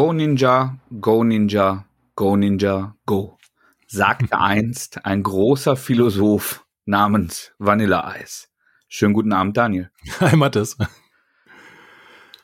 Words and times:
Go 0.00 0.14
Ninja, 0.14 0.78
Go 0.98 1.24
Ninja, 1.24 1.84
Go 2.16 2.34
Ninja, 2.34 2.96
Go, 3.04 3.36
sagte 3.86 4.40
einst 4.40 5.04
ein 5.04 5.22
großer 5.22 5.76
Philosoph 5.76 6.64
namens 6.86 7.52
Vanilla 7.58 8.08
Eis. 8.08 8.48
Schönen 8.88 9.12
guten 9.12 9.34
Abend, 9.34 9.58
Daniel. 9.58 9.90
Hi, 10.20 10.36
Mathis. 10.36 10.78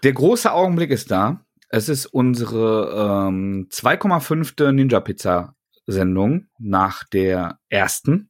Der 0.02 0.12
große 0.12 0.52
Augenblick 0.52 0.90
ist 0.90 1.10
da. 1.10 1.46
Es 1.70 1.88
ist 1.88 2.04
unsere 2.04 3.28
ähm, 3.30 3.68
2,5. 3.70 4.73
Ninja 4.73 5.00
Pizza 5.00 5.54
Sendung 5.86 6.48
nach 6.59 7.04
der 7.04 7.59
ersten, 7.70 8.28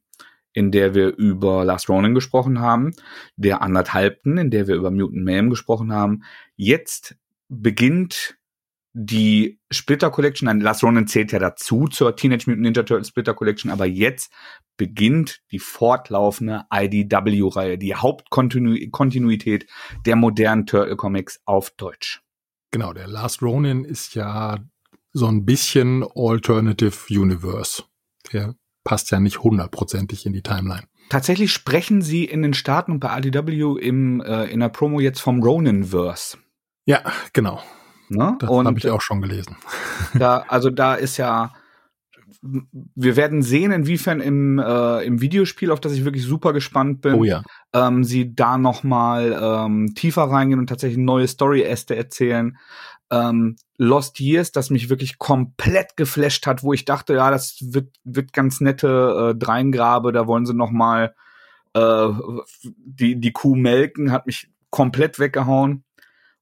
in 0.53 0.71
der 0.71 0.95
wir 0.95 1.13
über 1.17 1.65
Last 1.65 1.89
Ronin 1.89 2.15
gesprochen 2.15 2.61
haben, 2.61 2.93
der 3.35 3.61
anderthalbten, 3.61 4.37
in 4.37 4.51
der 4.51 4.67
wir 4.67 4.75
über 4.75 4.89
Mutant 4.89 5.25
Mayhem 5.25 5.49
gesprochen 5.49 5.91
haben. 5.91 6.23
Jetzt 6.55 7.17
beginnt 7.49 8.36
die 8.99 9.59
Splitter 9.71 10.09
Collection, 10.09 10.47
ein 10.47 10.59
Last 10.59 10.83
Ronin 10.83 11.05
zählt 11.05 11.31
ja 11.31 11.37
dazu 11.37 11.87
zur 11.87 12.15
Teenage 12.15 12.45
Mutant 12.47 12.63
Ninja 12.63 12.81
Turtles 12.81 13.09
Splitter 13.09 13.35
Collection, 13.35 13.69
aber 13.69 13.85
jetzt 13.85 14.33
beginnt 14.75 15.41
die 15.51 15.59
fortlaufende 15.59 16.63
IDW-Reihe, 16.73 17.77
die 17.77 17.93
Hauptkontinuität 17.93 19.67
der 20.07 20.15
modernen 20.15 20.65
Turtle 20.65 20.95
Comics 20.95 21.39
auf 21.45 21.69
Deutsch. 21.69 22.23
Genau, 22.71 22.91
der 22.91 23.07
Last 23.07 23.43
Ronin 23.43 23.85
ist 23.85 24.15
ja 24.15 24.57
so 25.13 25.27
ein 25.27 25.45
bisschen 25.45 26.03
Alternative 26.15 26.95
Universe. 27.11 27.83
Der 28.33 28.55
passt 28.83 29.11
ja 29.11 29.19
nicht 29.19 29.43
hundertprozentig 29.43 30.25
in 30.25 30.33
die 30.33 30.41
Timeline. 30.41 30.87
Tatsächlich 31.09 31.53
sprechen 31.53 32.01
sie 32.01 32.25
in 32.25 32.41
den 32.41 32.55
Staaten 32.55 32.93
und 32.93 32.99
bei 32.99 33.15
IDW 33.15 33.79
im, 33.79 34.21
äh, 34.21 34.45
in 34.45 34.59
der 34.59 34.69
Promo 34.69 34.99
jetzt 34.99 35.19
vom 35.19 35.43
Ronin-Verse. 35.43 36.39
Ja, 36.85 37.03
genau. 37.33 37.61
Ne? 38.09 38.35
Das 38.39 38.49
habe 38.49 38.77
ich 38.77 38.89
auch 38.89 39.01
schon 39.01 39.21
gelesen. 39.21 39.57
Da, 40.13 40.45
also 40.47 40.69
da 40.69 40.95
ist 40.95 41.17
ja, 41.17 41.51
wir 42.41 43.15
werden 43.15 43.41
sehen, 43.41 43.71
inwiefern 43.71 44.21
im, 44.21 44.59
äh, 44.59 45.03
im 45.03 45.21
Videospiel, 45.21 45.71
auf 45.71 45.79
das 45.79 45.93
ich 45.93 46.05
wirklich 46.05 46.23
super 46.23 46.53
gespannt 46.53 47.01
bin, 47.01 47.15
oh 47.15 47.23
ja. 47.23 47.43
ähm, 47.73 48.03
sie 48.03 48.33
da 48.35 48.57
noch 48.57 48.83
mal 48.83 49.37
ähm, 49.39 49.93
tiefer 49.95 50.23
reingehen 50.23 50.59
und 50.59 50.67
tatsächlich 50.67 50.97
neue 50.97 51.27
Story-Äste 51.27 51.95
erzählen. 51.95 52.57
Ähm, 53.11 53.55
Lost 53.77 54.19
Years, 54.19 54.51
das 54.51 54.69
mich 54.69 54.89
wirklich 54.89 55.17
komplett 55.17 55.97
geflasht 55.97 56.47
hat, 56.47 56.63
wo 56.63 56.73
ich 56.73 56.85
dachte, 56.85 57.13
ja, 57.13 57.31
das 57.31 57.57
wird, 57.61 57.95
wird 58.03 58.33
ganz 58.33 58.59
nette 58.59 59.31
äh, 59.33 59.37
Dreingrabe, 59.37 60.11
da 60.11 60.27
wollen 60.27 60.45
sie 60.45 60.53
noch 60.53 60.71
mal 60.71 61.13
äh, 61.73 62.07
die, 62.63 63.19
die 63.19 63.31
Kuh 63.31 63.55
melken, 63.55 64.11
hat 64.11 64.25
mich 64.25 64.49
komplett 64.69 65.19
weggehauen. 65.19 65.83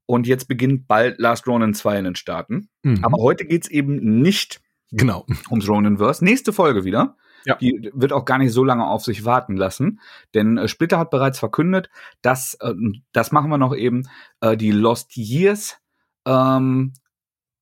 Und 0.05 0.27
jetzt 0.27 0.47
beginnt 0.47 0.87
bald 0.87 1.19
Last 1.19 1.47
Ronin 1.47 1.73
2 1.73 1.99
in 1.99 2.05
den 2.05 2.15
Staaten. 2.15 2.69
Mhm. 2.83 3.03
Aber 3.03 3.17
heute 3.21 3.45
geht's 3.45 3.67
eben 3.67 4.21
nicht 4.21 4.61
genau. 4.91 5.25
ums 5.49 5.67
Ronin-Verse. 5.67 6.23
Nächste 6.23 6.53
Folge 6.53 6.85
wieder. 6.85 7.17
Ja. 7.45 7.55
Die 7.55 7.91
wird 7.93 8.11
auch 8.11 8.25
gar 8.25 8.39
nicht 8.39 8.51
so 8.51 8.63
lange 8.63 8.87
auf 8.87 9.03
sich 9.03 9.23
warten 9.23 9.55
lassen, 9.55 9.99
denn 10.33 10.57
äh, 10.57 10.67
Splitter 10.67 10.97
hat 10.97 11.11
bereits 11.11 11.37
verkündet, 11.37 11.91
dass, 12.23 12.55
äh, 12.55 12.73
das 13.13 13.31
machen 13.31 13.51
wir 13.51 13.59
noch 13.59 13.75
eben, 13.75 14.09
äh, 14.41 14.57
die 14.57 14.71
Lost 14.71 15.15
Years 15.15 15.77
ähm, 16.25 16.93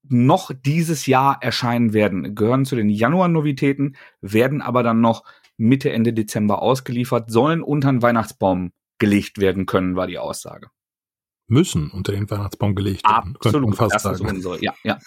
noch 0.07 0.51
dieses 0.53 1.05
Jahr 1.05 1.37
erscheinen 1.41 1.91
werden, 1.91 2.33
gehören 2.33 2.63
zu 2.63 2.77
den 2.77 2.89
Januar-Novitäten, 2.89 3.97
werden 4.21 4.61
aber 4.61 4.83
dann 4.83 5.01
noch 5.01 5.25
Mitte, 5.57 5.91
Ende 5.91 6.13
Dezember 6.13 6.61
ausgeliefert, 6.61 7.29
sollen 7.29 7.61
unter 7.61 7.91
den 7.91 8.01
Weihnachtsbaum 8.01 8.71
gelegt 8.99 9.37
werden 9.37 9.65
können, 9.65 9.97
war 9.97 10.07
die 10.07 10.17
Aussage 10.17 10.69
müssen 11.53 11.89
unter 11.91 12.11
den 12.11 12.29
Weihnachtsbaum 12.29 12.75
gelegt 12.75 13.07
werden. 13.07 13.35
Absolut, 13.35 13.75
fast 13.75 13.95
das 13.95 14.03
sagen. 14.03 14.27
unsere, 14.27 14.61
ja, 14.61 14.73
ja. 14.83 14.97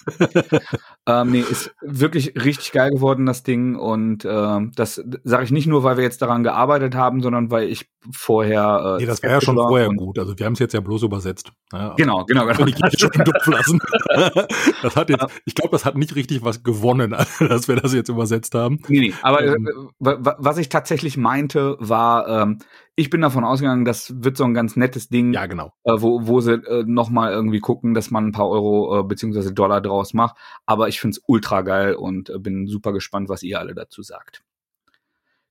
ähm, 1.07 1.33
nee, 1.33 1.41
ist 1.41 1.75
wirklich 1.83 2.35
richtig 2.43 2.73
geil 2.73 2.91
geworden, 2.91 3.27
das 3.27 3.43
Ding. 3.43 3.77
Und 3.77 4.25
ähm, 4.25 4.73
das 4.75 5.03
sage 5.25 5.45
ich 5.45 5.51
nicht 5.51 5.67
nur, 5.67 5.83
weil 5.83 5.97
wir 5.97 6.05
jetzt 6.05 6.23
daran 6.23 6.43
gearbeitet 6.43 6.95
haben, 6.95 7.21
sondern 7.21 7.51
weil 7.51 7.69
ich 7.69 7.91
vorher. 8.11 8.97
Äh, 8.99 9.03
nee, 9.03 9.07
das 9.07 9.23
war 9.23 9.31
ja 9.31 9.41
schon 9.41 9.57
vorher 9.57 9.89
gut. 9.89 10.19
Also 10.19 10.39
wir 10.39 10.47
haben 10.47 10.55
es 10.55 10.59
jetzt 10.59 10.73
ja 10.73 10.81
bloß 10.81 11.03
übersetzt. 11.03 11.53
Ja, 11.73 11.95
genau, 11.95 12.25
genau, 12.25 12.47
genau. 12.47 12.67
Ich 12.67 12.79
jetzt 12.79 13.01
schon 13.01 13.11
lassen. 13.47 13.79
das 14.83 14.97
hat 14.97 15.11
jetzt, 15.11 15.27
ich 15.45 15.55
glaube, 15.55 15.71
das 15.73 15.85
hat 15.85 15.97
nicht 15.97 16.15
richtig 16.15 16.45
was 16.45 16.63
gewonnen, 16.63 17.11
dass 17.41 17.69
wir 17.69 17.77
das 17.77 17.93
jetzt 17.93 18.09
übersetzt 18.09 18.55
haben. 18.55 18.81
Nee, 18.89 19.01
nee, 19.01 19.15
aber 19.23 19.45
ähm, 19.45 19.69
äh, 20.05 20.15
was 20.21 20.59
ich 20.59 20.69
tatsächlich 20.69 21.17
meinte, 21.17 21.77
war, 21.81 22.29
ähm, 22.29 22.59
ich 22.99 23.11
bin 23.11 23.21
davon 23.21 23.45
ausgegangen, 23.45 23.85
das 23.85 24.15
wird 24.17 24.39
so 24.39 24.45
ein 24.45 24.55
ganz 24.55 24.75
nettes 24.75 25.09
Ding. 25.09 25.33
Ja, 25.35 25.47
genau. 25.47 25.73
Äh, 25.85 25.93
wo, 25.99 26.27
wo 26.27 26.36
sie 26.41 26.55
äh, 26.55 26.85
nochmal 26.87 27.33
irgendwie 27.33 27.61
gucken, 27.61 27.95
dass 27.95 28.11
man 28.11 28.27
ein 28.27 28.33
paar 28.33 28.49
Euro 28.49 29.01
äh, 29.01 29.03
beziehungsweise 29.03 29.53
Dollar 29.53 29.81
draus 29.81 30.15
macht. 30.15 30.37
Aber 30.67 30.89
ich 30.89 31.01
find's 31.01 31.21
ultra 31.27 31.63
geil 31.63 31.95
und 31.95 32.31
äh, 32.31 32.39
bin 32.39 32.67
super 32.67 32.93
gespannt, 32.93 33.29
was 33.29 33.43
ihr 33.43 33.59
alle 33.59 33.75
dazu 33.75 34.03
sagt. 34.03 34.43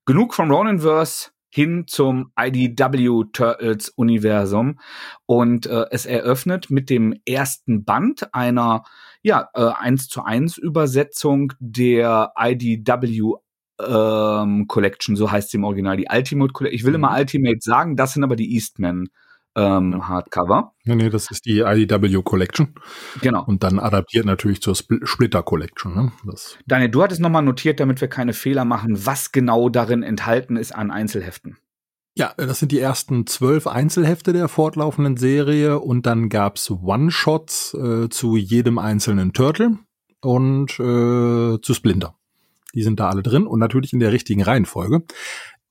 Genug 0.05 0.33
vom 0.33 0.51
Roninverse 0.51 1.31
hin 1.49 1.85
zum 1.87 2.31
IDW 2.37 3.25
Turtles 3.31 3.89
Universum 3.89 4.79
und 5.25 5.67
äh, 5.67 5.85
es 5.89 6.05
eröffnet 6.05 6.69
mit 6.69 6.89
dem 6.89 7.15
ersten 7.25 7.85
Band 7.85 8.33
einer 8.33 8.83
ja 9.23 9.49
äh, 9.53 9.61
1 9.61 10.09
zu 10.09 10.23
1 10.23 10.57
Übersetzung 10.57 11.53
der 11.59 12.33
IDW 12.37 13.35
ähm, 13.79 14.67
Collection, 14.67 15.15
so 15.15 15.31
heißt 15.31 15.49
sie 15.49 15.57
im 15.57 15.63
Original, 15.63 15.97
die 15.97 16.07
Ultimate 16.11 16.53
Collection. 16.53 16.75
Ich 16.75 16.85
will 16.85 16.95
immer 16.95 17.11
mhm. 17.11 17.17
Ultimate 17.17 17.59
sagen, 17.61 17.95
das 17.95 18.13
sind 18.13 18.23
aber 18.23 18.35
die 18.35 18.53
Eastman 18.53 19.07
ähm, 19.55 20.07
Hardcover. 20.07 20.73
Nee, 20.83 20.95
nee, 20.95 21.09
das 21.09 21.31
ist 21.31 21.45
die 21.45 21.59
IDW 21.59 22.21
Collection. 22.23 22.75
Genau. 23.21 23.43
Und 23.45 23.63
dann 23.63 23.79
adaptiert 23.79 24.25
natürlich 24.25 24.61
zur 24.61 24.75
Spl 24.75 25.05
Splitter 25.05 25.43
Collection. 25.43 25.95
Ne? 25.95 26.11
Das 26.25 26.57
Daniel, 26.65 26.89
du 26.89 27.03
hattest 27.03 27.21
nochmal 27.21 27.43
notiert, 27.43 27.79
damit 27.79 28.01
wir 28.01 28.07
keine 28.07 28.33
Fehler 28.33 28.65
machen, 28.65 29.05
was 29.05 29.31
genau 29.31 29.69
darin 29.69 30.03
enthalten 30.03 30.57
ist 30.57 30.73
an 30.73 30.91
Einzelheften. 30.91 31.57
Ja, 32.17 32.33
das 32.37 32.59
sind 32.59 32.71
die 32.71 32.79
ersten 32.79 33.27
zwölf 33.27 33.67
Einzelhefte 33.67 34.31
der 34.31 34.47
fortlaufenden 34.47 35.17
Serie 35.17 35.79
und 35.79 36.05
dann 36.05 36.29
gab's 36.29 36.71
One-Shots 36.71 37.73
äh, 37.73 38.09
zu 38.09 38.37
jedem 38.37 38.79
einzelnen 38.79 39.33
Turtle 39.33 39.79
und 40.21 40.79
äh, 40.79 41.59
zu 41.61 41.73
Splinter. 41.73 42.15
Die 42.73 42.83
sind 42.83 42.99
da 42.99 43.09
alle 43.09 43.21
drin 43.21 43.47
und 43.47 43.59
natürlich 43.59 43.91
in 43.91 43.99
der 43.99 44.13
richtigen 44.13 44.43
Reihenfolge. 44.43 45.03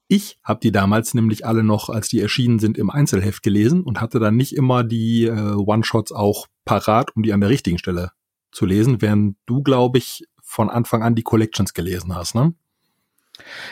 Ich 0.06 0.38
habe 0.42 0.60
die 0.60 0.72
damals 0.72 1.14
nämlich 1.14 1.46
alle 1.46 1.62
noch, 1.62 1.88
als 1.88 2.08
die 2.08 2.20
erschienen 2.20 2.58
sind, 2.58 2.76
im 2.76 2.90
Einzelheft 2.90 3.42
gelesen 3.42 3.82
und 3.82 4.00
hatte 4.00 4.18
dann 4.18 4.36
nicht 4.36 4.54
immer 4.54 4.84
die 4.84 5.24
äh, 5.24 5.54
One-Shots 5.54 6.12
auch 6.12 6.46
parat, 6.64 7.16
um 7.16 7.22
die 7.22 7.32
an 7.32 7.40
der 7.40 7.50
richtigen 7.50 7.78
Stelle 7.78 8.10
zu 8.52 8.66
lesen, 8.66 9.00
während 9.00 9.36
du, 9.46 9.62
glaube 9.62 9.98
ich, 9.98 10.24
von 10.42 10.70
Anfang 10.70 11.02
an 11.02 11.14
die 11.14 11.22
Collections 11.22 11.74
gelesen 11.74 12.14
hast, 12.14 12.34
ne? 12.34 12.54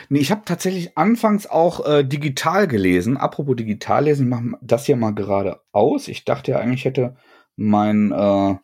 Nee, 0.09 0.19
ich 0.19 0.31
habe 0.31 0.41
tatsächlich 0.43 0.97
anfangs 0.97 1.47
auch 1.47 1.85
äh, 1.85 2.03
digital 2.03 2.67
gelesen. 2.67 3.15
Apropos 3.15 3.55
digital 3.55 4.03
lesen, 4.03 4.25
ich 4.25 4.29
mache 4.29 4.59
das 4.61 4.85
hier 4.85 4.97
mal 4.97 5.13
gerade 5.13 5.61
aus. 5.71 6.09
Ich 6.09 6.25
dachte 6.25 6.51
ja 6.51 6.59
eigentlich 6.59 6.83
hätte 6.83 7.15
mein 7.55 8.11
äh, 8.11 8.55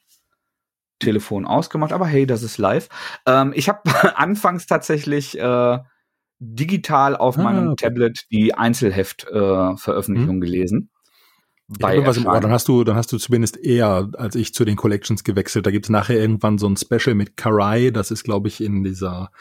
Telefon 1.00 1.46
ausgemacht, 1.46 1.94
aber 1.94 2.06
hey, 2.06 2.26
das 2.26 2.44
ist 2.44 2.58
live. 2.58 2.90
Ähm, 3.26 3.54
ich 3.56 3.70
habe 3.70 3.82
anfangs 4.18 4.68
tatsächlich 4.68 5.40
äh, 5.40 5.80
digital 6.40 7.16
auf 7.16 7.38
ah, 7.38 7.44
meinem 7.44 7.70
okay. 7.70 7.88
Tablet 7.88 8.26
die 8.32 8.54
Einzelheft-Veröffentlichung 8.54 10.38
äh, 10.38 10.46
gelesen. 10.46 10.90
Bei 11.68 12.04
was 12.04 12.18
im 12.18 12.26
Ohr. 12.26 12.40
Dann 12.40 12.52
hast 12.52 12.68
du, 12.68 12.84
dann 12.84 12.96
hast 12.96 13.12
du 13.12 13.18
zumindest 13.18 13.58
eher 13.58 14.10
als 14.14 14.36
ich 14.36 14.54
zu 14.56 14.66
den 14.66 14.76
Collections 14.76 15.24
gewechselt. 15.24 15.68
Da 15.68 15.72
gibt's 15.72 15.90
nachher 15.90 16.20
irgendwann 16.20 16.58
so 16.58 16.68
ein 16.68 16.78
Special 16.78 17.14
mit 17.14 17.38
Karai. 17.38 17.92
Das 17.92 18.10
ist, 18.10 18.24
glaube 18.24 18.48
ich, 18.48 18.60
in 18.60 18.84
dieser 18.84 19.32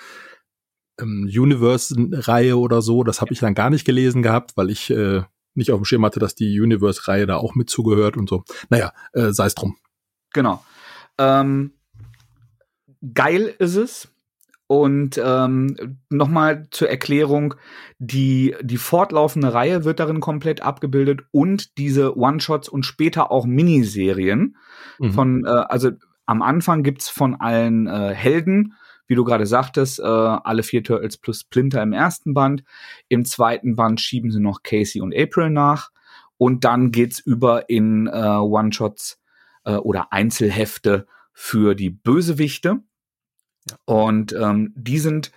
ähm, 1.00 1.25
Universe-Reihe 1.25 2.59
oder 2.59 2.83
so. 2.83 3.03
Das 3.03 3.23
habe 3.23 3.33
ich 3.33 3.39
dann 3.39 3.55
gar 3.55 3.71
nicht 3.71 3.87
gelesen 3.87 4.23
gehabt, 4.23 4.56
weil 4.56 4.69
ich 4.69 4.91
äh, 4.91 5.23
nicht 5.55 5.73
auf 5.73 5.81
dem 5.81 5.85
Schirm 5.87 6.05
hatte, 6.05 6.21
dass 6.21 6.35
die 6.35 6.61
Universe-Reihe 6.61 7.27
da 7.27 7.37
auch 7.37 7.55
mit 7.55 7.71
zugehört 7.71 8.19
und 8.19 8.29
so. 8.29 8.45
Naja, 8.69 8.93
äh, 9.15 9.33
sei 9.33 9.47
es 9.47 9.55
drum. 9.55 9.79
Genau. 10.35 10.62
Ähm, 11.17 11.73
geil 13.15 13.55
ist 13.59 13.77
es. 13.77 14.09
Und 14.69 15.19
ähm, 15.23 15.97
nochmal 16.11 16.67
zur 16.70 16.91
Erklärung, 16.91 17.55
die, 17.99 18.55
die 18.61 18.76
fortlaufende 18.76 19.55
Reihe 19.55 19.85
wird 19.85 19.99
darin 19.99 20.20
komplett 20.20 20.61
abgebildet 20.61 21.23
und 21.31 21.79
diese 21.79 22.19
One-Shots 22.19 22.69
und 22.69 22.85
später 22.85 23.32
auch 23.32 23.47
Miniserien 23.47 24.56
mhm. 24.99 25.12
von, 25.12 25.44
äh, 25.47 25.49
also 25.49 25.93
am 26.26 26.43
Anfang 26.43 26.82
gibt's 26.82 27.09
von 27.09 27.35
allen 27.37 27.87
äh, 27.87 28.12
Helden, 28.15 28.75
wie 29.06 29.15
du 29.15 29.25
gerade 29.25 29.47
sagtest, 29.47 30.00
äh, 30.00 30.03
alle 30.03 30.62
vier 30.62 30.85
Turtles 30.85 31.17
plus 31.17 31.41
Splinter 31.41 31.82
im 31.82 31.94
ersten 31.94 32.35
Band. 32.35 32.62
Im 33.09 33.25
zweiten 33.25 33.75
Band 33.75 34.03
schieben 34.03 34.31
sie 34.31 34.41
noch 34.41 34.62
Casey 34.62 35.00
und 35.00 35.17
April 35.17 35.49
nach. 35.49 35.91
Und 36.37 36.64
dann 36.64 36.93
geht's 36.93 37.19
über 37.19 37.71
in 37.71 38.06
äh, 38.06 38.11
One-Shots 38.11 39.19
äh, 39.64 39.76
oder 39.76 40.12
Einzelhefte 40.12 41.06
für 41.32 41.75
die 41.75 41.88
Bösewichte. 41.88 42.82
Und 43.85 44.32
ähm, 44.32 44.73
die 44.76 44.99
sind 44.99 45.32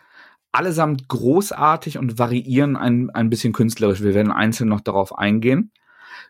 allesamt 0.51 1.07
großartig 1.07 1.97
und 1.97 2.19
variieren 2.19 2.75
ein, 2.75 3.09
ein 3.09 3.29
bisschen 3.29 3.53
künstlerisch. 3.53 4.01
Wir 4.01 4.13
werden 4.13 4.31
einzeln 4.31 4.69
noch 4.69 4.81
darauf 4.81 5.17
eingehen. 5.17 5.71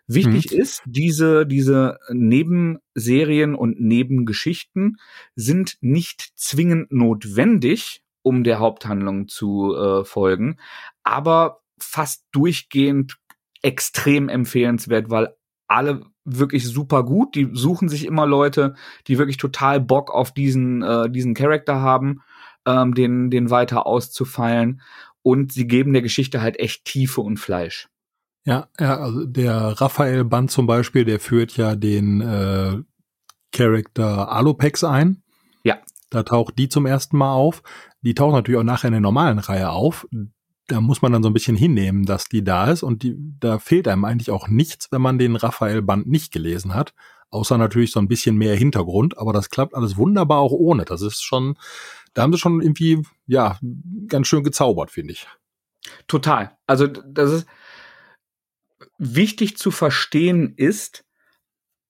Wichtig 0.06 0.52
mhm. 0.52 0.58
ist, 0.58 0.82
diese, 0.84 1.46
diese 1.46 1.98
Nebenserien 2.10 3.54
und 3.54 3.80
Nebengeschichten 3.80 4.98
sind 5.34 5.76
nicht 5.80 6.32
zwingend 6.36 6.92
notwendig, 6.92 8.02
um 8.22 8.44
der 8.44 8.58
Haupthandlung 8.58 9.28
zu 9.28 9.74
äh, 9.74 10.04
folgen, 10.04 10.56
aber 11.02 11.62
fast 11.78 12.24
durchgehend 12.32 13.16
extrem 13.62 14.28
empfehlenswert, 14.28 15.10
weil 15.10 15.34
alle 15.74 16.02
wirklich 16.24 16.66
super 16.68 17.04
gut. 17.04 17.34
Die 17.34 17.48
suchen 17.52 17.88
sich 17.88 18.06
immer 18.06 18.26
Leute, 18.26 18.74
die 19.06 19.18
wirklich 19.18 19.36
total 19.36 19.80
Bock 19.80 20.10
auf 20.10 20.32
diesen, 20.32 20.82
äh, 20.82 21.10
diesen 21.10 21.34
Charakter 21.34 21.80
haben, 21.80 22.22
ähm, 22.66 22.94
den, 22.94 23.30
den 23.30 23.50
weiter 23.50 23.86
auszufeilen. 23.86 24.80
Und 25.22 25.52
sie 25.52 25.66
geben 25.66 25.92
der 25.92 26.02
Geschichte 26.02 26.42
halt 26.42 26.58
echt 26.58 26.84
Tiefe 26.84 27.20
und 27.20 27.38
Fleisch. 27.38 27.88
Ja, 28.44 28.68
ja, 28.78 28.98
also 28.98 29.24
der 29.24 29.80
Raphael 29.80 30.24
Band 30.24 30.50
zum 30.50 30.66
Beispiel, 30.66 31.04
der 31.04 31.20
führt 31.20 31.56
ja 31.56 31.76
den 31.76 32.20
äh, 32.20 32.82
Charakter 33.52 34.32
Alopex 34.32 34.82
ein. 34.82 35.22
Ja. 35.62 35.78
Da 36.10 36.24
taucht 36.24 36.58
die 36.58 36.68
zum 36.68 36.86
ersten 36.86 37.16
Mal 37.16 37.32
auf. 37.32 37.62
Die 38.00 38.14
taucht 38.14 38.34
natürlich 38.34 38.58
auch 38.58 38.64
nachher 38.64 38.88
in 38.88 38.94
der 38.94 39.00
normalen 39.00 39.38
Reihe 39.38 39.70
auf 39.70 40.08
da 40.68 40.80
muss 40.80 41.02
man 41.02 41.12
dann 41.12 41.22
so 41.22 41.28
ein 41.28 41.34
bisschen 41.34 41.56
hinnehmen, 41.56 42.04
dass 42.04 42.26
die 42.26 42.44
da 42.44 42.70
ist 42.70 42.82
und 42.82 43.02
die, 43.02 43.16
da 43.40 43.58
fehlt 43.58 43.88
einem 43.88 44.04
eigentlich 44.04 44.30
auch 44.30 44.48
nichts, 44.48 44.90
wenn 44.90 45.02
man 45.02 45.18
den 45.18 45.36
Raphael-Band 45.36 46.06
nicht 46.06 46.32
gelesen 46.32 46.74
hat. 46.74 46.94
Außer 47.30 47.56
natürlich 47.56 47.92
so 47.92 48.00
ein 48.00 48.08
bisschen 48.08 48.36
mehr 48.36 48.54
Hintergrund, 48.54 49.16
aber 49.16 49.32
das 49.32 49.48
klappt 49.48 49.74
alles 49.74 49.96
wunderbar 49.96 50.38
auch 50.38 50.52
ohne. 50.52 50.84
Das 50.84 51.00
ist 51.00 51.22
schon, 51.22 51.56
da 52.12 52.22
haben 52.22 52.32
sie 52.32 52.38
schon 52.38 52.60
irgendwie, 52.60 53.02
ja, 53.26 53.58
ganz 54.06 54.28
schön 54.28 54.44
gezaubert, 54.44 54.90
finde 54.90 55.14
ich. 55.14 55.26
Total. 56.06 56.56
Also, 56.66 56.86
das 56.86 57.32
ist 57.32 57.46
wichtig 58.98 59.56
zu 59.56 59.70
verstehen 59.70 60.52
ist, 60.56 61.04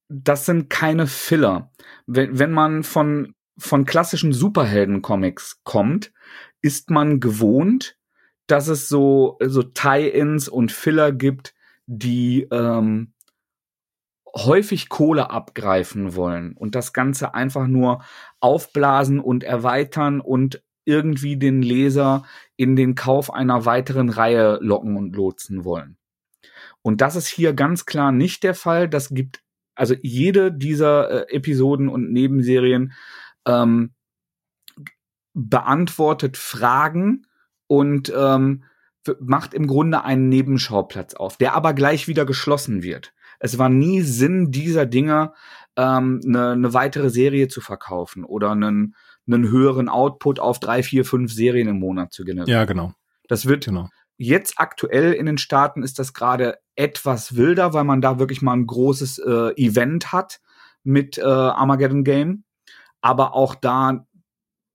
das 0.08 0.46
sind 0.46 0.70
keine 0.70 1.06
Filler. 1.06 1.72
Wenn, 2.06 2.38
wenn 2.38 2.52
man 2.52 2.84
von, 2.84 3.34
von 3.58 3.84
klassischen 3.84 4.32
Superhelden-Comics 4.32 5.62
kommt, 5.64 6.12
ist 6.60 6.90
man 6.90 7.18
gewohnt, 7.18 7.96
dass 8.52 8.68
es 8.68 8.86
so, 8.86 9.38
so 9.42 9.62
Tie-ins 9.62 10.46
und 10.46 10.72
Filler 10.72 11.10
gibt, 11.10 11.54
die 11.86 12.46
ähm, 12.50 13.14
häufig 14.36 14.90
Kohle 14.90 15.30
abgreifen 15.30 16.16
wollen 16.16 16.52
und 16.52 16.74
das 16.74 16.92
Ganze 16.92 17.32
einfach 17.32 17.66
nur 17.66 18.04
aufblasen 18.40 19.20
und 19.20 19.42
erweitern 19.42 20.20
und 20.20 20.62
irgendwie 20.84 21.38
den 21.38 21.62
Leser 21.62 22.26
in 22.56 22.76
den 22.76 22.94
Kauf 22.94 23.32
einer 23.32 23.64
weiteren 23.64 24.10
Reihe 24.10 24.58
locken 24.60 24.98
und 24.98 25.16
lotsen 25.16 25.64
wollen. 25.64 25.96
Und 26.82 27.00
das 27.00 27.16
ist 27.16 27.28
hier 27.28 27.54
ganz 27.54 27.86
klar 27.86 28.12
nicht 28.12 28.42
der 28.42 28.54
Fall. 28.54 28.86
Das 28.86 29.08
gibt 29.08 29.42
also 29.74 29.94
jede 30.02 30.52
dieser 30.52 31.30
äh, 31.30 31.34
Episoden 31.34 31.88
und 31.88 32.12
Nebenserien 32.12 32.92
ähm, 33.46 33.94
beantwortet 35.32 36.36
Fragen, 36.36 37.26
und 37.72 38.12
ähm, 38.14 38.64
macht 39.18 39.54
im 39.54 39.66
Grunde 39.66 40.04
einen 40.04 40.28
Nebenschauplatz 40.28 41.14
auf, 41.14 41.38
der 41.38 41.54
aber 41.54 41.72
gleich 41.72 42.06
wieder 42.06 42.26
geschlossen 42.26 42.82
wird. 42.82 43.14
Es 43.40 43.56
war 43.56 43.70
nie 43.70 44.02
Sinn 44.02 44.50
dieser 44.50 44.84
Dinger, 44.84 45.32
ähm, 45.76 46.20
eine 46.22 46.54
ne 46.54 46.74
weitere 46.74 47.08
Serie 47.08 47.48
zu 47.48 47.62
verkaufen 47.62 48.24
oder 48.24 48.50
einen, 48.50 48.94
einen 49.26 49.48
höheren 49.48 49.88
Output 49.88 50.38
auf 50.38 50.60
drei, 50.60 50.82
vier, 50.82 51.06
fünf 51.06 51.32
Serien 51.32 51.66
im 51.66 51.78
Monat 51.78 52.12
zu 52.12 52.24
generieren. 52.24 52.50
Ja, 52.50 52.66
genau. 52.66 52.92
Das 53.26 53.46
wird 53.46 53.64
genau. 53.64 53.88
jetzt 54.18 54.58
aktuell 54.58 55.14
in 55.14 55.24
den 55.24 55.38
Staaten 55.38 55.82
ist 55.82 55.98
das 55.98 56.12
gerade 56.12 56.58
etwas 56.76 57.36
wilder, 57.36 57.72
weil 57.72 57.84
man 57.84 58.02
da 58.02 58.18
wirklich 58.18 58.42
mal 58.42 58.52
ein 58.52 58.66
großes 58.66 59.16
äh, 59.16 59.52
Event 59.56 60.12
hat 60.12 60.42
mit 60.84 61.16
äh, 61.16 61.22
Armageddon 61.22 62.04
Game. 62.04 62.44
Aber 63.00 63.34
auch 63.34 63.54
da 63.54 64.04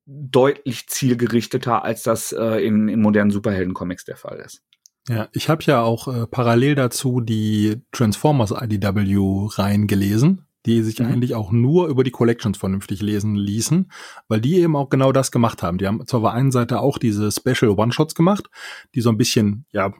deutlich 0.08 0.88
zielgerichteter, 0.88 1.84
als 1.84 2.04
das 2.04 2.32
äh, 2.32 2.66
in, 2.66 2.88
in 2.88 3.02
modernen 3.02 3.32
Superhelden-Comics 3.32 4.06
der 4.06 4.16
Fall 4.16 4.40
ist. 4.40 4.64
Ja, 5.10 5.30
ich 5.34 5.50
habe 5.50 5.64
ja 5.64 5.82
auch 5.82 6.08
äh, 6.08 6.28
parallel 6.28 6.76
dazu 6.76 7.22
die 7.22 7.82
Transformers 7.92 8.52
IDW 8.52 9.48
rein 9.56 9.88
gelesen, 9.88 10.46
die 10.66 10.82
sich 10.82 11.00
mhm. 11.00 11.08
eigentlich 11.08 11.36
auch 11.36 11.52
nur 11.52 11.88
über 11.88 12.04
die 12.04 12.12
Collections 12.12 12.58
vernünftig 12.58 13.02
lesen 13.02 13.36
ließen, 13.36 13.92
weil 14.28 14.42
die 14.42 14.56
eben 14.56 14.76
auch 14.76 14.90
genau 14.90 15.12
das 15.12 15.32
gemacht 15.32 15.62
haben. 15.62 15.78
Die 15.78 15.88
haben 15.88 16.06
zwar 16.08 16.20
auf 16.20 16.26
der 16.26 16.34
einen 16.34 16.52
Seite 16.52 16.80
auch 16.80 16.98
diese 16.98 17.32
Special 17.32 17.72
One-Shots 17.72 18.16
gemacht, 18.16 18.50
die 18.96 19.02
so 19.02 19.10
ein 19.10 19.18
bisschen, 19.18 19.66
ja, 19.72 19.94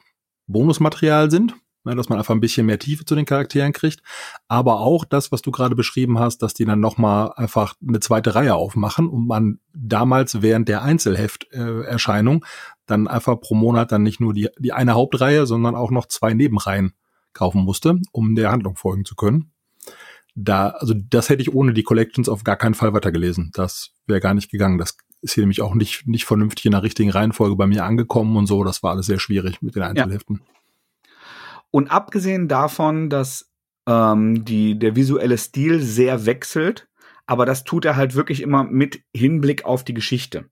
Bonusmaterial 0.48 1.30
sind, 1.30 1.56
ne, 1.88 1.96
dass 1.96 2.10
man 2.10 2.20
einfach 2.20 2.36
ein 2.36 2.40
bisschen 2.40 2.66
mehr 2.66 2.80
Tiefe 2.80 3.06
zu 3.06 3.16
den 3.16 3.26
Charakteren 3.26 3.74
kriegt. 3.74 4.02
Aber 4.48 4.82
auch 4.82 5.06
das, 5.06 5.32
was 5.32 5.42
du 5.42 5.52
gerade 5.52 5.76
beschrieben 5.76 6.20
hast, 6.20 6.40
dass 6.40 6.54
die 6.54 6.66
dann 6.66 6.80
nochmal 6.80 7.34
einfach 7.36 7.74
eine 7.86 8.00
zweite 8.00 8.36
Reihe 8.36 8.56
aufmachen 8.56 9.08
und 9.08 9.28
man 9.28 9.60
damals 9.74 10.42
während 10.42 10.68
der 10.70 10.84
Einzelheft-Erscheinung 10.84 12.44
äh, 12.44 12.48
dann 12.86 13.08
einfach 13.08 13.40
pro 13.40 13.56
Monat 13.56 13.92
dann 13.92 14.04
nicht 14.04 14.20
nur 14.20 14.34
die, 14.34 14.50
die 14.60 14.74
eine 14.74 14.94
Hauptreihe, 14.94 15.46
sondern 15.46 15.76
auch 15.76 15.92
noch 15.92 16.08
zwei 16.08 16.34
Nebenreihen 16.34 16.94
kaufen 17.34 17.64
musste, 17.64 18.00
um 18.12 18.36
der 18.36 18.52
Handlung 18.52 18.76
folgen 18.76 19.06
zu 19.06 19.16
können. 19.16 19.52
Da, 20.36 20.70
also 20.70 20.94
das 20.96 21.30
hätte 21.30 21.42
ich 21.42 21.54
ohne 21.54 21.74
die 21.74 21.84
Collections 21.84 22.30
auf 22.30 22.44
gar 22.44 22.58
keinen 22.58 22.76
Fall 22.76 22.94
weitergelesen. 22.94 23.52
Das 23.54 23.92
wäre 24.06 24.20
gar 24.20 24.36
nicht 24.36 24.52
gegangen. 24.52 24.78
Das 24.78 24.96
ist 25.22 25.34
hier 25.34 25.42
nämlich 25.42 25.62
auch 25.62 25.74
nicht, 25.74 26.08
nicht 26.08 26.26
vernünftig 26.26 26.66
in 26.66 26.74
der 26.74 26.84
richtigen 26.84 27.10
Reihenfolge 27.10 27.56
bei 27.56 27.66
mir 27.68 27.86
angekommen 27.86 28.38
und 28.38 28.46
so. 28.46 28.64
Das 28.64 28.84
war 28.84 28.92
alles 28.92 29.08
sehr 29.08 29.20
schwierig 29.20 29.62
mit 29.62 29.76
den 29.76 29.84
Einzelheften. 29.84 30.42
Ja. 30.46 30.57
Und 31.72 31.90
abgesehen 31.90 32.48
davon, 32.48 33.10
dass 33.10 33.52
ähm, 33.88 34.46
die, 34.46 34.78
der 34.78 34.96
visuelle 34.96 35.38
Stil 35.38 35.82
sehr 35.82 36.26
wechselt, 36.26 36.88
aber 37.26 37.46
das 37.46 37.64
tut 37.64 37.86
er 37.86 37.96
halt 37.96 38.16
wirklich 38.16 38.42
immer 38.42 38.64
mit 38.64 39.02
Hinblick 39.14 39.66
auf 39.66 39.84
die 39.84 39.94
Geschichte. 39.94 40.50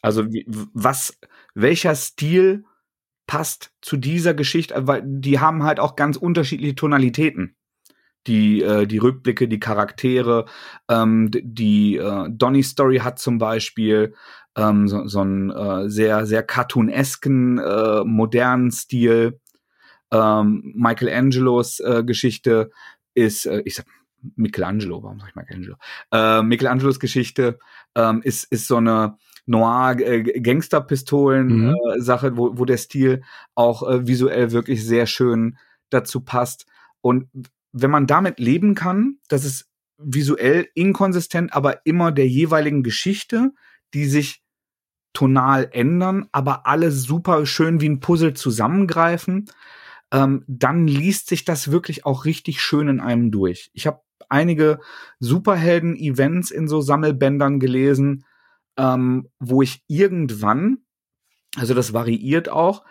Also 0.00 0.24
was, 0.72 1.18
welcher 1.54 1.94
Stil 1.94 2.64
passt 3.26 3.72
zu 3.82 3.96
dieser 3.96 4.34
Geschichte, 4.34 4.86
weil 4.86 5.02
die 5.04 5.38
haben 5.38 5.62
halt 5.62 5.80
auch 5.80 5.96
ganz 5.96 6.16
unterschiedliche 6.16 6.74
Tonalitäten. 6.74 7.54
Die, 8.26 8.62
äh, 8.62 8.86
die 8.86 8.98
Rückblicke, 8.98 9.48
die 9.48 9.60
Charaktere, 9.60 10.46
ähm, 10.88 11.30
die 11.32 11.96
äh, 11.96 12.28
Donny 12.28 12.62
Story 12.62 12.98
hat 12.98 13.18
zum 13.18 13.38
Beispiel 13.38 14.14
ähm, 14.56 14.88
so, 14.88 15.06
so 15.06 15.20
einen 15.20 15.50
äh, 15.50 15.88
sehr, 15.88 16.26
sehr 16.26 16.42
cartoonesken, 16.42 17.58
äh, 17.58 18.04
modernen 18.04 18.70
Stil. 18.70 19.40
Ähm, 20.10 20.72
Michelangelos 20.74 21.78
äh, 21.80 22.02
Geschichte 22.04 22.70
ist, 23.14 23.46
äh, 23.46 23.62
ich 23.64 23.76
sag 23.76 23.86
Michelangelo, 24.36 25.02
warum 25.02 25.18
sag 25.20 25.30
ich 25.30 25.36
Michelangelo? 25.36 25.76
Äh, 26.12 26.42
Michelangelos 26.42 27.00
Geschichte 27.00 27.58
ähm, 27.94 28.20
ist, 28.22 28.44
ist 28.44 28.66
so 28.66 28.76
eine 28.76 29.16
Noir-Gangster-Pistolen-Sache, 29.46 32.30
mhm. 32.30 32.34
äh, 32.34 32.38
wo, 32.38 32.58
wo 32.58 32.64
der 32.64 32.76
Stil 32.76 33.22
auch 33.54 33.88
äh, 33.88 34.06
visuell 34.06 34.52
wirklich 34.52 34.84
sehr 34.84 35.06
schön 35.06 35.56
dazu 35.90 36.20
passt. 36.20 36.66
Und 37.00 37.28
wenn 37.72 37.90
man 37.90 38.06
damit 38.06 38.38
leben 38.38 38.74
kann, 38.74 39.18
dass 39.28 39.44
es 39.44 39.68
visuell 39.98 40.68
inkonsistent, 40.74 41.54
aber 41.54 41.86
immer 41.86 42.12
der 42.12 42.28
jeweiligen 42.28 42.82
Geschichte, 42.82 43.52
die 43.94 44.06
sich 44.06 44.42
tonal 45.12 45.68
ändern, 45.72 46.28
aber 46.32 46.66
alle 46.66 46.92
super 46.92 47.44
schön 47.46 47.80
wie 47.80 47.88
ein 47.88 48.00
Puzzle 48.00 48.34
zusammengreifen, 48.34 49.50
ähm, 50.12 50.44
dann 50.46 50.86
liest 50.86 51.28
sich 51.28 51.44
das 51.44 51.70
wirklich 51.70 52.06
auch 52.06 52.24
richtig 52.24 52.60
schön 52.60 52.88
in 52.88 53.00
einem 53.00 53.30
durch. 53.30 53.70
Ich 53.74 53.86
habe 53.86 54.00
einige 54.28 54.80
Superhelden-Events 55.20 56.50
in 56.50 56.68
so 56.68 56.80
Sammelbändern 56.80 57.60
gelesen, 57.60 58.24
ähm, 58.76 59.28
wo 59.38 59.62
ich 59.62 59.82
irgendwann, 59.86 60.78
also 61.56 61.74
das 61.74 61.92
variiert 61.92 62.48
auch, 62.48 62.84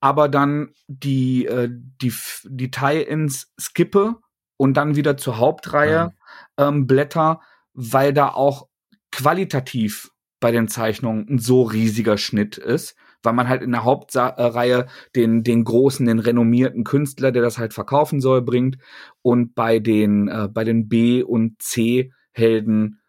aber 0.00 0.28
dann 0.28 0.70
die, 0.86 1.46
äh, 1.46 1.68
die, 1.70 2.12
die 2.44 2.70
Tie-Ins 2.70 3.52
skippe 3.58 4.16
und 4.56 4.76
dann 4.76 4.96
wieder 4.96 5.16
zur 5.16 5.38
Hauptreihe 5.38 6.12
ja. 6.58 6.68
ähm, 6.68 6.86
blätter, 6.86 7.40
weil 7.74 8.12
da 8.12 8.30
auch 8.30 8.68
qualitativ 9.12 10.10
bei 10.40 10.50
den 10.50 10.68
Zeichnungen 10.68 11.26
ein 11.28 11.38
so 11.38 11.62
riesiger 11.62 12.18
Schnitt 12.18 12.58
ist 12.58 12.96
weil 13.26 13.34
man 13.34 13.48
halt 13.48 13.62
in 13.62 13.72
der 13.72 13.84
Hauptreihe 13.84 14.86
den, 15.14 15.42
den 15.42 15.64
großen, 15.64 16.06
den 16.06 16.20
renommierten 16.20 16.84
Künstler, 16.84 17.32
der 17.32 17.42
das 17.42 17.58
halt 17.58 17.74
verkaufen 17.74 18.22
soll, 18.22 18.40
bringt 18.40 18.78
und 19.20 19.54
bei 19.54 19.78
den, 19.78 20.28
äh, 20.28 20.48
bei 20.50 20.64
den 20.64 20.88
B- 20.88 21.22
und 21.22 21.60
C-Helden 21.60 23.00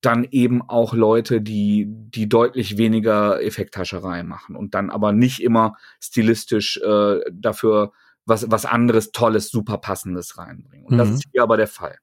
dann 0.00 0.24
eben 0.30 0.62
auch 0.62 0.94
Leute, 0.94 1.40
die, 1.40 1.86
die 1.88 2.28
deutlich 2.28 2.78
weniger 2.78 3.42
Effekthascherei 3.42 4.22
machen 4.22 4.56
und 4.56 4.74
dann 4.74 4.90
aber 4.90 5.12
nicht 5.12 5.42
immer 5.42 5.76
stilistisch 6.00 6.80
äh, 6.82 7.20
dafür 7.32 7.92
was, 8.24 8.50
was 8.50 8.66
anderes 8.66 9.10
Tolles, 9.12 9.50
super 9.50 9.78
passendes 9.78 10.38
reinbringen. 10.38 10.86
Und 10.86 10.94
mhm. 10.94 10.98
das 10.98 11.10
ist 11.10 11.24
hier 11.32 11.42
aber 11.42 11.56
der 11.56 11.66
Fall. 11.66 11.96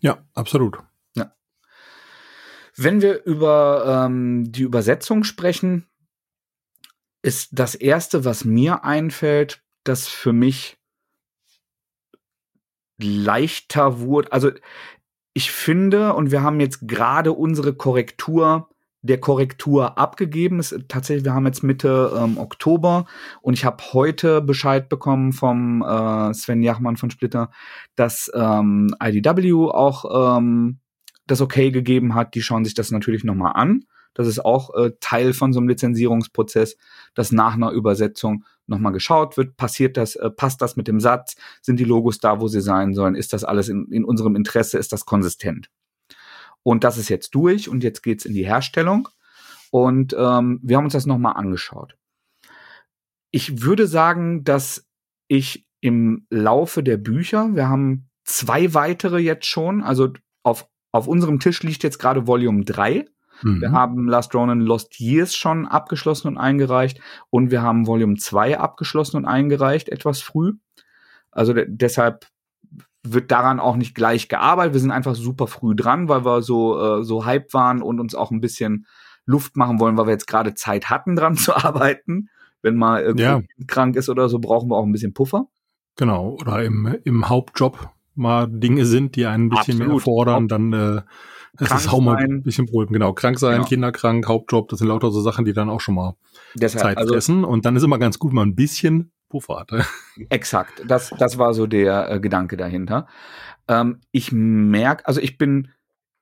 Ja, 0.00 0.18
absolut. 0.34 0.78
Ja. 1.14 1.32
Wenn 2.76 3.00
wir 3.00 3.24
über 3.24 4.04
ähm, 4.06 4.50
die 4.52 4.62
Übersetzung 4.62 5.24
sprechen, 5.24 5.86
ist 7.24 7.48
das 7.52 7.74
erste, 7.74 8.24
was 8.26 8.44
mir 8.44 8.84
einfällt, 8.84 9.62
das 9.82 10.08
für 10.08 10.34
mich 10.34 10.76
leichter 13.00 14.00
wurde. 14.00 14.30
Also 14.30 14.50
ich 15.32 15.50
finde, 15.50 16.14
und 16.14 16.30
wir 16.30 16.42
haben 16.42 16.60
jetzt 16.60 16.86
gerade 16.86 17.32
unsere 17.32 17.74
Korrektur 17.74 18.68
der 19.00 19.20
Korrektur 19.20 19.98
abgegeben. 19.98 20.58
Es, 20.58 20.74
tatsächlich, 20.88 21.24
wir 21.24 21.34
haben 21.34 21.46
jetzt 21.46 21.62
Mitte 21.62 22.12
ähm, 22.16 22.38
Oktober 22.38 23.06
und 23.40 23.54
ich 23.54 23.64
habe 23.64 23.82
heute 23.92 24.40
Bescheid 24.40 24.88
bekommen 24.88 25.32
vom 25.32 25.82
äh, 25.82 26.32
Sven 26.34 26.62
Jachmann 26.62 26.96
von 26.96 27.10
Splitter, 27.10 27.50
dass 27.96 28.30
ähm, 28.34 28.94
IDW 29.02 29.70
auch 29.72 30.36
ähm, 30.38 30.78
das 31.26 31.40
okay 31.40 31.70
gegeben 31.70 32.14
hat. 32.14 32.34
Die 32.34 32.42
schauen 32.42 32.64
sich 32.64 32.74
das 32.74 32.90
natürlich 32.90 33.24
nochmal 33.24 33.52
an. 33.54 33.84
Das 34.14 34.26
ist 34.26 34.44
auch 34.44 34.74
äh, 34.74 34.92
Teil 35.00 35.32
von 35.32 35.52
so 35.52 35.58
einem 35.58 35.68
Lizenzierungsprozess, 35.68 36.76
dass 37.14 37.32
nach 37.32 37.54
einer 37.54 37.72
Übersetzung 37.72 38.44
nochmal 38.66 38.92
geschaut 38.92 39.36
wird, 39.36 39.56
passiert 39.56 39.96
das, 39.96 40.16
äh, 40.16 40.30
passt 40.30 40.62
das 40.62 40.76
mit 40.76 40.88
dem 40.88 41.00
Satz, 41.00 41.36
sind 41.60 41.78
die 41.78 41.84
Logos 41.84 42.18
da, 42.18 42.40
wo 42.40 42.48
sie 42.48 42.60
sein 42.60 42.94
sollen, 42.94 43.14
ist 43.14 43.32
das 43.32 43.44
alles 43.44 43.68
in, 43.68 43.90
in 43.90 44.04
unserem 44.04 44.36
Interesse, 44.36 44.78
ist 44.78 44.92
das 44.92 45.04
konsistent. 45.04 45.68
Und 46.62 46.82
das 46.84 46.96
ist 46.96 47.10
jetzt 47.10 47.34
durch 47.34 47.68
und 47.68 47.84
jetzt 47.84 48.02
geht's 48.02 48.24
in 48.24 48.32
die 48.32 48.46
Herstellung. 48.46 49.08
Und 49.70 50.14
ähm, 50.18 50.60
wir 50.62 50.76
haben 50.76 50.84
uns 50.84 50.94
das 50.94 51.04
nochmal 51.04 51.34
angeschaut. 51.36 51.96
Ich 53.30 53.62
würde 53.62 53.86
sagen, 53.86 54.44
dass 54.44 54.86
ich 55.28 55.66
im 55.80 56.26
Laufe 56.30 56.82
der 56.82 56.96
Bücher, 56.96 57.54
wir 57.54 57.68
haben 57.68 58.08
zwei 58.24 58.72
weitere 58.72 59.18
jetzt 59.18 59.46
schon, 59.46 59.82
also 59.82 60.12
auf, 60.42 60.68
auf 60.92 61.06
unserem 61.06 61.40
Tisch 61.40 61.62
liegt 61.62 61.82
jetzt 61.82 61.98
gerade 61.98 62.26
Volume 62.26 62.64
3 62.64 63.06
Mhm. 63.42 63.60
Wir 63.60 63.72
haben 63.72 64.08
Last 64.08 64.34
Ronin 64.34 64.60
Lost 64.60 65.00
Years 65.00 65.34
schon 65.34 65.66
abgeschlossen 65.66 66.28
und 66.28 66.38
eingereicht 66.38 67.00
und 67.30 67.50
wir 67.50 67.62
haben 67.62 67.86
Volume 67.86 68.16
2 68.16 68.58
abgeschlossen 68.58 69.16
und 69.18 69.24
eingereicht, 69.24 69.88
etwas 69.88 70.20
früh. 70.20 70.54
Also 71.30 71.54
deshalb 71.66 72.26
wird 73.02 73.30
daran 73.30 73.60
auch 73.60 73.76
nicht 73.76 73.94
gleich 73.94 74.28
gearbeitet. 74.28 74.72
Wir 74.72 74.80
sind 74.80 74.90
einfach 74.90 75.14
super 75.14 75.46
früh 75.46 75.74
dran, 75.76 76.08
weil 76.08 76.24
wir 76.24 76.42
so, 76.42 77.00
äh, 77.00 77.04
so 77.04 77.24
hype 77.24 77.52
waren 77.52 77.82
und 77.82 78.00
uns 78.00 78.14
auch 78.14 78.30
ein 78.30 78.40
bisschen 78.40 78.86
Luft 79.26 79.56
machen 79.56 79.78
wollen, 79.78 79.96
weil 79.96 80.06
wir 80.06 80.12
jetzt 80.12 80.26
gerade 80.26 80.54
Zeit 80.54 80.90
hatten, 80.90 81.16
dran 81.16 81.36
zu 81.36 81.54
arbeiten. 81.54 82.28
Wenn 82.62 82.76
mal 82.76 83.02
irgendwie 83.02 83.24
ja. 83.24 83.42
krank 83.66 83.96
ist 83.96 84.08
oder 84.08 84.28
so, 84.28 84.38
brauchen 84.38 84.70
wir 84.70 84.76
auch 84.76 84.86
ein 84.86 84.92
bisschen 84.92 85.12
Puffer. 85.12 85.48
Genau, 85.96 86.36
oder 86.40 86.64
im, 86.64 86.96
im 87.04 87.28
Hauptjob 87.28 87.90
mal 88.14 88.48
Dinge 88.48 88.86
sind, 88.86 89.16
die 89.16 89.26
einen 89.26 89.46
ein 89.46 89.50
bisschen 89.50 89.74
Absolut. 89.74 89.88
mehr 89.88 90.00
fordern, 90.00 90.48
dann 90.48 90.72
äh, 90.72 91.02
das 91.58 91.84
ist 91.84 91.92
auch 91.92 92.00
mal 92.00 92.16
ein 92.16 92.42
bisschen 92.42 92.66
Problem. 92.66 92.92
Genau, 92.92 93.12
krank 93.12 93.38
sein, 93.38 93.56
genau. 93.56 93.68
Kinderkrank, 93.68 94.26
Hauptjob, 94.26 94.68
das 94.68 94.80
sind 94.80 94.88
lauter 94.88 95.10
so 95.10 95.20
Sachen, 95.20 95.44
die 95.44 95.52
dann 95.52 95.70
auch 95.70 95.80
schon 95.80 95.94
mal 95.94 96.16
Deshalb, 96.54 96.82
Zeit 96.82 96.98
also, 96.98 97.14
fressen. 97.14 97.44
Und 97.44 97.64
dann 97.64 97.76
ist 97.76 97.82
immer 97.84 97.98
ganz 97.98 98.18
gut, 98.18 98.32
mal 98.32 98.44
ein 98.44 98.54
bisschen 98.54 99.12
Puffer 99.28 99.60
hat. 99.60 99.70
Exakt, 100.30 100.82
das, 100.86 101.10
das 101.18 101.38
war 101.38 101.54
so 101.54 101.66
der 101.66 102.10
äh, 102.10 102.20
Gedanke 102.20 102.56
dahinter. 102.56 103.06
Ähm, 103.68 104.00
ich 104.10 104.32
merke, 104.32 105.06
also 105.06 105.20
ich 105.20 105.38
bin 105.38 105.68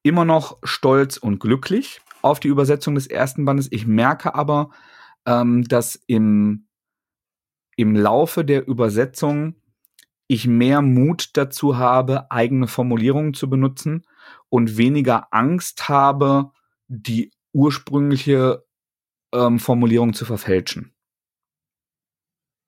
immer 0.02 0.24
noch 0.24 0.58
stolz 0.62 1.16
und 1.16 1.38
glücklich 1.38 2.00
auf 2.20 2.40
die 2.40 2.48
Übersetzung 2.48 2.94
des 2.94 3.06
ersten 3.06 3.44
Bandes. 3.44 3.68
Ich 3.70 3.86
merke 3.86 4.34
aber, 4.34 4.70
ähm, 5.26 5.64
dass 5.64 5.96
im, 6.06 6.66
im 7.76 7.96
Laufe 7.96 8.44
der 8.44 8.68
Übersetzung 8.68 9.56
ich 10.26 10.46
mehr 10.46 10.82
Mut 10.82 11.30
dazu 11.34 11.76
habe, 11.76 12.30
eigene 12.30 12.66
Formulierungen 12.66 13.34
zu 13.34 13.48
benutzen 13.48 14.04
und 14.48 14.76
weniger 14.76 15.32
Angst 15.32 15.88
habe, 15.88 16.50
die 16.88 17.30
ursprüngliche 17.52 18.64
ähm, 19.32 19.58
Formulierung 19.58 20.12
zu 20.12 20.24
verfälschen. 20.24 20.92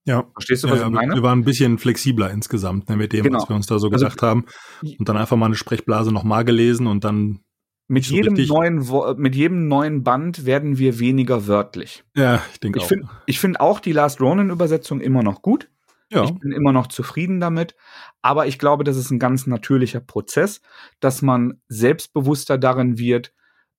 Ja. 0.07 0.25
Verstehst 0.35 0.65
du, 0.65 0.71
was 0.71 0.81
ja, 0.81 0.87
ich 0.87 0.93
meine? 0.93 1.15
Wir 1.15 1.23
waren 1.23 1.41
ein 1.41 1.45
bisschen 1.45 1.79
flexibler 1.79 2.31
insgesamt 2.31 2.89
ne, 2.89 2.97
mit 2.97 3.13
dem, 3.13 3.25
genau. 3.25 3.39
was 3.39 3.49
wir 3.49 3.57
uns 3.57 3.67
da 3.67 3.79
so 3.79 3.89
also, 3.89 3.91
gedacht 3.91 4.23
haben. 4.23 4.45
Und 4.83 5.09
dann 5.09 5.17
einfach 5.17 5.37
mal 5.37 5.47
eine 5.47 5.55
Sprechblase 5.55 6.13
nochmal 6.13 6.45
gelesen 6.45 6.87
und 6.87 7.05
dann. 7.05 7.41
Mit 7.87 8.07
jedem, 8.07 8.35
neuen, 8.47 8.89
mit 9.19 9.35
jedem 9.35 9.69
neuen 9.69 10.05
Band 10.05 10.47
werden 10.47 10.79
wir 10.79 10.99
weniger 10.99 11.47
wörtlich. 11.47 12.03
Ja, 12.17 12.43
ich 12.51 12.61
denke 12.61 12.81
auch. 12.81 12.87
Find, 12.87 13.05
ich 13.27 13.39
finde 13.39 13.61
auch 13.61 13.79
die 13.79 13.93
Last 13.93 14.23
Ronin-Übersetzung 14.23 15.03
immer 15.03 15.23
noch 15.23 15.43
gut. 15.43 15.69
Ja. 16.11 16.25
Ich 16.25 16.35
bin 16.35 16.53
immer 16.53 16.73
noch 16.73 16.87
zufrieden 16.87 17.41
damit. 17.41 17.75
Aber 18.23 18.47
ich 18.47 18.59
glaube, 18.59 18.85
das 18.85 18.97
ist 18.97 19.11
ein 19.11 19.19
ganz 19.19 19.47
natürlicher 19.47 20.01
Prozess, 20.01 20.61
dass 21.01 21.23
man 21.23 21.61
selbstbewusster 21.69 22.59
darin 22.59 22.99
wird, 22.99 23.33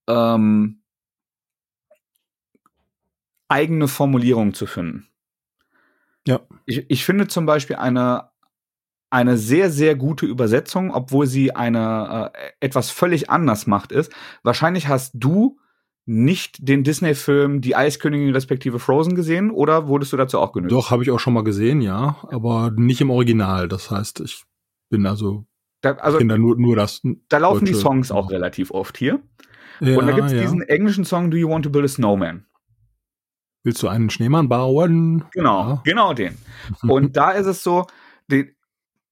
ähm, 0.08 0.82
eigene 3.48 3.88
Formulierungen 3.88 4.54
zu 4.54 4.66
finden. 4.66 5.08
Ja. 6.28 6.42
Ich, 6.66 6.86
ich 6.90 7.06
finde 7.06 7.28
zum 7.28 7.46
Beispiel 7.46 7.76
eine, 7.76 8.30
eine 9.10 9.38
sehr, 9.38 9.70
sehr 9.70 9.96
gute 9.96 10.26
Übersetzung, 10.26 10.92
obwohl 10.92 11.28
sie 11.28 11.56
eine 11.56 12.32
äh, 12.34 12.52
etwas 12.60 12.90
völlig 12.90 13.30
anders 13.30 13.68
macht, 13.68 13.92
ist. 13.92 14.12
Wahrscheinlich 14.44 14.88
hast 14.88 15.12
du 15.14 15.60
nicht 16.06 16.68
den 16.68 16.84
Disney-Film 16.84 17.62
Die 17.62 17.76
Eiskönigin 17.76 18.32
respektive 18.32 18.80
Frozen 18.80 19.16
gesehen 19.16 19.50
oder 19.50 19.88
wurdest 19.88 20.14
du 20.14 20.18
dazu 20.18 20.40
auch 20.40 20.52
genötigt? 20.52 20.78
Doch, 20.78 20.92
habe 20.92 21.04
ich 21.04 21.12
auch 21.12 21.20
schon 21.20 21.34
mal 21.34 21.44
gesehen, 21.44 21.82
ja, 21.82 22.18
aber 22.30 22.72
nicht 22.76 23.02
im 23.02 23.10
Original. 23.10 23.68
Das 23.68 23.90
heißt, 23.90 24.20
ich 24.22 24.44
bin 24.90 25.06
also, 25.06 25.46
da, 25.82 25.94
also 25.94 26.20
bin 26.20 26.30
da 26.30 26.38
nur, 26.38 26.58
nur 26.58 26.76
das. 26.76 27.02
Da 27.30 27.40
laufen 27.40 27.66
die 27.66 27.74
Songs 27.74 28.12
auch 28.12 28.30
relativ 28.30 28.72
oft 28.72 28.98
hier. 28.98 29.22
Ja, 29.80 29.98
Und 29.98 30.08
da 30.08 30.14
gibt's 30.14 30.32
ja. 30.32 30.42
diesen 30.42 30.62
englischen 30.62 31.06
Song 31.06 31.32
Do 31.32 31.38
You 31.38 31.50
Want 31.50 31.66
to 31.66 31.72
Build 31.72 31.86
a 31.86 31.88
Snowman? 31.88 32.46
Willst 33.64 33.82
du 33.82 33.88
einen 33.88 34.12
Schneemann 34.12 34.48
bauen? 34.48 35.26
Genau, 35.32 35.70
ja. 35.70 35.82
genau 35.84 36.14
den. 36.14 36.38
Und 36.88 37.18
da 37.18 37.32
ist 37.32 37.48
es 37.48 37.64
so, 37.64 37.88
die, 38.30 38.55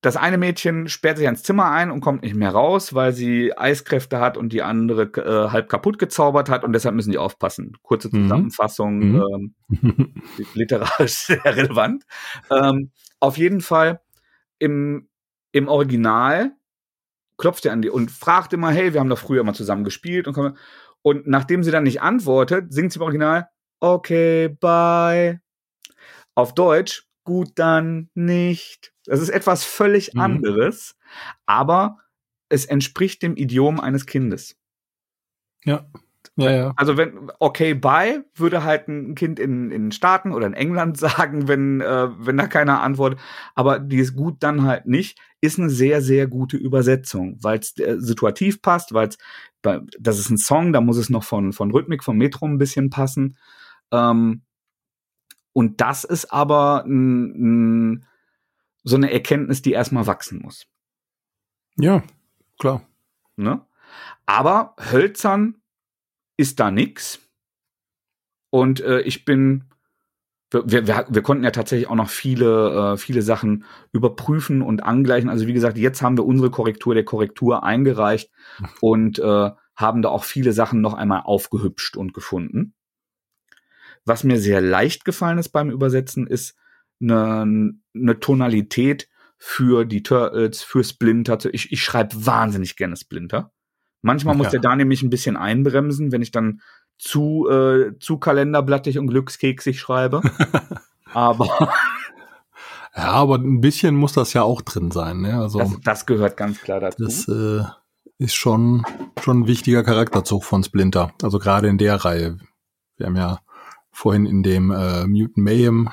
das 0.04 0.18
eine 0.18 0.38
Mädchen 0.38 0.90
sperrt 0.90 1.18
sich 1.18 1.26
ans 1.28 1.44
Zimmer 1.44 1.72
ein 1.72 1.90
und 1.90 2.02
kommt 2.02 2.24
nicht 2.24 2.36
mehr 2.36 2.52
raus, 2.52 2.94
weil 2.94 3.14
sie 3.14 3.58
Eiskräfte 3.58 4.20
hat 4.20 4.36
und 4.36 4.52
die 4.52 4.62
andere 4.62 5.04
äh, 5.04 5.50
halb 5.50 5.70
kaputt 5.70 5.98
gezaubert 5.98 6.50
hat 6.50 6.66
und 6.66 6.74
deshalb 6.74 6.94
müssen 6.94 7.12
die 7.12 7.18
aufpassen. 7.18 7.78
Kurze 7.82 8.10
mhm. 8.10 8.24
Zusammenfassung, 8.24 9.00
mhm. 9.00 9.54
ähm, 9.70 10.14
literarisch 10.56 11.14
sehr 11.28 11.46
relevant. 11.46 12.04
Ähm, 12.52 12.92
auf 13.22 13.38
jeden 13.38 13.62
Fall 13.62 14.02
im, 14.60 15.08
im 15.54 15.70
Original 15.70 16.52
klopft 17.38 17.66
er 17.66 17.72
an 17.72 17.82
die 17.82 17.90
und 17.90 18.12
fragt 18.12 18.52
immer, 18.52 18.72
hey, 18.72 18.94
wir 18.94 19.00
haben 19.00 19.10
doch 19.10 19.18
früher 19.18 19.40
immer 19.40 19.54
zusammen 19.54 19.86
gespielt 19.86 20.28
und, 20.28 20.58
und 21.02 21.28
nachdem 21.28 21.64
sie 21.64 21.72
dann 21.72 21.84
nicht 21.84 22.02
antwortet, 22.02 22.74
singt 22.74 22.92
sie 22.92 23.00
im 23.00 23.04
Original, 23.04 23.48
okay, 23.80 24.50
bye. 24.50 25.40
Auf 26.36 26.54
Deutsch, 26.54 27.08
gut 27.24 27.52
dann 27.56 28.10
nicht. 28.14 28.94
Das 29.06 29.20
ist 29.20 29.30
etwas 29.30 29.64
völlig 29.64 30.14
mhm. 30.14 30.22
anderes, 30.22 30.96
aber 31.46 31.98
es 32.50 32.66
entspricht 32.66 33.22
dem 33.22 33.36
Idiom 33.36 33.80
eines 33.80 34.06
Kindes. 34.06 34.56
Ja. 35.64 35.86
Ja, 36.36 36.52
ja. 36.52 36.74
Also 36.78 36.98
wenn 36.98 37.30
okay 37.40 37.76
bye 37.76 38.24
würde 38.34 38.64
halt 38.64 38.88
ein 38.88 39.14
Kind 39.14 39.40
in 39.40 39.70
in 39.72 39.92
Staaten 39.92 40.32
oder 40.32 40.48
in 40.48 40.54
England 40.54 40.98
sagen, 40.98 41.48
wenn 41.48 41.82
äh, 41.82 42.10
wenn 42.18 42.38
da 42.38 42.48
keiner 42.48 42.82
antwortet, 42.82 43.20
aber 43.56 43.80
die 43.80 43.98
ist 43.98 44.16
gut 44.16 44.38
dann 44.42 44.64
halt 44.64 44.88
nicht, 44.88 45.20
ist 45.42 45.60
eine 45.60 45.70
sehr 45.70 46.02
sehr 46.02 46.28
gute 46.28 46.58
Übersetzung, 46.58 47.38
weil 47.42 47.60
es 47.60 47.78
äh, 47.78 47.98
situativ 48.00 48.62
passt, 48.62 48.94
weil 48.94 49.10
es 49.10 49.18
das 50.00 50.20
ist 50.20 50.30
ein 50.30 50.38
Song, 50.38 50.74
da 50.74 50.82
muss 50.82 50.98
es 50.98 51.10
noch 51.10 51.24
von 51.24 51.54
von 51.54 51.72
Rhythmik 51.72 52.04
vom 52.04 52.18
Metro 52.18 52.46
ein 52.46 52.58
bisschen 52.58 52.90
passen. 52.90 53.38
Ähm, 53.92 54.42
und 55.54 55.82
das 55.82 56.04
ist 56.04 56.34
aber 56.34 56.84
ein, 56.86 57.94
ein 57.94 58.06
so 58.84 58.96
eine 58.96 59.12
Erkenntnis, 59.12 59.62
die 59.62 59.72
erstmal 59.72 60.08
wachsen 60.08 60.42
muss. 60.42 60.68
Ja, 61.78 62.04
klar. 62.60 62.86
Ne? 63.36 63.66
Aber 64.26 64.76
hölzern 64.92 65.62
ist 66.38 66.60
da 66.60 66.72
nix. 66.72 67.20
Und 68.50 68.82
äh, 68.82 69.02
ich 69.02 69.26
bin, 69.26 69.66
wir, 70.52 70.86
wir, 70.86 71.08
wir 71.10 71.22
konnten 71.22 71.44
ja 71.44 71.52
tatsächlich 71.52 71.90
auch 71.90 71.96
noch 71.96 72.10
viele, 72.10 72.94
äh, 72.94 72.98
viele 72.98 73.22
Sachen 73.22 73.66
überprüfen 73.92 74.62
und 74.62 74.84
angleichen. 74.84 75.30
Also 75.30 75.48
wie 75.48 75.54
gesagt, 75.54 75.78
jetzt 75.78 76.02
haben 76.02 76.18
wir 76.18 76.26
unsere 76.26 76.52
Korrektur 76.52 76.94
der 76.94 77.06
Korrektur 77.06 77.64
eingereicht 77.64 78.32
und 78.82 79.18
äh, 79.20 79.52
haben 79.76 80.02
da 80.02 80.10
auch 80.10 80.24
viele 80.24 80.54
Sachen 80.54 80.82
noch 80.82 80.94
einmal 80.94 81.22
aufgehübscht 81.22 81.98
und 81.98 82.14
gefunden. 82.14 82.76
Was 84.06 84.24
mir 84.24 84.40
sehr 84.40 84.62
leicht 84.62 85.06
gefallen 85.06 85.38
ist 85.38 85.50
beim 85.50 85.70
Übersetzen, 85.70 86.28
ist 86.28 86.56
eine, 87.02 87.74
eine 87.96 88.20
Tonalität 88.20 89.10
für 89.38 89.86
die 89.86 90.04
Turtles, 90.04 90.62
für 90.62 90.84
Splinter. 90.84 91.38
Ich, 91.52 91.72
ich 91.72 91.84
schreibe 91.84 92.26
wahnsinnig 92.26 92.76
gerne 92.76 92.96
Splinter. 92.96 93.52
Manchmal 94.02 94.36
muss 94.36 94.48
ja. 94.48 94.52
der 94.52 94.62
da 94.62 94.76
nämlich 94.76 95.04
ein 95.04 95.10
bisschen 95.10 95.38
einbremsen, 95.38 96.12
wenn 96.12 96.22
ich 96.22 96.32
dann 96.32 96.62
zu, 96.98 97.48
äh, 97.50 97.98
zu 98.00 98.18
kalenderblattig 98.18 99.00
und 99.00 99.08
glückskeksig 99.08 99.80
schreibe. 99.80 100.22
aber. 101.14 101.74
Ja, 102.96 103.10
aber 103.14 103.40
ein 103.40 103.60
bisschen 103.60 103.96
muss 103.96 104.14
das 104.14 104.34
ja 104.34 104.44
auch 104.44 104.62
drin 104.62 104.92
sein. 104.92 105.22
Ne? 105.22 105.40
Also, 105.40 105.58
das, 105.58 105.80
das 105.84 106.06
gehört 106.06 106.38
ganz 106.38 106.62
klar 106.62 106.80
dazu. 106.80 107.04
Das 107.04 107.28
äh, 107.28 107.64
ist 108.20 108.36
schon, 108.36 108.86
schon 109.20 109.40
ein 109.40 109.48
wichtiger 109.48 109.84
Charakterzug 109.84 110.44
von 110.44 110.64
Splinter. 110.64 111.12
Also 111.24 111.40
gerade 111.40 111.70
in 111.70 111.80
der 111.80 111.96
Reihe. 111.96 112.38
Wir 112.98 113.08
haben 113.08 113.16
ja 113.16 113.40
vorhin 113.94 114.26
in 114.26 114.44
dem 114.44 114.72
äh, 114.72 115.08
Mutant 115.08 115.38
Mayhem 115.38 115.90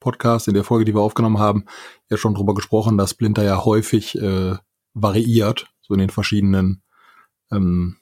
Podcast, 0.00 0.48
in 0.48 0.54
der 0.54 0.64
Folge, 0.64 0.84
die 0.84 0.94
wir 0.94 1.02
aufgenommen 1.02 1.38
haben, 1.38 1.66
ja 2.08 2.16
schon 2.16 2.34
drüber 2.34 2.54
gesprochen, 2.54 2.96
dass 2.96 3.10
Splinter 3.10 3.44
ja 3.44 3.64
häufig 3.64 4.18
äh, 4.20 4.56
variiert, 4.94 5.72
so 5.80 5.94
in 5.94 6.00
den 6.00 6.10
verschiedenen 6.10 6.82
ähm, 7.50 7.96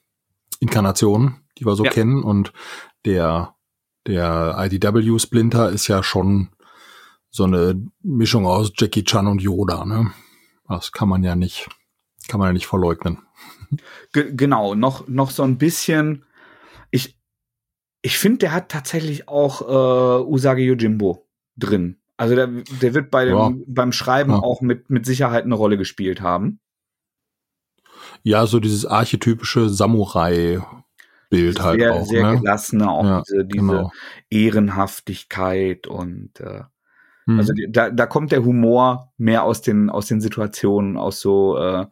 Inkarnationen, 0.60 1.40
die 1.58 1.66
wir 1.66 1.74
so 1.74 1.84
ja. 1.84 1.90
kennen. 1.90 2.22
Und 2.22 2.52
der, 3.04 3.54
der 4.06 4.56
IDW 4.58 5.18
Splinter 5.18 5.70
ist 5.70 5.88
ja 5.88 6.02
schon 6.02 6.50
so 7.30 7.44
eine 7.44 7.80
Mischung 8.02 8.46
aus 8.46 8.72
Jackie 8.76 9.04
Chan 9.04 9.26
und 9.26 9.42
Yoda, 9.42 9.84
ne? 9.84 10.12
Das 10.68 10.92
kann 10.92 11.08
man 11.08 11.24
ja 11.24 11.34
nicht, 11.34 11.68
kann 12.28 12.38
man 12.38 12.48
ja 12.48 12.52
nicht 12.52 12.66
verleugnen. 12.66 13.18
G 14.12 14.32
genau, 14.32 14.74
noch, 14.74 15.08
noch 15.08 15.30
so 15.30 15.42
ein 15.42 15.58
bisschen. 15.58 16.24
Ich, 16.90 17.19
ich 18.02 18.18
finde, 18.18 18.38
der 18.38 18.52
hat 18.52 18.70
tatsächlich 18.70 19.28
auch 19.28 19.62
äh, 19.62 20.24
Usagi 20.24 20.64
Yojimbo 20.64 21.26
drin. 21.56 21.96
Also 22.16 22.34
der, 22.34 22.48
der 22.48 22.94
wird 22.94 23.10
bei 23.10 23.24
dem, 23.24 23.36
ja. 23.36 23.52
beim 23.66 23.92
Schreiben 23.92 24.32
ja. 24.32 24.38
auch 24.38 24.60
mit, 24.60 24.90
mit 24.90 25.06
Sicherheit 25.06 25.44
eine 25.44 25.54
Rolle 25.54 25.78
gespielt 25.78 26.20
haben. 26.20 26.60
Ja, 28.22 28.46
so 28.46 28.60
dieses 28.60 28.84
archetypische 28.84 29.70
Samurai-Bild 29.70 31.62
halt 31.62 31.80
sehr, 31.80 31.94
auch. 31.94 32.06
Sehr 32.06 32.30
ne? 32.30 32.38
gelassene, 32.38 32.90
auch 32.90 33.04
ja, 33.04 33.22
diese, 33.26 33.44
diese 33.46 33.66
genau. 33.66 33.92
Ehrenhaftigkeit 34.28 35.86
und 35.86 36.40
äh, 36.40 36.64
hm. 37.24 37.38
also 37.38 37.54
da, 37.68 37.90
da 37.90 38.06
kommt 38.06 38.32
der 38.32 38.44
Humor 38.44 39.12
mehr 39.16 39.44
aus 39.44 39.62
den, 39.62 39.88
aus 39.88 40.06
den 40.06 40.20
Situationen, 40.20 40.98
aus 40.98 41.20
so 41.20 41.56
äh, 41.56 41.86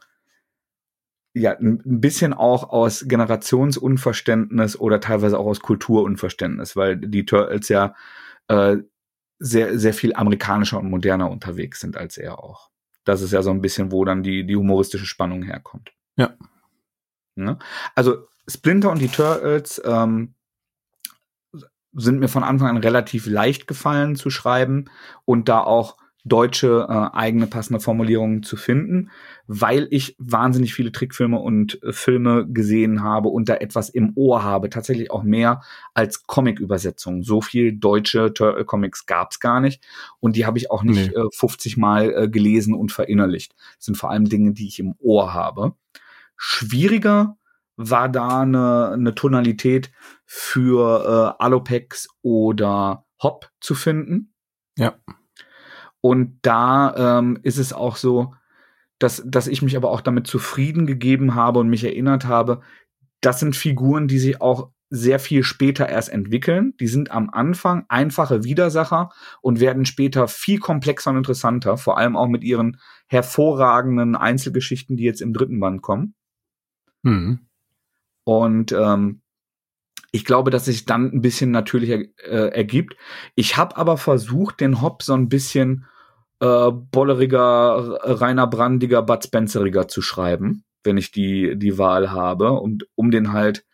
ja, 1.39 1.53
ein 1.59 2.01
bisschen 2.01 2.35
auch 2.35 2.71
aus 2.71 3.05
Generationsunverständnis 3.07 4.79
oder 4.79 5.01
teilweise 5.01 5.39
auch 5.39 5.47
aus 5.47 5.61
Kulturunverständnis, 5.61 6.77
weil 6.77 6.97
die 6.97 7.25
Turtles 7.25 7.69
ja 7.69 7.95
äh, 8.49 8.79
sehr, 9.39 9.79
sehr 9.79 9.95
viel 9.95 10.15
amerikanischer 10.15 10.79
und 10.79 10.91
moderner 10.91 11.31
unterwegs 11.31 11.81
sind 11.81 11.97
als 11.97 12.19
er 12.19 12.43
auch. 12.43 12.71
Das 13.05 13.23
ist 13.23 13.33
ja 13.33 13.43
so 13.43 13.51
ein 13.51 13.63
bisschen, 13.63 13.93
wo 13.93 14.05
dann 14.05 14.23
die, 14.23 14.45
die 14.45 14.57
humoristische 14.57 15.07
Spannung 15.07 15.43
herkommt. 15.43 15.93
Ja. 16.17 16.35
Ne? 17.37 17.59
Also 17.95 18.27
Splinter 18.49 18.91
und 18.91 19.01
die 19.01 19.09
Turtles 19.09 19.81
ähm, 19.85 20.35
sind 21.93 22.19
mir 22.19 22.29
von 22.29 22.45
Anfang 22.45 22.69
an 22.69 22.77
relativ 22.79 23.27
leicht 23.27 23.67
gefallen 23.67 24.17
zu 24.17 24.31
schreiben 24.31 24.87
und 25.25 25.49
da 25.49 25.61
auch 25.61 25.97
deutsche 26.29 26.87
äh, 26.89 27.17
eigene 27.17 27.47
passende 27.47 27.81
Formulierungen 27.81 28.43
zu 28.43 28.57
finden, 28.57 29.11
weil 29.47 29.89
ich 29.91 30.15
wahnsinnig 30.19 30.75
viele 30.75 30.93
Trickfilme 30.93 31.39
und 31.39 31.83
äh, 31.83 31.93
Filme 31.93 32.47
gesehen 32.49 33.03
habe 33.03 33.29
und 33.29 33.49
da 33.49 33.55
etwas 33.55 33.89
im 33.89 34.13
Ohr 34.15 34.43
habe, 34.43 34.71
tatsächlich 34.71 35.11
auch 35.11 35.23
mehr 35.23 35.63
als 35.95 36.27
Comic-Übersetzung. 36.27 37.23
So 37.23 37.41
viel 37.41 37.73
deutsche 37.73 38.33
Turtle 38.33 38.65
Comics 38.65 39.07
gab's 39.07 39.41
gar 39.41 39.61
nicht 39.61 39.83
und 40.21 40.37
die 40.37 40.47
habe 40.47 40.59
ich 40.59 40.71
auch 40.71 40.83
nicht 40.83 41.11
nee. 41.11 41.21
äh, 41.21 41.29
50 41.33 41.77
Mal 41.77 42.13
äh, 42.15 42.29
gelesen 42.29 42.75
und 42.75 42.93
verinnerlicht. 42.93 43.55
Das 43.77 43.87
sind 43.87 43.97
vor 43.97 44.11
allem 44.11 44.29
Dinge, 44.29 44.53
die 44.53 44.69
ich 44.69 44.79
im 44.79 44.95
Ohr 44.99 45.35
habe. 45.35 45.75
Schwieriger 46.37 47.37
war 47.77 48.09
da 48.09 48.43
eine, 48.43 48.91
eine 48.93 49.15
Tonalität 49.15 49.91
für 50.27 51.37
äh, 51.39 51.43
Alopex 51.43 52.09
oder 52.23 53.05
Hop 53.23 53.51
zu 53.61 53.75
finden. 53.75 54.35
Ja. 54.77 54.95
Und 56.01 56.39
da 56.43 57.19
ähm, 57.19 57.39
ist 57.43 57.59
es 57.59 57.73
auch 57.73 57.97
so, 57.97 58.35
dass, 58.99 59.23
dass 59.27 59.47
ich 59.47 59.63
mich 59.63 59.77
aber 59.77 59.91
auch 59.91 60.01
damit 60.01 60.27
zufrieden 60.27 60.87
gegeben 60.87 61.35
habe 61.35 61.61
und 61.61 61.69
mich 61.69 61.85
erinnert 61.85 62.27
habe, 62.27 62.61
das 63.21 63.41
sind 63.41 63.57
Figuren, 63.57 64.09
die 64.09 64.19
sich 64.19 64.41
auch 64.41 64.71
sehr 64.91 65.19
viel 65.19 65.43
später 65.43 65.89
erst 65.89 66.09
entwickeln. 66.09 66.75
Die 66.81 66.87
sind 66.87 67.11
am 67.11 67.31
Anfang 67.31 67.85
einfache 67.89 68.45
Widersacher 68.45 69.11
und 69.43 69.61
werden 69.61 69.85
später 69.85 70.29
viel 70.29 70.59
komplexer 70.59 71.11
und 71.11 71.19
interessanter, 71.19 71.77
vor 71.77 71.99
allem 71.99 72.17
auch 72.17 72.29
mit 72.29 72.43
ihren 72.43 72.81
hervorragenden 73.07 74.17
Einzelgeschichten, 74.17 74.97
die 74.97 75.05
jetzt 75.05 75.21
im 75.21 75.33
dritten 75.33 75.61
Band 75.61 75.83
kommen. 75.83 76.15
Mhm. 77.03 77.41
Und 78.25 78.73
ähm, 78.73 79.21
ich 80.11 80.25
glaube, 80.25 80.51
dass 80.51 80.65
sich 80.65 80.85
dann 80.85 81.13
ein 81.13 81.21
bisschen 81.21 81.51
natürlicher 81.51 82.01
äh, 82.25 82.49
ergibt. 82.49 82.97
Ich 83.35 83.57
habe 83.57 83.77
aber 83.77 83.97
versucht, 83.97 84.61
den 84.61 84.81
Hop 84.81 85.03
so 85.03 85.15
ein 85.15 85.29
bisschen 85.29 85.87
äh, 86.41 86.71
bolleriger, 86.71 87.99
reiner 88.03 88.47
brandiger, 88.47 89.03
Bud 89.03 89.25
Spenceriger 89.25 89.89
zu 89.89 90.01
schreiben, 90.03 90.65
wenn 90.83 90.97
ich 90.97 91.11
die, 91.11 91.59
die 91.59 91.79
Wahl 91.79 92.11
habe, 92.11 92.53
und, 92.53 92.87
um 92.95 93.11
den 93.11 93.33
halt 93.33 93.65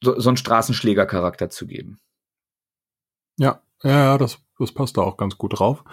so, 0.00 0.18
so 0.18 0.30
einen 0.30 0.36
Straßenschlägercharakter 0.36 1.50
zu 1.50 1.66
geben. 1.66 2.00
Ja, 3.38 3.62
ja, 3.82 4.18
das, 4.18 4.38
das 4.58 4.72
passt 4.72 4.96
da 4.96 5.02
auch 5.02 5.16
ganz 5.16 5.36
gut 5.36 5.58
drauf. 5.58 5.84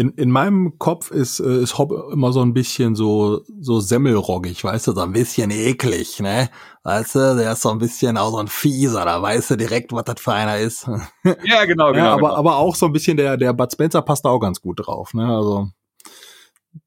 In, 0.00 0.12
in 0.12 0.30
meinem 0.30 0.78
Kopf 0.78 1.10
ist, 1.10 1.40
äh, 1.40 1.62
ist 1.62 1.76
Hobb 1.76 1.92
immer 2.10 2.32
so 2.32 2.40
ein 2.40 2.54
bisschen 2.54 2.94
so, 2.94 3.42
so 3.60 3.80
semmelroggig, 3.80 4.64
weißt 4.64 4.86
du, 4.86 4.92
so 4.92 5.02
ein 5.02 5.12
bisschen 5.12 5.50
eklig, 5.50 6.20
ne? 6.20 6.48
Weißt 6.84 7.16
du, 7.16 7.36
der 7.36 7.52
ist 7.52 7.60
so 7.60 7.68
ein 7.68 7.76
bisschen 7.76 8.16
auch 8.16 8.30
so 8.30 8.38
ein 8.38 8.48
Fieser, 8.48 9.04
da 9.04 9.20
weißt 9.20 9.50
du 9.50 9.56
direkt, 9.56 9.92
was 9.92 10.04
das 10.04 10.18
für 10.18 10.32
einer 10.32 10.56
ist. 10.56 10.88
Ja, 11.44 11.66
genau, 11.66 11.92
genau. 11.92 12.04
Ja, 12.04 12.12
aber, 12.14 12.28
genau. 12.28 12.34
aber 12.34 12.56
auch 12.56 12.76
so 12.76 12.86
ein 12.86 12.92
bisschen 12.92 13.18
der, 13.18 13.36
der 13.36 13.52
Bud 13.52 13.70
Spencer 13.70 14.00
passt 14.00 14.24
da 14.24 14.30
auch 14.30 14.38
ganz 14.38 14.62
gut 14.62 14.86
drauf, 14.86 15.12
ne? 15.12 15.26
Also, 15.26 15.68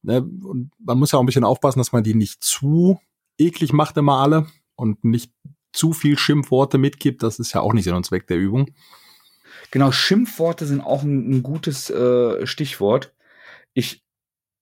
ne? 0.01 0.23
Und 0.23 0.71
man 0.79 0.97
muss 0.97 1.11
ja 1.11 1.19
auch 1.19 1.23
ein 1.23 1.27
bisschen 1.27 1.43
aufpassen, 1.43 1.77
dass 1.77 1.91
man 1.91 2.03
die 2.03 2.15
nicht 2.15 2.43
zu 2.43 2.99
eklig 3.37 3.73
macht 3.73 3.95
immer 3.95 4.21
alle 4.21 4.47
und 4.75 5.03
nicht 5.03 5.31
zu 5.71 5.93
viel 5.93 6.17
Schimpfworte 6.17 6.79
mitgibt. 6.79 7.21
Das 7.21 7.37
ist 7.37 7.53
ja 7.53 7.61
auch 7.61 7.73
nicht 7.73 7.83
Sinn 7.83 7.93
und 7.93 8.07
Zweck 8.07 8.25
der 8.25 8.37
Übung. 8.37 8.71
Genau, 9.73 9.91
Schimpfworte 9.91 10.67
sind 10.67 10.81
auch 10.81 11.01
ein, 11.01 11.31
ein 11.31 11.41
gutes 11.41 11.89
äh, 11.89 12.45
Stichwort. 12.45 13.11
Ich, 13.73 14.05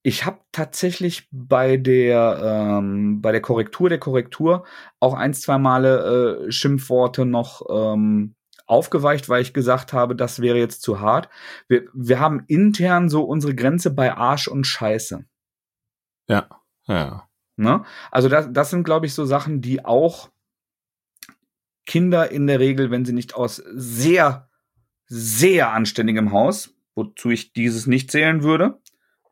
ich 0.03 0.25
habe 0.25 0.39
tatsächlich 0.53 1.27
bei 1.31 1.75
der, 1.75 2.39
ähm, 2.41 3.21
bei 3.21 3.33
der 3.33 3.41
Korrektur 3.41 3.89
der 3.89 3.99
Korrektur 3.99 4.65
auch 5.01 5.13
ein, 5.13 5.33
zwei 5.33 5.57
Male 5.57 6.45
äh, 6.47 6.51
Schimpfworte 6.53 7.25
noch 7.25 7.61
ähm, 7.69 8.35
aufgeweicht, 8.67 9.27
weil 9.27 9.41
ich 9.41 9.53
gesagt 9.53 9.91
habe, 9.91 10.15
das 10.15 10.41
wäre 10.41 10.57
jetzt 10.57 10.81
zu 10.81 11.01
hart. 11.01 11.27
Wir, 11.67 11.89
wir 11.93 12.21
haben 12.21 12.45
intern 12.47 13.09
so 13.09 13.23
unsere 13.23 13.53
Grenze 13.53 13.93
bei 13.93 14.15
Arsch 14.15 14.47
und 14.47 14.63
Scheiße. 14.63 15.25
Ja, 16.29 16.47
ja. 16.87 17.27
Ne? 17.57 17.83
Also 18.11 18.29
das, 18.29 18.47
das 18.49 18.69
sind, 18.69 18.85
glaube 18.85 19.07
ich, 19.07 19.13
so 19.13 19.25
Sachen, 19.25 19.59
die 19.59 19.83
auch 19.83 20.29
Kinder 21.85 22.31
in 22.31 22.47
der 22.47 22.61
Regel, 22.61 22.91
wenn 22.91 23.03
sie 23.03 23.11
nicht 23.11 23.35
aus 23.35 23.57
sehr 23.57 24.47
sehr 25.13 25.73
anständigem 25.73 26.31
Haus, 26.31 26.73
wozu 26.95 27.31
ich 27.31 27.51
dieses 27.51 27.85
nicht 27.85 28.09
zählen 28.11 28.43
würde. 28.43 28.79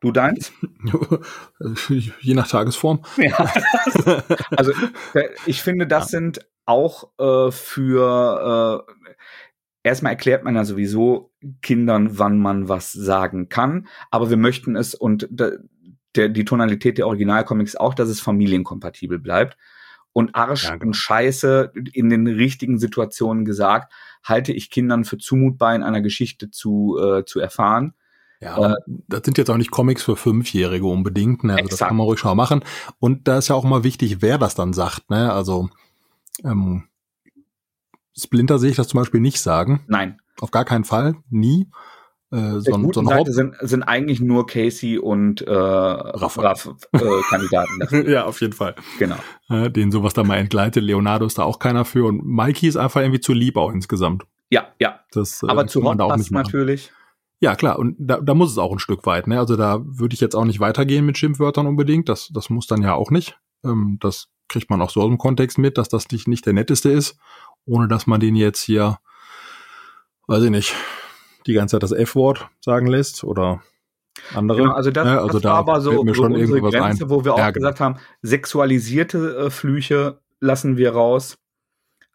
Du 0.00 0.12
deins? 0.12 0.52
Je 2.20 2.34
nach 2.34 2.48
Tagesform. 2.48 3.02
Ja. 3.16 3.52
Also 4.50 4.72
ich 5.46 5.62
finde, 5.62 5.86
das 5.86 6.08
sind 6.08 6.46
auch 6.66 7.10
äh, 7.18 7.50
für 7.50 8.86
äh, 8.86 8.92
erstmal 9.82 10.12
erklärt 10.12 10.44
man 10.44 10.54
ja 10.54 10.64
sowieso 10.64 11.32
Kindern, 11.62 12.18
wann 12.18 12.38
man 12.38 12.68
was 12.68 12.92
sagen 12.92 13.48
kann, 13.48 13.88
aber 14.10 14.28
wir 14.28 14.36
möchten 14.36 14.76
es 14.76 14.94
und 14.94 15.28
der, 15.30 15.60
die 16.28 16.44
Tonalität 16.44 16.98
der 16.98 17.06
Originalcomics 17.06 17.76
auch, 17.76 17.94
dass 17.94 18.08
es 18.08 18.20
familienkompatibel 18.20 19.18
bleibt 19.18 19.56
und 20.12 20.34
Arsch 20.34 20.64
ja, 20.64 20.76
genau. 20.76 20.88
und 20.88 20.94
Scheiße 20.94 21.72
in 21.92 22.10
den 22.10 22.26
richtigen 22.26 22.78
Situationen 22.78 23.44
gesagt, 23.44 23.92
halte 24.24 24.52
ich 24.52 24.70
Kindern 24.70 25.04
für 25.04 25.18
zumutbar 25.18 25.74
in 25.74 25.82
einer 25.82 26.00
Geschichte 26.00 26.50
zu, 26.50 26.98
äh, 26.98 27.24
zu 27.24 27.40
erfahren. 27.40 27.94
Ja, 28.40 28.72
äh, 28.72 28.76
das 28.86 29.22
sind 29.24 29.38
jetzt 29.38 29.50
auch 29.50 29.56
nicht 29.56 29.70
Comics 29.70 30.02
für 30.02 30.16
Fünfjährige 30.16 30.86
unbedingt, 30.86 31.44
ne? 31.44 31.52
Also 31.52 31.64
exakt. 31.64 31.80
das 31.80 31.88
kann 31.88 31.96
man 31.96 32.06
ruhig 32.06 32.18
schon 32.18 32.36
machen. 32.36 32.64
Und 32.98 33.28
da 33.28 33.38
ist 33.38 33.48
ja 33.48 33.54
auch 33.54 33.64
mal 33.64 33.84
wichtig, 33.84 34.22
wer 34.22 34.38
das 34.38 34.54
dann 34.54 34.72
sagt, 34.72 35.10
ne? 35.10 35.32
Also 35.32 35.68
ähm, 36.42 36.84
Splinter 38.16 38.58
sehe 38.58 38.70
ich 38.70 38.76
das 38.76 38.88
zum 38.88 38.98
Beispiel 38.98 39.20
nicht 39.20 39.40
sagen. 39.40 39.84
Nein. 39.88 40.20
Auf 40.40 40.50
gar 40.50 40.64
keinen 40.64 40.84
Fall, 40.84 41.16
nie. 41.28 41.68
Äh, 42.32 42.60
so, 42.60 42.74
ein, 42.74 42.92
so 42.92 43.02
Seite 43.04 43.32
sind, 43.32 43.56
sind 43.60 43.82
eigentlich 43.82 44.20
nur 44.20 44.46
Casey 44.46 44.98
und 44.98 45.42
äh, 45.42 45.52
Raff, 45.52 46.38
Raff 46.38 46.70
äh, 46.92 46.98
Kandidaten. 47.28 48.08
ja, 48.10 48.24
auf 48.24 48.40
jeden 48.40 48.52
Fall. 48.52 48.76
Genau. 48.98 49.16
Äh, 49.48 49.70
den 49.70 49.90
sowas 49.90 50.14
da 50.14 50.22
mal 50.22 50.36
entgleitet. 50.36 50.84
Leonardo 50.84 51.26
ist 51.26 51.38
da 51.38 51.42
auch 51.42 51.58
keiner 51.58 51.84
für 51.84 52.06
und 52.06 52.24
Mikey 52.24 52.68
ist 52.68 52.76
einfach 52.76 53.00
irgendwie 53.00 53.20
zu 53.20 53.32
lieb 53.32 53.56
auch 53.56 53.72
insgesamt. 53.72 54.24
Ja, 54.48 54.68
ja. 54.78 55.00
Das, 55.12 55.42
äh, 55.42 55.48
Aber 55.48 55.66
zu 55.66 55.82
Hot 55.82 55.98
passt 55.98 56.30
natürlich. 56.30 56.92
Ja, 57.40 57.56
klar, 57.56 57.78
und 57.78 57.96
da, 57.98 58.20
da 58.20 58.34
muss 58.34 58.50
es 58.52 58.58
auch 58.58 58.70
ein 58.70 58.78
Stück 58.78 59.06
weit, 59.06 59.26
ne? 59.26 59.38
Also 59.38 59.56
da 59.56 59.80
würde 59.82 60.14
ich 60.14 60.20
jetzt 60.20 60.36
auch 60.36 60.44
nicht 60.44 60.60
weitergehen 60.60 61.06
mit 61.06 61.16
Schimpfwörtern 61.16 61.66
unbedingt. 61.66 62.08
Das, 62.08 62.28
das 62.32 62.50
muss 62.50 62.66
dann 62.66 62.82
ja 62.82 62.94
auch 62.94 63.10
nicht. 63.10 63.38
Ähm, 63.64 63.96
das 64.00 64.28
kriegt 64.48 64.68
man 64.68 64.82
auch 64.82 64.90
so 64.90 65.00
aus 65.00 65.08
dem 65.08 65.18
Kontext 65.18 65.56
mit, 65.58 65.78
dass 65.78 65.88
das 65.88 66.10
nicht, 66.10 66.28
nicht 66.28 66.44
der 66.44 66.52
netteste 66.52 66.90
ist, 66.90 67.16
ohne 67.64 67.88
dass 67.88 68.06
man 68.06 68.20
den 68.20 68.36
jetzt 68.36 68.60
hier, 68.60 68.98
weiß 70.26 70.42
ich 70.42 70.50
nicht, 70.50 70.74
die 71.50 71.54
ganze 71.54 71.76
Zeit 71.76 71.82
das 71.82 71.92
F-Wort 71.92 72.48
sagen 72.60 72.86
lässt 72.86 73.24
oder 73.24 73.62
andere. 74.34 74.62
Genau, 74.62 74.72
also 74.72 74.90
das, 74.90 75.06
ja, 75.06 75.18
also 75.18 75.32
das 75.34 75.42
da 75.42 75.48
war 75.50 75.58
aber 75.58 75.80
so, 75.80 76.02
mir 76.04 76.14
schon 76.14 76.34
unsere 76.34 76.60
Grenze, 76.60 77.04
ein. 77.04 77.10
wo 77.10 77.24
wir 77.24 77.34
auch 77.34 77.38
ja, 77.38 77.50
genau. 77.50 77.68
gesagt 77.68 77.80
haben, 77.80 77.96
sexualisierte 78.22 79.36
äh, 79.36 79.50
Flüche 79.50 80.20
lassen 80.40 80.76
wir 80.76 80.92
raus. 80.92 81.38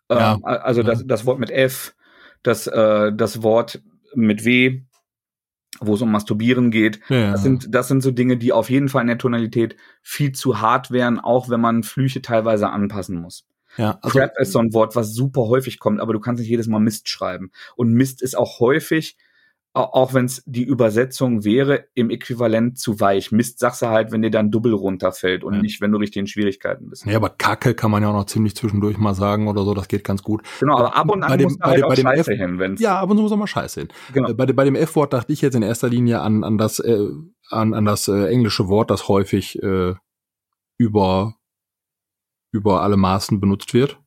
Ähm, 0.10 0.17
ja, 0.17 0.39
also 0.41 0.84
das, 0.84 1.06
das 1.06 1.26
Wort 1.26 1.39
mit 1.39 1.52
F, 1.52 1.95
das, 2.43 2.67
äh, 2.67 3.12
das 3.13 3.43
Wort 3.43 3.82
mit 4.13 4.45
W 4.45 4.82
wo 5.82 5.95
es 5.95 6.02
um 6.02 6.12
Masturbieren 6.12 6.71
geht. 6.71 7.02
Das 7.10 7.43
sind, 7.43 7.74
das 7.76 7.89
sind 7.89 8.02
so 8.02 8.12
Dinge, 8.12 8.38
die 8.38 8.54
auf 8.54 8.69
jeden 8.69 8.88
Fall 8.88 9.02
in 9.02 9.08
der 9.08 9.17
Tonalität 9.17 9.76
viel 10.02 10.32
zu 10.32 10.62
hart 10.62 10.91
wären, 10.91 11.19
auch 11.19 11.50
wenn 11.50 11.60
man 11.60 11.84
Flüche 11.84 12.21
teilweise 12.21 12.69
anpassen 12.69 13.19
muss. 13.19 13.45
Ja, 13.77 13.97
also, 14.01 14.17
Crap 14.19 14.31
ist 14.39 14.51
so 14.51 14.59
ein 14.59 14.73
Wort, 14.73 14.95
was 14.95 15.13
super 15.13 15.41
häufig 15.47 15.79
kommt, 15.79 15.99
aber 15.99 16.13
du 16.13 16.19
kannst 16.19 16.39
nicht 16.39 16.49
jedes 16.49 16.67
Mal 16.67 16.79
Mist 16.79 17.09
schreiben. 17.09 17.51
Und 17.75 17.93
Mist 17.93 18.21
ist 18.21 18.38
auch 18.38 18.59
häufig, 18.59 19.17
au- 19.73 19.81
auch 19.91 20.13
wenn 20.13 20.23
es 20.25 20.41
die 20.45 20.63
Übersetzung 20.63 21.43
wäre, 21.43 21.83
im 21.93 22.09
Äquivalent 22.09 22.79
zu 22.79 23.01
weich. 23.01 23.33
Mist 23.33 23.59
sagst 23.59 23.81
du 23.81 23.88
halt, 23.88 24.13
wenn 24.13 24.21
dir 24.21 24.31
dann 24.31 24.49
Double 24.49 24.71
runterfällt 24.73 25.43
und 25.43 25.55
Ja. 25.55 25.61
nicht, 25.61 25.81
wenn 25.81 25.91
du 25.91 25.97
richtig 25.97 26.21
in 26.21 26.27
Schwierigkeiten 26.27 26.89
bist. 26.89 27.05
ja, 27.05 27.17
aber 27.17 27.29
Kacke 27.29 27.73
kann 27.75 27.91
man 27.91 28.01
ja 28.01 28.09
auch 28.09 28.13
noch 28.13 28.25
ziemlich 28.27 28.55
zwischendurch 28.55 28.97
mal 28.97 29.13
sagen 29.13 29.49
oder 29.49 29.65
so, 29.65 29.73
das 29.73 29.89
geht 29.89 30.05
ganz 30.05 30.23
gut. 30.23 30.43
Genau, 30.61 30.77
aber 30.77 30.95
ab 30.95 31.09
und 31.11 31.23
an 31.23 31.29
Bei 31.29 31.35
dem- 31.38 31.43
muss 31.49 31.57
bei 31.57 31.71
halt 31.71 31.81
bei 31.81 31.95
dem 31.95 32.03
Scheiße 32.05 32.31
F- 32.31 32.38
hin, 32.39 32.59
wenn's, 32.59 32.79
Ja, 32.79 33.01
ab 33.01 33.09
und 33.09 33.17
zu 33.17 33.23
muss 33.23 33.31
auch 33.33 33.38
mal 33.38 33.47
scheiße 33.47 33.81
hin. 33.81 33.89
genau. 34.13 34.29
Äh, 34.29 34.33
Bei, 34.35 34.45
dem- 34.45 34.55
bei 34.55 34.63
dem 34.63 34.75
F-Wort 34.75 35.11
dachte 35.11 35.33
ich 35.33 35.41
jetzt 35.41 35.55
in 35.55 35.61
erster 35.63 35.89
Linie 35.89 36.21
an, 36.21 36.45
an 36.45 36.57
das, 36.57 36.79
äh, 36.79 37.09
an, 37.49 37.73
an 37.73 37.83
das 37.83 38.07
äh, 38.07 38.27
englische 38.27 38.69
Wort, 38.69 38.89
das 38.89 39.09
häufig 39.09 39.61
äh, 39.61 39.93
über, 40.77 41.35
über 42.56 42.82
alle 42.82 42.98
Maßen 42.98 43.39
benutzt 43.39 43.74
wird. 43.74 44.00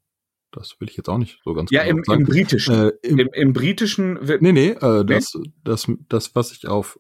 Das 0.51 0.81
will 0.81 0.89
ich 0.89 0.97
jetzt 0.97 1.09
auch 1.09 1.19
nicht 1.19 1.41
so 1.45 1.53
ganz 1.53 1.71
Ja, 1.71 1.85
genau 1.85 1.99
im, 1.99 2.05
sagen. 2.05 2.21
im 2.23 2.27
Britischen. 2.27 2.75
äh, 2.75 2.93
im, 3.03 3.19
Im, 3.19 3.29
Im 3.33 3.53
Britischen 3.53 4.27
wird, 4.27 4.41
nee, 4.43 4.53
nee, 4.53 4.71
äh, 4.71 5.05
das, 5.05 5.39
das, 5.63 5.87
das, 6.09 6.35
was 6.35 6.53
ich 6.53 6.67
auf, 6.67 6.99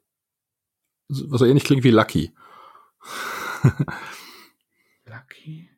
was 1.09 1.41
so 1.41 1.47
ähnlich 1.47 1.65
klingt 1.65 1.83
wie 1.83 1.91
Lucky. 1.91 2.35
Lucky. 5.07 5.71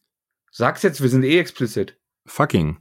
Sag's 0.51 0.83
jetzt, 0.83 1.01
wir 1.01 1.09
sind 1.09 1.23
eh 1.23 1.39
explicit. 1.39 1.97
Fucking. 2.27 2.79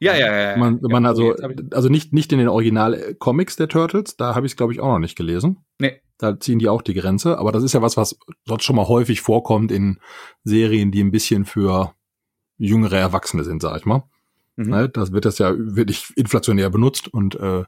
Ja, 0.00 0.14
ja, 0.16 0.32
ja. 0.32 0.50
ja. 0.52 0.56
Man, 0.56 0.80
ja, 0.82 0.88
man 0.88 1.06
also, 1.06 1.36
also 1.70 1.88
nicht, 1.88 2.12
nicht 2.12 2.32
in 2.32 2.38
den 2.38 2.48
Original-Comics 2.48 3.56
der 3.56 3.68
Turtles, 3.68 4.16
da 4.16 4.34
habe 4.34 4.46
ich 4.46 4.52
es, 4.52 4.56
glaube 4.56 4.72
ich, 4.72 4.80
auch 4.80 4.94
noch 4.94 4.98
nicht 4.98 5.16
gelesen. 5.16 5.64
Nee. 5.78 6.00
Da 6.22 6.38
ziehen 6.38 6.60
die 6.60 6.68
auch 6.68 6.82
die 6.82 6.94
Grenze, 6.94 7.36
aber 7.36 7.50
das 7.50 7.64
ist 7.64 7.72
ja 7.72 7.82
was, 7.82 7.96
was 7.96 8.16
dort 8.46 8.62
schon 8.62 8.76
mal 8.76 8.86
häufig 8.86 9.20
vorkommt 9.20 9.72
in 9.72 9.98
Serien, 10.44 10.92
die 10.92 11.02
ein 11.02 11.10
bisschen 11.10 11.44
für 11.44 11.96
jüngere 12.58 12.96
Erwachsene 12.96 13.42
sind, 13.42 13.60
sag 13.60 13.76
ich 13.76 13.86
mal. 13.86 14.04
Mhm. 14.54 14.70
Ne, 14.70 14.88
das 14.88 15.10
wird 15.10 15.24
das 15.24 15.38
ja 15.38 15.52
wirklich 15.56 16.12
inflationär 16.14 16.70
benutzt 16.70 17.08
und 17.08 17.34
äh, 17.34 17.64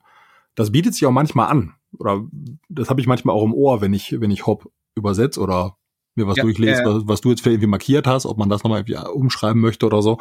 das 0.55 0.71
bietet 0.71 0.95
sich 0.95 1.05
auch 1.05 1.11
manchmal 1.11 1.49
an. 1.49 1.75
Oder 1.99 2.23
das 2.69 2.91
habe 2.91 3.01
ich 3.01 3.09
manchmal 3.09 3.35
auch 3.35 3.43
im 3.43 3.55
Ohr, 3.55 3.81
wenn 3.81 3.93
ich, 3.93 4.21
wenn 4.21 4.31
ich 4.31 4.47
Hop 4.47 4.71
übersetze 4.95 5.41
oder 5.41 5.77
mir 6.15 6.29
was 6.29 6.37
Ja, 6.37 6.45
durchlese, 6.45 6.83
ja. 6.83 6.95
Was, 6.95 7.09
was 7.09 7.21
du 7.23 7.31
jetzt 7.31 7.41
vielleicht 7.41 7.55
irgendwie 7.55 7.71
markiert 7.71 8.07
hast, 8.07 8.25
ob 8.25 8.39
man 8.39 8.49
das 8.49 8.63
nochmal 8.63 8.85
irgendwie 8.87 9.11
umschreiben 9.11 9.61
möchte 9.61 9.85
oder 9.85 10.01
so. 10.01 10.19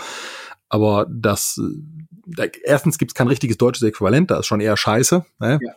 Aber 0.69 1.05
das, 1.07 1.61
äh, 1.61 1.81
da, 2.25 2.45
erstens 2.63 2.97
gibt 2.97 3.11
es 3.11 3.15
kein 3.15 3.27
richtiges 3.27 3.59
deutsches 3.59 3.87
Äquivalent, 3.87 4.31
da 4.31 4.39
ist 4.39 4.47
schon 4.47 4.59
eher 4.59 4.75
scheiße. 4.75 5.23
Ne? 5.37 5.59
Ja. 5.61 5.73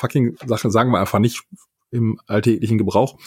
Fucking 0.00 0.36
Sachen 0.46 0.70
sagen 0.70 0.90
wir 0.90 0.98
einfach 1.00 1.18
nicht 1.18 1.42
im 1.90 2.18
alltäglichen 2.26 2.78
Gebrauch. 2.78 3.18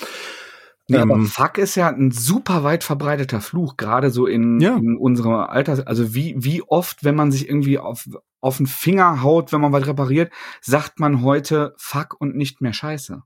Nee, 0.90 0.98
aber 0.98 1.14
Ähm, 1.16 1.28
Fuck 1.28 1.58
ist 1.60 1.76
ja 1.76 1.88
ein 1.88 2.12
super 2.12 2.64
weit 2.64 2.84
verbreiteter 2.84 3.40
Fluch, 3.40 3.78
gerade 3.78 4.10
so 4.10 4.26
in, 4.26 4.60
Ja. 4.60 4.76
in 4.76 4.98
unserem 4.98 5.34
Alter. 5.34 5.88
Also 5.88 6.14
wie, 6.14 6.36
wie 6.38 6.62
oft, 6.62 7.04
wenn 7.06 7.16
man 7.16 7.32
sich 7.32 7.48
irgendwie 7.48 7.80
auf, 7.80 8.06
auf 8.42 8.58
den 8.58 8.68
Finger 8.68 9.22
haut, 9.24 9.54
wenn 9.54 9.62
man 9.62 9.72
was 9.72 9.88
repariert, 9.88 10.32
sagt 10.62 11.00
man 11.00 11.22
heute 11.22 11.74
Fuck 11.78 12.20
und 12.20 12.36
nicht 12.36 12.60
mehr 12.60 12.74
Scheiße. 12.74 13.22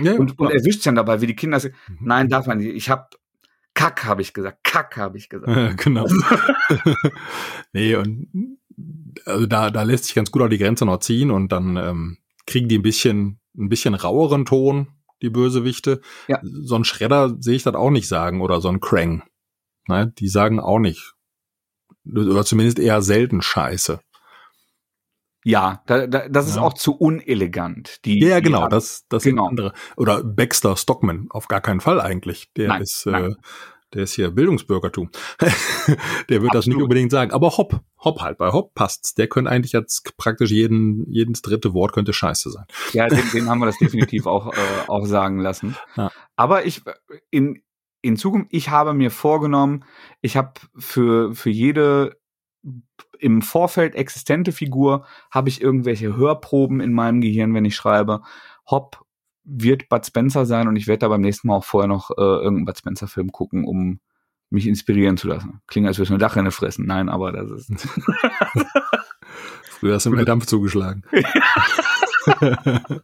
ja, 0.00 0.12
ja, 0.12 0.18
Und, 0.18 0.38
und 0.38 0.50
erwischt 0.50 0.84
dann 0.86 0.96
dabei, 0.96 1.20
wie 1.22 1.26
die 1.26 1.36
Kinder 1.36 1.58
sagen, 1.60 1.74
Mhm. 1.88 1.98
nein, 2.02 2.28
darf 2.28 2.46
man 2.46 2.58
nicht. 2.58 2.74
Ich 2.74 2.90
hab 2.90 3.14
Kack, 3.72 4.04
habe 4.04 4.22
ich 4.22 4.32
gesagt. 4.34 4.58
Kack, 4.62 4.96
habe 4.98 5.16
ich 5.16 5.28
gesagt. 5.30 5.48
Äh, 5.56 5.74
genau. 5.82 6.06
nee, 7.72 7.96
und 7.96 8.58
also 9.24 9.46
da, 9.46 9.70
da 9.70 9.82
lässt 9.82 10.04
sich 10.04 10.14
ganz 10.14 10.30
gut 10.30 10.42
auch 10.42 10.48
die 10.48 10.58
Grenze 10.58 10.84
noch 10.84 10.98
ziehen 10.98 11.30
und 11.30 11.50
dann 11.52 11.76
ähm, 11.76 12.18
kriegen 12.46 12.68
die 12.68 12.78
ein 12.78 12.82
bisschen, 12.82 13.40
ein 13.56 13.68
bisschen 13.68 13.94
raueren 13.94 14.44
Ton, 14.44 14.88
die 15.22 15.30
Bösewichte. 15.30 16.00
Ja. 16.28 16.40
So 16.42 16.76
ein 16.76 16.84
Schredder 16.84 17.36
sehe 17.40 17.56
ich 17.56 17.62
das 17.62 17.74
auch 17.74 17.90
nicht 17.90 18.08
sagen 18.08 18.40
oder 18.40 18.60
so 18.60 18.68
ein 18.68 18.80
Krang. 18.80 19.22
Ne, 19.88 20.12
die 20.18 20.28
sagen 20.28 20.60
auch 20.60 20.78
nicht. 20.78 21.12
Oder 22.06 22.44
zumindest 22.44 22.78
eher 22.78 23.02
selten 23.02 23.42
Scheiße. 23.42 24.00
Ja, 25.46 25.82
da, 25.86 26.06
da, 26.06 26.26
das 26.28 26.48
ist 26.48 26.56
Ja. 26.56 26.62
auch 26.62 26.72
zu 26.72 26.94
unelegant. 26.96 28.02
Die, 28.06 28.18
Ja, 28.18 28.36
die 28.40 28.44
genau, 28.46 28.62
Art- 28.62 28.72
das, 28.72 29.04
das 29.10 29.24
Genau. 29.24 29.42
sind 29.44 29.50
andere. 29.50 29.72
Oder 29.96 30.24
Baxter 30.24 30.74
Stockman, 30.76 31.26
auf 31.30 31.48
gar 31.48 31.60
keinen 31.60 31.80
Fall 31.80 32.00
eigentlich. 32.00 32.50
Der 32.56 32.68
Nein, 32.68 32.82
ist, 32.82 33.04
äh, 33.06 33.10
nein. 33.10 33.36
Der 33.94 34.02
ist 34.02 34.14
hier 34.14 34.30
Bildungsbürgertum. 34.30 35.10
der 36.28 36.42
wird 36.42 36.54
das 36.54 36.66
nicht 36.66 36.74
Absolut. 36.74 36.82
unbedingt 36.82 37.10
sagen. 37.10 37.32
Aber 37.32 37.56
Hopp, 37.56 37.80
Hopp 37.98 38.20
halt, 38.20 38.38
bei 38.38 38.52
Hopp 38.52 38.74
passt's. 38.74 39.14
Der 39.14 39.28
könnte 39.28 39.50
eigentlich 39.50 39.72
jetzt 39.72 40.16
praktisch 40.16 40.50
jeden, 40.50 41.10
jedes 41.10 41.42
dritte 41.42 41.72
Wort 41.74 41.92
könnte 41.92 42.12
scheiße 42.12 42.50
sein. 42.50 42.64
Ja, 42.92 43.08
den, 43.08 43.22
den 43.32 43.48
haben 43.48 43.60
wir 43.60 43.66
das 43.66 43.78
definitiv 43.78 44.26
auch, 44.26 44.52
äh, 44.52 44.88
auch 44.88 45.06
sagen 45.06 45.38
lassen. 45.38 45.76
Ja. 45.96 46.10
Aber 46.36 46.66
ich 46.66 46.82
in, 47.30 47.62
in 48.02 48.16
Zukunft, 48.16 48.48
ich 48.50 48.70
habe 48.70 48.92
mir 48.92 49.10
vorgenommen, 49.10 49.84
ich 50.20 50.36
habe 50.36 50.52
für, 50.76 51.34
für 51.34 51.50
jede 51.50 52.16
im 53.18 53.42
Vorfeld 53.42 53.94
existente 53.94 54.52
Figur 54.52 55.06
habe 55.30 55.48
ich 55.48 55.60
irgendwelche 55.60 56.16
Hörproben 56.16 56.80
in 56.80 56.92
meinem 56.92 57.20
Gehirn, 57.20 57.54
wenn 57.54 57.64
ich 57.64 57.76
schreibe. 57.76 58.22
Hopp 58.66 59.03
wird 59.44 59.88
Bud 59.88 60.04
Spencer 60.06 60.46
sein 60.46 60.68
und 60.68 60.76
ich 60.76 60.86
werde 60.86 61.00
da 61.00 61.08
beim 61.08 61.20
nächsten 61.20 61.48
Mal 61.48 61.56
auch 61.56 61.64
vorher 61.64 61.88
noch 61.88 62.10
äh, 62.10 62.14
irgendeinen 62.20 62.64
Bud 62.64 62.78
Spencer 62.78 63.06
Film 63.06 63.30
gucken, 63.32 63.64
um 63.64 64.00
mich 64.50 64.66
inspirieren 64.66 65.16
zu 65.16 65.28
lassen. 65.28 65.60
Klingt, 65.66 65.86
als 65.86 65.98
würde 65.98 66.04
ich 66.04 66.10
eine 66.10 66.18
Dachrinne 66.18 66.50
fressen. 66.50 66.86
Nein, 66.86 67.08
aber 67.08 67.32
das 67.32 67.50
ist. 67.50 67.70
Früher 69.68 69.94
hast 69.94 70.06
du 70.06 70.10
mir 70.10 70.24
Dampf 70.24 70.46
zugeschlagen. 70.46 71.02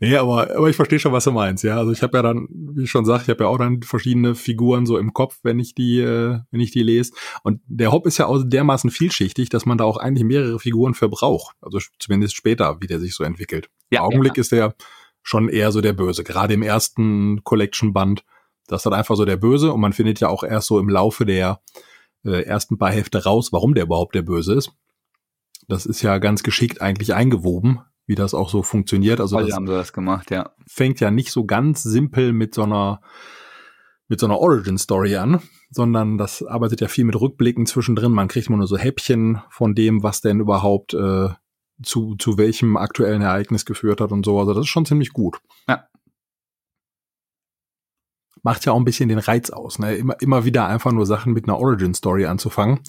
nee, 0.00 0.16
aber, 0.16 0.54
aber 0.56 0.68
ich 0.68 0.76
verstehe 0.76 0.98
schon, 0.98 1.12
was 1.12 1.24
du 1.24 1.32
meinst, 1.32 1.64
ja. 1.64 1.76
Also 1.78 1.92
ich 1.92 2.02
habe 2.02 2.18
ja 2.18 2.22
dann, 2.22 2.48
wie 2.50 2.84
ich 2.84 2.90
schon 2.90 3.04
sag, 3.04 3.22
ich 3.22 3.28
habe 3.28 3.44
ja 3.44 3.48
auch 3.48 3.58
dann 3.58 3.82
verschiedene 3.82 4.34
Figuren 4.34 4.84
so 4.86 4.98
im 4.98 5.14
Kopf, 5.14 5.38
wenn 5.42 5.58
ich 5.58 5.74
die, 5.74 6.00
äh, 6.00 6.40
wenn 6.50 6.60
ich 6.60 6.72
die 6.72 6.82
lese. 6.82 7.12
Und 7.42 7.60
der 7.66 7.92
Hop 7.92 8.06
ist 8.06 8.18
ja 8.18 8.26
auch 8.26 8.42
dermaßen 8.44 8.90
vielschichtig, 8.90 9.48
dass 9.48 9.64
man 9.66 9.78
da 9.78 9.84
auch 9.84 9.96
eigentlich 9.96 10.24
mehrere 10.24 10.58
Figuren 10.58 10.94
für 10.94 11.08
braucht. 11.08 11.56
Also 11.60 11.78
zumindest 11.98 12.34
später, 12.36 12.78
wie 12.80 12.86
der 12.86 13.00
sich 13.00 13.14
so 13.14 13.24
entwickelt. 13.24 13.70
Ja, 13.90 14.00
Im 14.00 14.06
Augenblick 14.06 14.36
ist 14.38 14.52
der 14.52 14.74
schon 15.22 15.48
eher 15.48 15.72
so 15.72 15.80
der 15.80 15.92
Böse. 15.92 16.24
Gerade 16.24 16.54
im 16.54 16.62
ersten 16.62 17.42
Collection-Band, 17.44 18.24
das 18.66 18.80
ist 18.80 18.86
dann 18.86 18.94
einfach 18.94 19.16
so 19.16 19.24
der 19.24 19.36
Böse 19.36 19.72
und 19.72 19.80
man 19.80 19.92
findet 19.92 20.20
ja 20.20 20.28
auch 20.28 20.42
erst 20.42 20.68
so 20.68 20.78
im 20.78 20.88
Laufe 20.88 21.26
der 21.26 21.60
äh, 22.24 22.42
ersten 22.42 22.78
paar 22.78 22.90
Hefte 22.90 23.24
raus, 23.24 23.52
warum 23.52 23.74
der 23.74 23.84
überhaupt 23.84 24.14
der 24.14 24.22
Böse 24.22 24.54
ist. 24.54 24.72
Das 25.68 25.86
ist 25.86 26.02
ja 26.02 26.18
ganz 26.18 26.42
geschickt 26.42 26.80
eigentlich 26.80 27.14
eingewoben, 27.14 27.80
wie 28.06 28.14
das 28.14 28.34
auch 28.34 28.48
so 28.48 28.62
funktioniert. 28.62 29.20
Also 29.20 29.38
das 29.38 29.52
haben 29.52 29.66
sie 29.66 29.74
das 29.74 29.92
gemacht, 29.92 30.30
ja. 30.30 30.50
fängt 30.66 31.00
ja 31.00 31.10
nicht 31.10 31.30
so 31.30 31.44
ganz 31.44 31.82
simpel 31.82 32.32
mit 32.32 32.54
so 32.54 32.62
einer 32.62 33.00
mit 34.10 34.20
so 34.20 34.26
einer 34.26 34.38
Origin 34.38 34.78
Story 34.78 35.16
an, 35.16 35.42
sondern 35.70 36.16
das 36.16 36.42
arbeitet 36.42 36.80
ja 36.80 36.88
viel 36.88 37.04
mit 37.04 37.20
Rückblicken 37.20 37.66
zwischendrin. 37.66 38.10
Man 38.10 38.28
kriegt 38.28 38.46
immer 38.46 38.56
nur 38.56 38.66
so 38.66 38.78
Häppchen 38.78 39.42
von 39.50 39.74
dem, 39.74 40.02
was 40.02 40.22
denn 40.22 40.40
überhaupt 40.40 40.94
äh, 40.94 41.28
zu 41.82 42.16
zu 42.16 42.38
welchem 42.38 42.76
aktuellen 42.76 43.22
Ereignis 43.22 43.64
geführt 43.64 44.00
hat 44.00 44.12
und 44.12 44.24
so. 44.24 44.38
Also 44.38 44.54
das 44.54 44.62
ist 44.62 44.68
schon 44.68 44.86
ziemlich 44.86 45.12
gut. 45.12 45.38
Ja. 45.68 45.86
Macht 48.42 48.64
ja 48.64 48.72
auch 48.72 48.78
ein 48.78 48.84
bisschen 48.84 49.08
den 49.08 49.18
Reiz 49.18 49.50
aus, 49.50 49.78
ne? 49.78 49.96
Immer 49.96 50.20
immer 50.20 50.44
wieder 50.44 50.66
einfach 50.66 50.92
nur 50.92 51.06
Sachen 51.06 51.32
mit 51.32 51.44
einer 51.44 51.58
Origin 51.58 51.94
Story 51.94 52.26
anzufangen. 52.26 52.80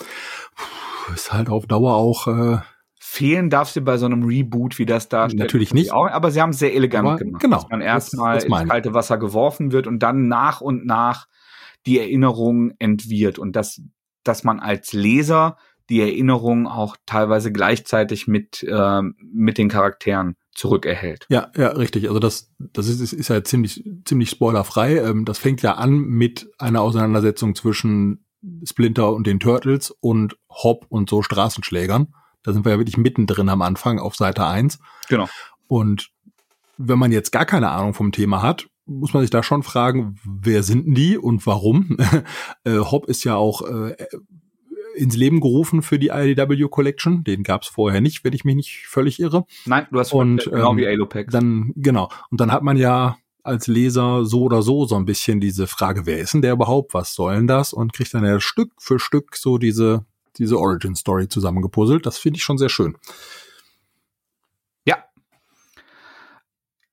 Puh, 0.55 1.13
ist 1.13 1.33
halt 1.33 1.49
auf 1.49 1.65
Dauer 1.65 1.95
auch 1.95 2.27
äh, 2.27 2.59
Fehlen 3.01 3.49
darf 3.49 3.69
sie 3.69 3.81
bei 3.81 3.97
so 3.97 4.05
einem 4.05 4.23
Reboot, 4.23 4.77
wie 4.77 4.85
das 4.85 5.09
da 5.09 5.29
steht, 5.29 5.39
Natürlich 5.39 5.73
nicht. 5.73 5.91
Auch, 5.91 6.07
aber 6.07 6.29
sie 6.29 6.41
haben 6.41 6.51
es 6.51 6.59
sehr 6.59 6.75
elegant 6.75 7.07
Aber 7.07 7.17
gemacht. 7.17 7.41
genau, 7.41 7.57
Dass 7.57 7.69
man 7.69 7.81
erstmal 7.81 8.43
ins 8.43 8.69
kalte 8.69 8.93
Wasser 8.93 9.17
geworfen 9.17 9.71
wird 9.71 9.87
und 9.87 9.99
dann 10.03 10.27
nach 10.27 10.61
und 10.61 10.85
nach 10.85 11.27
die 11.87 11.97
Erinnerung 11.97 12.71
entwirrt 12.77 13.39
und 13.39 13.55
dass, 13.55 13.81
dass 14.23 14.43
man 14.43 14.59
als 14.59 14.93
Leser 14.93 15.57
die 15.89 16.01
Erinnerung 16.01 16.67
auch 16.67 16.95
teilweise 17.05 17.51
gleichzeitig 17.51 18.27
mit, 18.27 18.65
ähm, 18.69 19.15
mit 19.19 19.57
den 19.57 19.69
Charakteren 19.69 20.35
zurückerhält. 20.53 21.25
Ja, 21.29 21.51
ja, 21.55 21.69
richtig. 21.69 22.07
Also 22.07 22.19
das, 22.19 22.51
das 22.59 22.87
ist, 22.87 22.99
ist, 22.99 23.13
ist 23.13 23.29
ja 23.29 23.43
ziemlich, 23.43 23.83
ziemlich 24.05 24.29
spoilerfrei. 24.29 24.97
Ähm, 24.97 25.25
das 25.25 25.37
fängt 25.37 25.61
ja 25.61 25.75
an 25.75 25.99
mit 25.99 26.49
einer 26.57 26.81
Auseinandersetzung 26.81 27.55
zwischen 27.55 28.25
Splinter 28.63 29.13
und 29.13 29.25
den 29.25 29.39
Turtles 29.39 29.91
und 29.91 30.37
Hop 30.49 30.85
und 30.89 31.09
so 31.09 31.21
Straßenschlägern. 31.21 32.13
Da 32.43 32.53
sind 32.53 32.65
wir 32.65 32.73
ja 32.73 32.77
wirklich 32.77 32.97
mittendrin 32.97 33.49
am 33.49 33.61
Anfang 33.61 33.99
auf 33.99 34.15
Seite 34.15 34.45
1. 34.45 34.79
Genau. 35.07 35.27
Und 35.67 36.09
wenn 36.77 36.99
man 36.99 37.11
jetzt 37.11 37.31
gar 37.31 37.45
keine 37.45 37.69
Ahnung 37.69 37.93
vom 37.93 38.11
Thema 38.11 38.41
hat, 38.41 38.67
muss 38.85 39.13
man 39.13 39.21
sich 39.21 39.29
da 39.29 39.43
schon 39.43 39.63
fragen, 39.63 40.15
wer 40.25 40.63
sind 40.63 40.87
denn 40.87 40.95
die 40.95 41.17
und 41.17 41.45
warum? 41.45 41.97
äh, 42.63 42.77
Hop 42.77 43.05
ist 43.07 43.23
ja 43.23 43.35
auch 43.35 43.61
äh, 43.61 43.95
ins 44.99 45.15
Leben 45.15 45.39
gerufen 45.39 45.81
für 45.81 45.97
die 45.97 46.09
IDW 46.09 46.67
Collection. 46.69 47.23
Den 47.23 47.43
gab 47.43 47.63
es 47.63 47.69
vorher 47.69 48.01
nicht, 48.01 48.23
wenn 48.23 48.33
ich 48.33 48.43
mich 48.43 48.55
nicht 48.55 48.85
völlig 48.87 49.19
irre. 49.19 49.45
Nein, 49.65 49.87
du 49.91 49.99
hast 49.99 50.13
Und, 50.13 50.43
genau 50.43 50.71
ähm, 50.71 50.77
wie 50.77 50.87
Alopex. 50.87 51.31
Dann, 51.31 51.71
genau. 51.75 52.09
Und 52.29 52.41
dann 52.41 52.51
hat 52.51 52.63
man 52.63 52.77
ja 52.77 53.17
als 53.43 53.67
Leser 53.67 54.25
so 54.25 54.43
oder 54.43 54.61
so 54.61 54.85
so 54.85 54.95
ein 54.95 55.05
bisschen 55.05 55.39
diese 55.39 55.65
Frage, 55.65 56.05
wer 56.05 56.19
ist 56.19 56.33
denn 56.33 56.41
der 56.41 56.53
überhaupt? 56.53 56.93
Was 56.93 57.15
soll 57.15 57.35
denn 57.35 57.47
das? 57.47 57.71
Und 57.71 57.93
kriegt 57.93 58.13
dann 58.13 58.25
ja 58.25 58.39
Stück 58.39 58.71
für 58.77 58.99
Stück 58.99 59.35
so 59.37 59.57
diese, 59.57 60.05
diese 60.37 60.59
Origin 60.59 60.95
Story 60.95 61.29
zusammengepuzzelt. 61.29 62.05
Das 62.05 62.17
finde 62.17 62.37
ich 62.37 62.43
schon 62.43 62.57
sehr 62.57 62.69
schön. 62.69 62.97
Ja. 64.85 64.97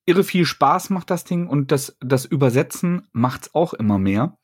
irre 0.07 0.23
viel 0.23 0.47
Spaß 0.47 0.91
macht 0.91 1.11
das 1.11 1.25
Ding 1.25 1.49
und 1.49 1.73
das, 1.73 1.97
das 2.01 2.25
Übersetzen 2.25 3.09
macht's 3.13 3.53
auch 3.55 3.75
immer 3.75 3.99
mehr. 3.99 4.39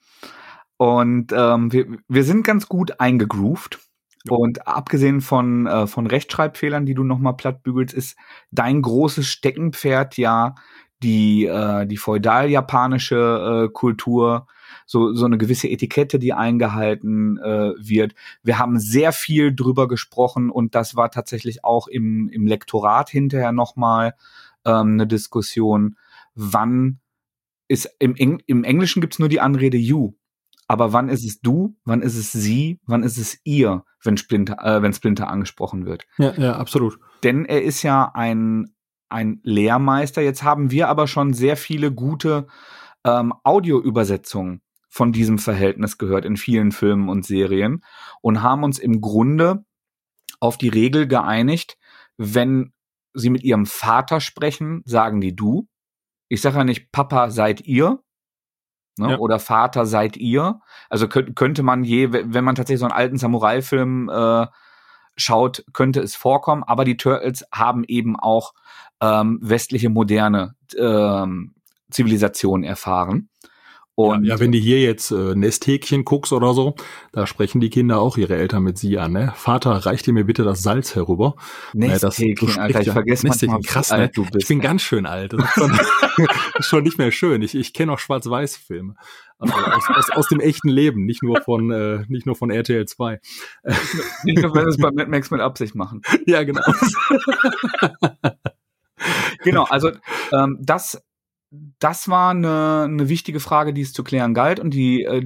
Und 0.82 1.32
ähm, 1.32 1.72
wir, 1.72 1.86
wir 2.08 2.24
sind 2.24 2.42
ganz 2.42 2.66
gut 2.66 2.98
eingegroovt. 2.98 3.78
Ja. 4.24 4.34
Und 4.34 4.66
abgesehen 4.66 5.20
von, 5.20 5.68
äh, 5.68 5.86
von 5.86 6.08
Rechtschreibfehlern, 6.08 6.86
die 6.86 6.94
du 6.94 7.04
nochmal 7.04 7.36
plattbügelst, 7.36 7.94
ist 7.94 8.16
dein 8.50 8.82
großes 8.82 9.28
Steckenpferd 9.28 10.16
ja 10.16 10.56
die, 11.04 11.46
äh, 11.46 11.86
die 11.86 11.96
feudal-japanische 11.96 13.68
äh, 13.68 13.72
Kultur, 13.72 14.48
so, 14.84 15.14
so 15.14 15.24
eine 15.24 15.38
gewisse 15.38 15.68
Etikette, 15.68 16.18
die 16.18 16.32
eingehalten 16.32 17.38
äh, 17.38 17.74
wird. 17.78 18.16
Wir 18.42 18.58
haben 18.58 18.80
sehr 18.80 19.12
viel 19.12 19.54
drüber 19.54 19.86
gesprochen 19.86 20.50
und 20.50 20.74
das 20.74 20.96
war 20.96 21.12
tatsächlich 21.12 21.64
auch 21.64 21.86
im, 21.86 22.28
im 22.28 22.44
Lektorat 22.44 23.08
hinterher 23.08 23.52
nochmal 23.52 24.14
ähm, 24.64 24.94
eine 24.94 25.06
Diskussion, 25.06 25.96
wann 26.34 26.98
ist 27.68 27.88
im, 28.00 28.16
Eng 28.16 28.42
im 28.46 28.64
Englischen 28.64 29.00
gibt's 29.00 29.20
nur 29.20 29.28
die 29.28 29.40
Anrede 29.40 29.76
you. 29.76 30.14
Aber 30.68 30.92
wann 30.92 31.08
ist 31.08 31.24
es 31.24 31.40
du, 31.40 31.76
wann 31.84 32.02
ist 32.02 32.16
es 32.16 32.32
sie, 32.32 32.80
wann 32.86 33.02
ist 33.02 33.18
es 33.18 33.38
ihr, 33.44 33.84
wenn 34.02 34.16
Splinter, 34.16 34.58
äh, 34.64 34.82
wenn 34.82 34.92
Splinter 34.92 35.28
angesprochen 35.28 35.86
wird? 35.86 36.06
Ja, 36.18 36.32
ja, 36.34 36.56
absolut. 36.56 36.98
Denn 37.22 37.44
er 37.44 37.62
ist 37.62 37.82
ja 37.82 38.10
ein, 38.14 38.74
ein 39.08 39.40
Lehrmeister. 39.42 40.22
Jetzt 40.22 40.42
haben 40.42 40.70
wir 40.70 40.88
aber 40.88 41.06
schon 41.06 41.34
sehr 41.34 41.56
viele 41.56 41.92
gute 41.92 42.46
ähm, 43.04 43.34
Audioübersetzungen 43.44 44.62
von 44.88 45.10
diesem 45.12 45.38
Verhältnis 45.38 45.96
gehört 45.96 46.26
in 46.26 46.36
vielen 46.36 46.70
Filmen 46.70 47.08
und 47.08 47.24
Serien 47.24 47.82
und 48.20 48.42
haben 48.42 48.62
uns 48.62 48.78
im 48.78 49.00
Grunde 49.00 49.64
auf 50.38 50.58
die 50.58 50.68
Regel 50.68 51.06
geeinigt, 51.06 51.78
wenn 52.18 52.72
sie 53.14 53.30
mit 53.30 53.42
ihrem 53.42 53.64
Vater 53.64 54.20
sprechen, 54.20 54.82
sagen 54.84 55.20
die 55.20 55.34
du. 55.34 55.66
Ich 56.28 56.42
sage 56.42 56.58
ja 56.58 56.64
nicht, 56.64 56.92
Papa 56.92 57.30
seid 57.30 57.62
ihr, 57.62 58.02
Ne? 58.98 59.12
Ja. 59.12 59.18
Oder 59.18 59.38
Vater 59.38 59.86
seid 59.86 60.16
ihr. 60.16 60.60
Also 60.88 61.08
könnt, 61.08 61.36
könnte 61.36 61.62
man 61.62 61.84
je, 61.84 62.12
wenn 62.12 62.44
man 62.44 62.54
tatsächlich 62.54 62.80
so 62.80 62.86
einen 62.86 62.94
alten 62.94 63.18
Samurai-Film 63.18 64.08
äh, 64.08 64.46
schaut, 65.16 65.64
könnte 65.72 66.00
es 66.00 66.14
vorkommen. 66.14 66.62
Aber 66.64 66.84
die 66.84 66.96
Turtles 66.96 67.44
haben 67.52 67.84
eben 67.84 68.18
auch 68.18 68.52
ähm, 69.00 69.38
westliche 69.42 69.90
moderne 69.90 70.54
ähm, 70.76 71.54
Zivilisation 71.90 72.64
erfahren. 72.64 73.28
Und 73.94 74.24
ja, 74.24 74.34
ja, 74.34 74.40
wenn 74.40 74.52
du 74.52 74.58
hier 74.58 74.80
jetzt 74.80 75.10
äh, 75.10 75.34
Nesthäkchen 75.34 76.04
guckst 76.04 76.32
oder 76.32 76.54
so, 76.54 76.74
da 77.12 77.26
sprechen 77.26 77.60
die 77.60 77.68
Kinder 77.68 78.00
auch 78.00 78.16
ihre 78.16 78.36
Eltern 78.36 78.62
mit 78.62 78.78
sie 78.78 78.98
an. 78.98 79.12
Ne? 79.12 79.32
Vater, 79.36 79.72
reich 79.72 80.02
dir 80.02 80.14
mir 80.14 80.24
bitte 80.24 80.44
das 80.44 80.62
Salz 80.62 80.94
herüber. 80.94 81.34
Nesthäkchen, 81.74 82.48
äh, 82.48 82.58
Alter, 82.58 82.80
ich 82.80 82.86
ja, 82.86 82.92
vergesse 82.94 83.26
Nesthäkchen, 83.26 83.60
krass, 83.62 83.90
ne? 83.90 84.08
du 84.08 84.22
bist. 84.22 84.36
Ich 84.44 84.48
bin 84.48 84.60
ganz 84.60 84.80
schön 84.80 85.04
alt. 85.04 85.34
Das 85.34 85.44
ist 85.44 85.52
schon, 85.52 85.72
ist 86.58 86.66
schon 86.66 86.82
nicht 86.84 86.96
mehr 86.96 87.12
schön. 87.12 87.42
Ich, 87.42 87.54
ich 87.54 87.74
kenne 87.74 87.92
auch 87.92 87.98
Schwarz-Weiß-Filme. 87.98 88.94
Also 89.38 89.54
aus, 89.54 89.84
aus, 89.88 90.10
aus, 90.10 90.28
dem 90.28 90.40
echten 90.40 90.68
Leben, 90.68 91.04
nicht 91.04 91.22
nur 91.22 91.42
von, 91.42 91.70
äh, 91.70 92.04
nicht 92.08 92.26
nur 92.26 92.36
von 92.36 92.50
RTL 92.50 92.86
2. 92.86 93.20
Nicht 94.24 94.40
nur, 94.40 94.54
wenn 94.54 94.64
wir 94.64 94.68
es 94.68 94.78
bei 94.78 94.90
Mad 94.94 95.10
Max 95.10 95.30
mit 95.30 95.40
Absicht 95.40 95.74
machen. 95.74 96.00
Ja, 96.26 96.44
genau. 96.44 96.62
genau, 99.44 99.64
also 99.64 99.90
ähm, 100.32 100.58
das 100.60 101.02
das 101.78 102.08
war 102.08 102.30
eine, 102.30 102.84
eine 102.84 103.08
wichtige 103.08 103.40
Frage, 103.40 103.74
die 103.74 103.82
es 103.82 103.92
zu 103.92 104.02
klären 104.02 104.34
galt. 104.34 104.58
Und 104.58 104.72
die 104.72 105.04
äh, 105.04 105.22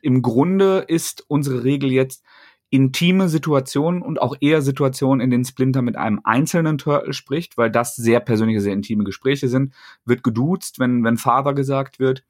im 0.00 0.22
Grunde 0.22 0.84
ist 0.88 1.24
unsere 1.28 1.64
Regel 1.64 1.92
jetzt 1.92 2.24
intime 2.70 3.28
Situationen 3.28 4.02
und 4.02 4.20
auch 4.20 4.36
eher 4.40 4.62
Situationen, 4.62 5.20
in 5.20 5.30
denen 5.30 5.44
Splinter 5.44 5.82
mit 5.82 5.96
einem 5.96 6.20
einzelnen 6.24 6.78
Turtle 6.78 7.12
spricht, 7.12 7.56
weil 7.56 7.70
das 7.70 7.96
sehr 7.96 8.20
persönliche, 8.20 8.60
sehr 8.60 8.74
intime 8.74 9.04
Gespräche 9.04 9.48
sind, 9.48 9.74
wird 10.04 10.22
geduzt, 10.22 10.78
wenn, 10.78 11.04
wenn 11.04 11.16
Father 11.16 11.54
gesagt 11.54 11.98
wird. 11.98 12.24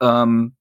Ähm, 0.00 0.54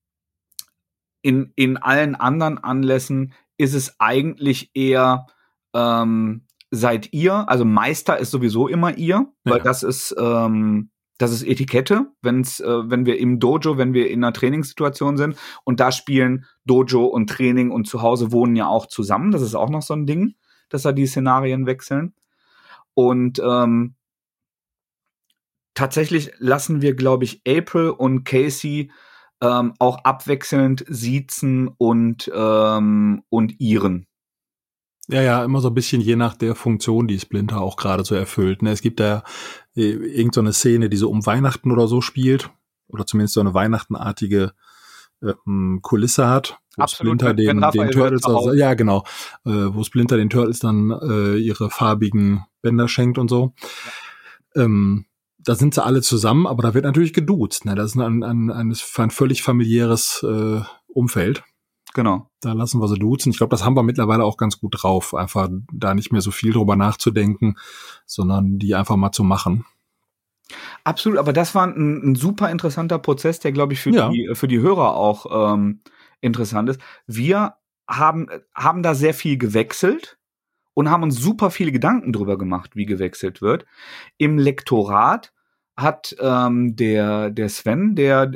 in, 1.21 1.51
in 1.55 1.77
allen 1.77 2.15
anderen 2.15 2.57
Anlässen 2.57 3.33
ist 3.57 3.73
es 3.73 3.99
eigentlich 3.99 4.71
eher 4.73 5.27
ähm, 5.73 6.45
seid 6.71 7.11
ihr, 7.11 7.49
also 7.49 7.65
Meister 7.65 8.17
ist 8.17 8.31
sowieso 8.31 8.67
immer 8.67 8.97
ihr, 8.97 9.27
weil 9.43 9.57
ja. 9.57 9.63
das 9.63 9.83
ist 9.83 10.15
ähm, 10.17 10.91
das 11.19 11.31
ist 11.33 11.43
Etikette, 11.43 12.07
wenn's, 12.21 12.61
äh, 12.61 12.89
wenn 12.89 13.05
wir 13.05 13.19
im 13.19 13.39
Dojo, 13.39 13.77
wenn 13.77 13.93
wir 13.93 14.09
in 14.09 14.23
einer 14.23 14.33
Trainingssituation 14.33 15.17
sind 15.17 15.35
und 15.65 15.79
da 15.81 15.91
spielen 15.91 16.45
Dojo 16.65 17.05
und 17.05 17.29
Training 17.29 17.71
und 17.71 17.85
zu 17.85 18.01
Hause 18.01 18.31
wohnen 18.31 18.55
ja 18.55 18.67
auch 18.67 18.87
zusammen. 18.87 19.31
Das 19.31 19.41
ist 19.41 19.53
auch 19.53 19.69
noch 19.69 19.81
so 19.81 19.93
ein 19.93 20.07
Ding, 20.07 20.35
dass 20.69 20.83
da 20.83 20.93
die 20.93 21.05
Szenarien 21.05 21.65
wechseln. 21.65 22.13
Und 22.93 23.39
ähm, 23.39 23.95
tatsächlich 25.73 26.31
lassen 26.37 26.81
wir, 26.81 26.95
glaube 26.95 27.25
ich, 27.25 27.41
April 27.45 27.89
und 27.89 28.23
Casey 28.23 28.89
ähm, 29.41 29.73
auch 29.77 30.03
abwechselnd 30.05 30.85
siezen 30.87 31.67
und, 31.67 32.31
ähm, 32.33 33.23
und 33.29 33.59
ihren. 33.59 34.08
Ja, 35.11 35.23
ja, 35.23 35.43
immer 35.43 35.59
so 35.59 35.69
ein 35.69 35.73
bisschen 35.73 36.01
je 36.01 36.15
nach 36.15 36.35
der 36.35 36.53
Funktion, 36.53 37.07
die 37.07 37.19
Splinter 37.19 37.61
auch 37.61 37.77
gerade 37.77 38.05
so 38.05 38.13
erfüllt. 38.13 38.61
Ne? 38.61 38.71
Es 38.71 38.81
gibt 38.81 38.99
da 38.99 39.23
äh, 39.75 39.89
irgendeine 39.89 40.53
so 40.53 40.59
Szene, 40.59 40.89
die 40.89 40.97
so 40.97 41.09
um 41.09 41.25
Weihnachten 41.25 41.71
oder 41.71 41.87
so 41.87 41.99
spielt, 42.01 42.51
oder 42.87 43.07
zumindest 43.07 43.33
so 43.33 43.39
eine 43.39 43.55
Weihnachtenartige 43.55 44.53
ähm, 45.23 45.79
Kulisse 45.81 46.27
hat, 46.27 46.59
wo 46.77 46.83
Absolut, 46.83 47.21
Splinter 47.21 47.33
den, 47.33 47.59
den 47.59 47.91
Turtles, 47.91 48.23
also, 48.23 48.53
ja 48.53 48.75
genau, 48.75 49.03
äh, 49.45 49.49
wo 49.49 49.83
Splinter 49.83 50.15
den 50.15 50.29
Turtles 50.29 50.59
dann 50.59 50.91
äh, 50.91 51.37
ihre 51.37 51.71
farbigen 51.71 52.45
Bänder 52.61 52.87
schenkt 52.87 53.17
und 53.17 53.29
so. 53.29 53.53
Ja. 54.55 54.63
Ähm, 54.63 55.05
da 55.39 55.55
sind 55.55 55.73
sie 55.73 55.83
alle 55.83 56.01
zusammen, 56.01 56.45
aber 56.45 56.61
da 56.61 56.73
wird 56.73 56.85
natürlich 56.85 57.13
geduzt. 57.13 57.65
Ne? 57.65 57.73
Das 57.73 57.91
ist 57.91 57.97
ein, 57.97 58.23
ein, 58.23 58.51
ein, 58.51 58.73
ein 58.97 59.09
völlig 59.09 59.41
familiäres 59.41 60.23
äh, 60.23 60.61
Umfeld. 60.87 61.43
Genau. 61.93 62.29
Da 62.41 62.53
lassen 62.53 62.79
wir 62.79 62.87
sie 62.87 62.99
duzen. 62.99 63.31
Ich 63.31 63.37
glaube, 63.37 63.51
das 63.51 63.65
haben 63.65 63.75
wir 63.75 63.83
mittlerweile 63.83 64.23
auch 64.23 64.37
ganz 64.37 64.59
gut 64.59 64.75
drauf, 64.81 65.13
einfach 65.13 65.49
da 65.71 65.93
nicht 65.93 66.11
mehr 66.11 66.21
so 66.21 66.31
viel 66.31 66.53
drüber 66.53 66.75
nachzudenken, 66.75 67.55
sondern 68.05 68.59
die 68.59 68.75
einfach 68.75 68.95
mal 68.95 69.11
zu 69.11 69.23
machen. 69.23 69.65
Absolut, 70.83 71.19
aber 71.19 71.33
das 71.33 71.53
war 71.55 71.67
ein, 71.67 72.11
ein 72.11 72.15
super 72.15 72.49
interessanter 72.49 72.99
Prozess, 72.99 73.39
der, 73.39 73.51
glaube 73.51 73.73
ich, 73.73 73.79
für, 73.81 73.91
ja. 73.91 74.09
die, 74.09 74.29
für 74.33 74.47
die 74.47 74.59
Hörer 74.59 74.95
auch 74.95 75.53
ähm, 75.53 75.81
interessant 76.21 76.69
ist. 76.69 76.81
Wir 77.05 77.55
haben, 77.87 78.27
haben 78.53 78.83
da 78.83 78.95
sehr 78.95 79.13
viel 79.13 79.37
gewechselt 79.37 80.17
und 80.73 80.89
haben 80.89 81.03
uns 81.03 81.17
super 81.17 81.51
viele 81.51 81.71
Gedanken 81.71 82.13
drüber 82.13 82.37
gemacht, 82.37 82.75
wie 82.75 82.85
gewechselt 82.85 83.41
wird. 83.41 83.65
Im 84.17 84.37
Lektorat 84.37 85.33
hat 85.81 86.15
ähm, 86.19 86.75
der, 86.75 87.29
der 87.29 87.49
Sven, 87.49 87.95
der 87.95 88.31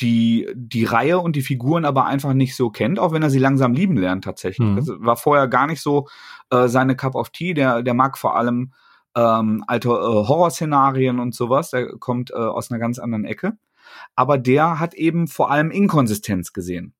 die, 0.00 0.48
die 0.54 0.84
Reihe 0.84 1.18
und 1.18 1.36
die 1.36 1.42
Figuren 1.42 1.84
aber 1.84 2.06
einfach 2.06 2.32
nicht 2.32 2.56
so 2.56 2.70
kennt, 2.70 2.98
auch 2.98 3.12
wenn 3.12 3.22
er 3.22 3.30
sie 3.30 3.38
langsam 3.38 3.72
lieben 3.72 3.96
lernt 3.96 4.24
tatsächlich. 4.24 4.68
Mhm. 4.68 4.76
Das 4.76 4.88
war 4.98 5.16
vorher 5.16 5.48
gar 5.48 5.66
nicht 5.66 5.80
so 5.80 6.08
äh, 6.50 6.68
seine 6.68 6.96
Cup 6.96 7.14
of 7.14 7.30
Tea. 7.30 7.54
Der, 7.54 7.82
der 7.82 7.94
mag 7.94 8.18
vor 8.18 8.36
allem 8.36 8.72
ähm, 9.16 9.64
alte 9.66 9.88
äh, 9.88 9.92
Horrorszenarien 9.92 11.18
und 11.18 11.34
sowas. 11.34 11.70
Der 11.70 11.96
kommt 11.98 12.30
äh, 12.30 12.34
aus 12.34 12.70
einer 12.70 12.80
ganz 12.80 12.98
anderen 12.98 13.24
Ecke. 13.24 13.56
Aber 14.16 14.38
der 14.38 14.78
hat 14.78 14.94
eben 14.94 15.28
vor 15.28 15.50
allem 15.50 15.70
Inkonsistenz 15.70 16.52
gesehen. 16.52 16.94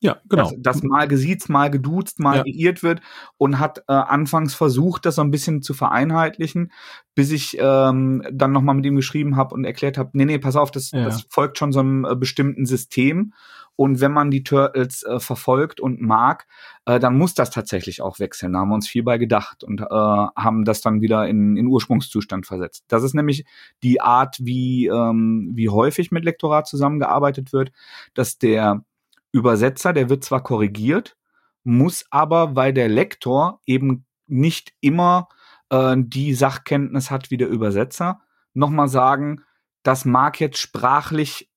Ja, 0.00 0.18
genau. 0.28 0.50
Dass, 0.50 0.54
dass 0.58 0.82
mal 0.82 1.08
gesiezt, 1.08 1.48
mal 1.48 1.70
geduzt, 1.70 2.20
mal 2.20 2.38
ja. 2.38 2.42
geirrt 2.42 2.82
wird 2.82 3.00
und 3.38 3.58
hat 3.58 3.78
äh, 3.88 3.92
anfangs 3.92 4.54
versucht, 4.54 5.06
das 5.06 5.14
so 5.14 5.22
ein 5.22 5.30
bisschen 5.30 5.62
zu 5.62 5.72
vereinheitlichen, 5.72 6.72
bis 7.14 7.30
ich 7.30 7.56
ähm, 7.58 8.22
dann 8.30 8.52
nochmal 8.52 8.74
mit 8.74 8.84
ihm 8.84 8.96
geschrieben 8.96 9.36
habe 9.36 9.54
und 9.54 9.64
erklärt 9.64 9.96
habe, 9.96 10.10
nee, 10.12 10.26
nee, 10.26 10.38
pass 10.38 10.56
auf, 10.56 10.70
das, 10.70 10.90
ja. 10.90 11.04
das 11.04 11.26
folgt 11.30 11.58
schon 11.58 11.72
so 11.72 11.80
einem 11.80 12.04
äh, 12.04 12.16
bestimmten 12.16 12.66
System. 12.66 13.32
Und 13.76 14.00
wenn 14.00 14.12
man 14.12 14.30
die 14.30 14.44
Turtles 14.44 15.02
äh, 15.02 15.18
verfolgt 15.18 15.80
und 15.80 16.00
mag, 16.00 16.46
äh, 16.84 17.00
dann 17.00 17.18
muss 17.18 17.34
das 17.34 17.50
tatsächlich 17.50 18.02
auch 18.02 18.20
wechseln. 18.20 18.52
Da 18.52 18.60
haben 18.60 18.68
wir 18.68 18.76
uns 18.76 18.86
viel 18.86 19.02
bei 19.02 19.18
gedacht 19.18 19.64
und 19.64 19.80
äh, 19.80 19.84
haben 19.88 20.64
das 20.64 20.80
dann 20.80 21.00
wieder 21.00 21.26
in, 21.26 21.56
in 21.56 21.66
Ursprungszustand 21.66 22.46
versetzt. 22.46 22.84
Das 22.88 23.02
ist 23.02 23.14
nämlich 23.14 23.44
die 23.82 24.00
Art, 24.00 24.36
wie, 24.40 24.86
ähm, 24.86 25.52
wie 25.54 25.70
häufig 25.70 26.12
mit 26.12 26.24
Lektorat 26.24 26.68
zusammengearbeitet 26.68 27.52
wird, 27.52 27.72
dass 28.14 28.38
der 28.38 28.84
Übersetzer, 29.34 29.92
der 29.92 30.08
wird 30.08 30.22
zwar 30.22 30.44
korrigiert, 30.44 31.16
muss 31.64 32.04
aber, 32.10 32.54
weil 32.54 32.72
der 32.72 32.88
Lektor 32.88 33.60
eben 33.66 34.06
nicht 34.26 34.72
immer 34.80 35.28
äh, 35.70 35.96
die 35.98 36.34
Sachkenntnis 36.34 37.10
hat 37.10 37.32
wie 37.32 37.36
der 37.36 37.48
Übersetzer, 37.48 38.20
nochmal 38.52 38.88
sagen, 38.88 39.42
das 39.82 40.04
mag 40.04 40.38
jetzt 40.38 40.58
sprachlich 40.58 41.50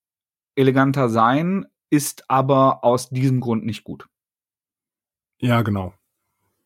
eleganter 0.56 1.08
sein, 1.08 1.68
ist 1.92 2.30
aber 2.30 2.84
aus 2.84 3.10
diesem 3.10 3.42
Grund 3.42 3.64
nicht 3.64 3.84
gut. 3.84 4.10
Ja, 5.40 5.62
genau. 5.62 5.94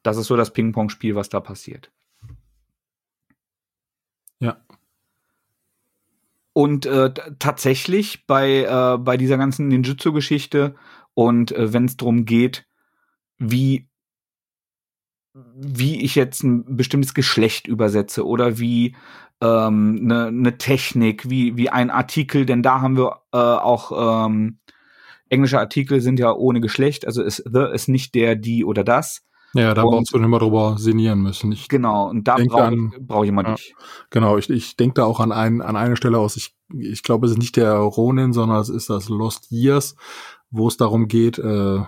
Das 0.03 0.15
ist 0.15 0.27
so 0.27 0.37
das 0.37 0.53
Ping-Pong-Spiel, 0.53 1.15
was 1.15 1.27
da 1.27 1.41
passiert. 1.41 1.91
Ja. 4.39 4.63
Und 6.53 6.85
äh, 6.85 7.13
tatsächlich 7.37 8.25
bei, 8.25 8.63
äh, 8.63 8.97
bei 8.97 9.17
dieser 9.17 9.37
ganzen 9.37 9.67
Ninjutsu-Geschichte 9.67 10.75
und 11.13 11.51
äh, 11.51 11.73
wenn 11.73 11.85
es 11.85 11.97
darum 11.97 12.25
geht, 12.25 12.65
wie 13.37 13.87
wie 15.33 16.01
ich 16.01 16.15
jetzt 16.15 16.43
ein 16.43 16.75
bestimmtes 16.75 17.13
Geschlecht 17.13 17.67
übersetze 17.67 18.25
oder 18.25 18.59
wie 18.59 18.95
ähm, 19.41 19.99
eine 20.03 20.31
ne 20.31 20.57
Technik, 20.57 21.29
wie, 21.29 21.55
wie 21.57 21.69
ein 21.69 21.89
Artikel, 21.89 22.45
denn 22.45 22.61
da 22.61 22.81
haben 22.81 22.97
wir 22.97 23.21
äh, 23.31 23.37
auch 23.37 24.25
ähm, 24.27 24.59
englische 25.29 25.59
Artikel 25.59 26.01
sind 26.01 26.19
ja 26.19 26.33
ohne 26.33 26.59
Geschlecht, 26.59 27.07
also 27.07 27.23
ist 27.23 27.43
the 27.51 27.65
ist 27.73 27.87
nicht 27.87 28.13
der, 28.13 28.35
die 28.35 28.65
oder 28.65 28.83
das. 28.83 29.23
Ja, 29.53 29.73
da 29.73 29.83
brauchst 29.83 30.13
du 30.13 30.17
nicht 30.17 30.29
mal 30.29 30.39
drüber 30.39 30.77
sinnieren 30.77 31.21
müssen. 31.21 31.51
Ich 31.51 31.67
genau, 31.67 32.09
und 32.09 32.25
da 32.25 32.37
brauche 32.37 32.73
ich, 32.73 33.05
brauch 33.05 33.23
ich 33.23 33.29
immer 33.29 33.43
ja, 33.43 33.55
dich. 33.55 33.75
Genau, 34.09 34.37
ich, 34.37 34.49
ich 34.49 34.77
denke 34.77 34.95
da 34.95 35.05
auch 35.05 35.19
an, 35.19 35.33
ein, 35.33 35.61
an 35.61 35.75
eine 35.75 35.97
Stelle 35.97 36.19
aus. 36.19 36.37
Ich, 36.37 36.55
ich 36.73 37.03
glaube, 37.03 37.25
es 37.25 37.33
ist 37.33 37.37
nicht 37.37 37.57
der 37.57 37.73
Ronin, 37.73 38.31
sondern 38.31 38.61
es 38.61 38.69
ist 38.69 38.89
das 38.89 39.09
Lost 39.09 39.51
Years, 39.51 39.95
wo 40.51 40.67
es 40.67 40.77
darum 40.77 41.07
geht, 41.07 41.39
äh, 41.39 41.81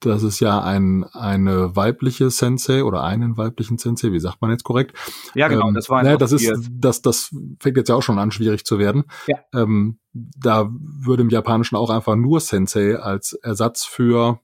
das 0.00 0.22
ist 0.22 0.38
ja 0.38 0.62
ein, 0.62 1.04
eine 1.04 1.74
weibliche 1.74 2.30
Sensei 2.30 2.84
oder 2.84 3.02
einen 3.02 3.36
weiblichen 3.36 3.78
Sensei, 3.78 4.12
wie 4.12 4.20
sagt 4.20 4.40
man 4.40 4.50
jetzt 4.50 4.62
korrekt? 4.62 4.96
Ja, 5.34 5.48
genau, 5.48 5.68
ähm, 5.68 5.74
das 5.74 5.88
war 5.88 6.00
ein 6.00 6.06
ne, 6.06 6.18
das 6.18 6.30
ist, 6.30 6.50
das, 6.70 7.02
das 7.02 7.34
fängt 7.58 7.76
jetzt 7.76 7.88
ja 7.88 7.96
auch 7.96 8.02
schon 8.02 8.18
an, 8.18 8.30
schwierig 8.30 8.64
zu 8.64 8.78
werden. 8.78 9.04
Ja. 9.26 9.38
Ähm, 9.52 9.98
da 10.12 10.68
würde 10.70 11.22
im 11.22 11.30
Japanischen 11.30 11.76
auch 11.76 11.90
einfach 11.90 12.14
nur 12.14 12.38
Sensei 12.40 12.96
als 12.96 13.32
Ersatz 13.32 13.84
für 13.84 14.40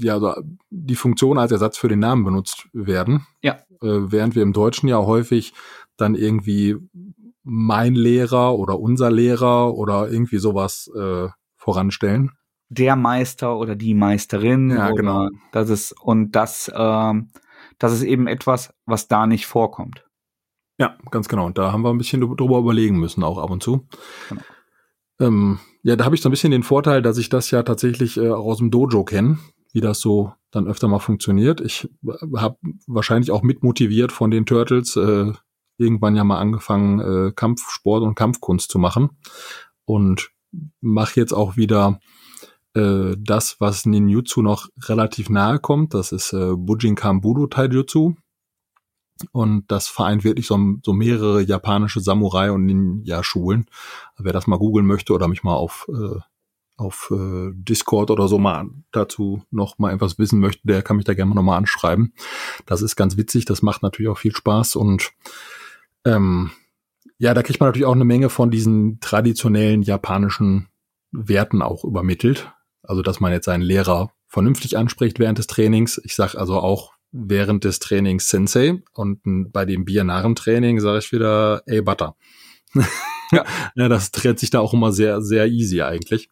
ja, 0.00 0.14
also 0.14 0.34
die 0.70 0.94
Funktion 0.94 1.38
als 1.38 1.52
Ersatz 1.52 1.76
für 1.76 1.88
den 1.88 1.98
Namen 1.98 2.24
benutzt 2.24 2.68
werden. 2.72 3.26
Ja. 3.42 3.54
Äh, 3.82 4.12
während 4.12 4.34
wir 4.34 4.42
im 4.42 4.52
Deutschen 4.52 4.88
ja 4.88 4.98
häufig 4.98 5.54
dann 5.96 6.14
irgendwie 6.14 6.76
mein 7.42 7.94
Lehrer 7.94 8.54
oder 8.56 8.78
unser 8.78 9.10
Lehrer 9.10 9.74
oder 9.74 10.08
irgendwie 10.10 10.38
sowas 10.38 10.90
äh, 10.94 11.28
voranstellen 11.68 12.32
der 12.68 12.96
Meister 12.96 13.56
oder 13.56 13.76
die 13.76 13.94
Meisterin. 13.94 14.70
Ja, 14.70 14.90
genau. 14.90 15.28
Das 15.52 15.70
ist, 15.70 15.92
und 15.92 16.32
das, 16.32 16.70
ähm, 16.74 17.30
das 17.78 17.92
ist 17.92 18.02
eben 18.02 18.26
etwas, 18.26 18.74
was 18.84 19.08
da 19.08 19.26
nicht 19.26 19.46
vorkommt. 19.46 20.04
Ja, 20.78 20.96
ganz 21.10 21.28
genau. 21.28 21.46
Und 21.46 21.58
da 21.58 21.72
haben 21.72 21.82
wir 21.82 21.90
ein 21.90 21.98
bisschen 21.98 22.20
drüber 22.20 22.58
überlegen 22.58 22.98
müssen, 22.98 23.24
auch 23.24 23.38
ab 23.38 23.50
und 23.50 23.62
zu. 23.62 23.86
Genau. 24.28 24.42
Ähm, 25.20 25.58
ja, 25.82 25.96
da 25.96 26.04
habe 26.04 26.14
ich 26.14 26.20
so 26.20 26.28
ein 26.28 26.30
bisschen 26.30 26.52
den 26.52 26.62
Vorteil, 26.62 27.02
dass 27.02 27.18
ich 27.18 27.28
das 27.28 27.50
ja 27.50 27.62
tatsächlich 27.62 28.16
äh, 28.16 28.30
auch 28.30 28.44
aus 28.44 28.58
dem 28.58 28.70
Dojo 28.70 29.04
kenne, 29.04 29.38
wie 29.72 29.80
das 29.80 30.00
so 30.00 30.32
dann 30.50 30.68
öfter 30.68 30.86
mal 30.88 31.00
funktioniert. 31.00 31.60
Ich 31.60 31.88
habe 32.36 32.58
wahrscheinlich 32.86 33.30
auch 33.32 33.42
mitmotiviert 33.42 34.12
von 34.12 34.30
den 34.30 34.46
Turtles 34.46 34.94
äh, 34.96 35.32
irgendwann 35.78 36.16
ja 36.16 36.24
mal 36.24 36.38
angefangen, 36.38 37.00
äh, 37.00 37.32
Kampfsport 37.32 38.02
und 38.02 38.14
Kampfkunst 38.14 38.70
zu 38.70 38.78
machen. 38.78 39.10
Und 39.84 40.30
mache 40.80 41.20
jetzt 41.20 41.32
auch 41.32 41.56
wieder 41.56 42.00
äh, 42.74 43.16
das, 43.18 43.56
was 43.60 43.86
Ninjutsu 43.86 44.42
noch 44.42 44.68
relativ 44.84 45.30
nahe 45.30 45.58
kommt. 45.58 45.94
Das 45.94 46.12
ist 46.12 46.32
äh, 46.32 46.54
Bujinkan 46.56 47.20
Budo 47.20 47.46
Taijutsu. 47.46 48.14
Und 49.32 49.70
das 49.70 49.88
vereint 49.88 50.22
wirklich 50.22 50.46
so, 50.46 50.76
so 50.84 50.92
mehrere 50.92 51.42
japanische 51.42 52.00
Samurai- 52.00 52.52
und 52.52 52.66
Ninja-Schulen. 52.66 53.66
Wer 54.16 54.32
das 54.32 54.46
mal 54.46 54.58
googeln 54.58 54.86
möchte 54.86 55.12
oder 55.12 55.26
mich 55.26 55.42
mal 55.42 55.54
auf, 55.54 55.88
äh, 55.88 56.20
auf 56.76 57.12
äh, 57.12 57.50
Discord 57.52 58.12
oder 58.12 58.28
so 58.28 58.38
mal 58.38 58.68
dazu 58.92 59.42
noch 59.50 59.78
mal 59.78 59.92
etwas 59.92 60.18
wissen 60.18 60.38
möchte, 60.38 60.60
der 60.64 60.82
kann 60.82 60.96
mich 60.96 61.04
da 61.04 61.14
gerne 61.14 61.34
mal 61.34 61.56
anschreiben. 61.56 62.14
Das 62.64 62.80
ist 62.80 62.94
ganz 62.94 63.16
witzig, 63.16 63.44
das 63.44 63.60
macht 63.60 63.82
natürlich 63.82 64.08
auch 64.08 64.18
viel 64.18 64.34
Spaß 64.34 64.76
und 64.76 65.10
ähm, 66.04 66.52
ja, 67.18 67.34
da 67.34 67.42
kriegt 67.42 67.60
man 67.60 67.68
natürlich 67.68 67.86
auch 67.86 67.94
eine 67.94 68.04
Menge 68.04 68.30
von 68.30 68.50
diesen 68.50 69.00
traditionellen 69.00 69.82
japanischen 69.82 70.68
Werten 71.10 71.62
auch 71.62 71.84
übermittelt. 71.84 72.52
Also, 72.82 73.02
dass 73.02 73.20
man 73.20 73.32
jetzt 73.32 73.46
seinen 73.46 73.62
Lehrer 73.62 74.12
vernünftig 74.28 74.76
anspricht 74.76 75.18
während 75.18 75.38
des 75.38 75.46
Trainings. 75.46 76.00
Ich 76.04 76.14
sage 76.14 76.38
also 76.38 76.60
auch 76.60 76.92
während 77.10 77.64
des 77.64 77.78
Trainings 77.80 78.28
Sensei 78.28 78.82
und 78.94 79.20
bei 79.52 79.64
dem 79.64 79.84
Bier-Narren-Training 79.84 80.80
sage 80.80 80.98
ich 80.98 81.12
wieder, 81.12 81.62
ey, 81.66 81.82
Butter. 81.82 82.16
Ja. 83.30 83.44
ja, 83.74 83.88
das 83.90 84.10
dreht 84.10 84.38
sich 84.38 84.48
da 84.48 84.60
auch 84.60 84.72
immer 84.72 84.90
sehr, 84.90 85.20
sehr 85.20 85.48
easy 85.48 85.82
eigentlich. 85.82 86.30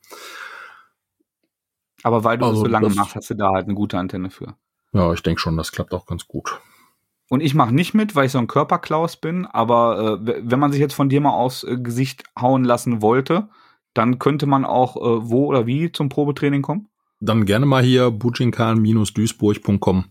Aber 2.03 2.25
weil 2.25 2.39
du 2.39 2.47
also, 2.47 2.63
das 2.63 2.67
so 2.67 2.73
lange 2.73 2.87
das, 2.89 2.97
machst, 2.97 3.17
hast 3.17 3.29
du 3.29 3.35
da 3.35 3.51
halt 3.53 3.67
eine 3.67 3.75
gute 3.75 3.99
Antenne 3.99 4.31
für. 4.31 4.57
Ja, 4.95 5.13
ich 5.13 5.23
denke 5.23 5.39
schon, 5.39 5.59
das 5.59 5.73
klappt 5.73 5.93
auch 5.93 6.07
ganz 6.07 6.27
gut. 6.27 6.59
Und 7.29 7.41
ich 7.41 7.55
mache 7.55 7.75
nicht 7.75 7.93
mit, 7.93 8.15
weil 8.15 8.27
ich 8.27 8.33
so 8.33 8.39
ein 8.39 8.47
Körperklaus 8.47 9.17
bin, 9.17 9.47
aber 9.47 10.21
äh, 10.25 10.41
wenn 10.45 10.61
man 10.61 10.71
sich 10.71 10.81
jetzt 10.81 10.95
von 10.95 11.09
dir 11.09 11.21
mal 11.21 11.31
aufs 11.31 11.65
äh, 11.65 11.77
Gesicht 11.77 12.23
hauen 12.41 12.63
lassen 12.65 13.03
wollte, 13.03 13.49
dann 13.95 14.19
könnte 14.19 14.47
man 14.47 14.65
auch 14.65 14.97
äh, 14.97 15.29
wo 15.29 15.47
oder 15.47 15.67
wie 15.67 15.91
zum 15.91 16.09
Probetraining 16.09 16.63
kommen? 16.63 16.89
Dann 17.21 17.47
gerne 17.47 17.67
mal 17.67 17.83
hier 17.83 18.11
bujinkan-duisburg.com. 18.11 20.05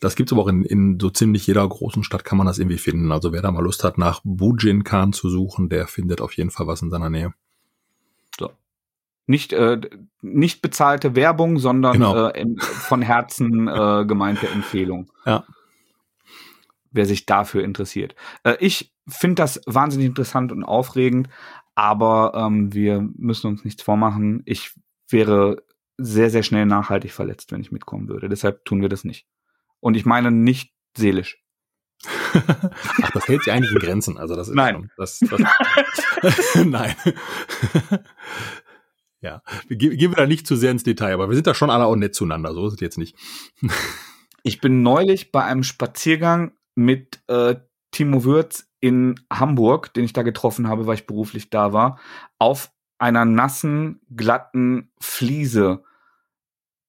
Das 0.00 0.16
gibt's 0.16 0.32
aber 0.32 0.42
auch 0.42 0.48
in, 0.48 0.64
in 0.64 0.98
so 1.00 1.10
ziemlich 1.10 1.46
jeder 1.46 1.66
großen 1.66 2.02
Stadt 2.02 2.24
kann 2.24 2.38
man 2.38 2.46
das 2.46 2.58
irgendwie 2.58 2.78
finden. 2.78 3.12
Also 3.12 3.32
wer 3.32 3.42
da 3.42 3.50
mal 3.50 3.62
Lust 3.62 3.84
hat, 3.84 3.96
nach 3.96 4.20
Bujinkan 4.24 5.12
zu 5.12 5.30
suchen, 5.30 5.68
der 5.68 5.86
findet 5.86 6.20
auf 6.20 6.32
jeden 6.34 6.50
Fall 6.50 6.66
was 6.66 6.82
in 6.82 6.90
seiner 6.90 7.10
Nähe. 7.10 7.32
So. 8.38 8.50
Nicht, 9.26 9.52
äh, 9.52 9.80
nicht 10.20 10.62
bezahlte 10.62 11.14
Werbung, 11.14 11.58
sondern 11.58 11.92
genau. 11.94 12.28
äh, 12.28 12.44
von 12.58 13.02
Herzen 13.02 13.68
äh, 13.68 14.04
gemeinte 14.06 14.48
Empfehlung. 14.48 15.10
Ja. 15.24 15.44
Wer 16.94 17.06
sich 17.06 17.26
dafür 17.26 17.62
interessiert. 17.62 18.14
Äh, 18.44 18.56
ich 18.60 18.94
finde 19.06 19.34
das 19.34 19.60
wahnsinnig 19.66 20.06
interessant 20.06 20.52
und 20.52 20.64
aufregend, 20.64 21.28
aber 21.74 22.32
ähm, 22.34 22.72
wir 22.72 23.00
müssen 23.16 23.48
uns 23.48 23.64
nichts 23.64 23.82
vormachen. 23.82 24.42
Ich 24.46 24.72
wäre 25.08 25.62
sehr, 25.98 26.30
sehr 26.30 26.42
schnell 26.42 26.66
nachhaltig 26.66 27.12
verletzt, 27.12 27.52
wenn 27.52 27.60
ich 27.60 27.72
mitkommen 27.72 28.08
würde. 28.08 28.28
Deshalb 28.28 28.64
tun 28.64 28.80
wir 28.80 28.88
das 28.88 29.04
nicht. 29.04 29.26
Und 29.80 29.96
ich 29.96 30.06
meine 30.06 30.30
nicht 30.30 30.72
seelisch. 30.96 31.44
Ach, 32.02 33.10
das 33.12 33.28
hält 33.28 33.44
sich 33.44 33.52
eigentlich 33.52 33.72
in 33.72 33.78
Grenzen. 33.78 34.18
Also 34.18 34.34
das 34.34 34.48
ist 34.48 34.54
Nein. 34.54 34.90
Das, 34.96 35.20
das 35.20 35.40
Nein. 36.64 36.94
ja, 39.20 39.42
wir 39.68 39.76
gehen 39.76 40.10
wir 40.10 40.16
da 40.16 40.26
nicht 40.26 40.46
zu 40.46 40.56
sehr 40.56 40.70
ins 40.70 40.84
Detail, 40.84 41.14
aber 41.14 41.28
wir 41.28 41.34
sind 41.34 41.46
da 41.46 41.54
schon 41.54 41.70
alle 41.70 41.86
auch 41.86 41.96
nett 41.96 42.14
zueinander. 42.14 42.52
So 42.54 42.66
ist 42.66 42.74
es 42.74 42.80
jetzt 42.80 42.98
nicht. 42.98 43.16
ich 44.42 44.60
bin 44.60 44.82
neulich 44.82 45.32
bei 45.32 45.44
einem 45.44 45.62
Spaziergang 45.62 46.52
mit 46.74 47.22
äh, 47.28 47.56
Timo 47.90 48.24
Würz 48.24 48.68
in 48.80 49.14
Hamburg, 49.32 49.94
den 49.94 50.04
ich 50.04 50.12
da 50.12 50.22
getroffen 50.22 50.68
habe, 50.68 50.86
weil 50.86 50.96
ich 50.96 51.06
beruflich 51.06 51.50
da 51.50 51.72
war, 51.72 51.98
auf 52.38 52.70
einer 52.98 53.24
nassen, 53.24 54.00
glatten 54.14 54.90
Fliese 55.00 55.84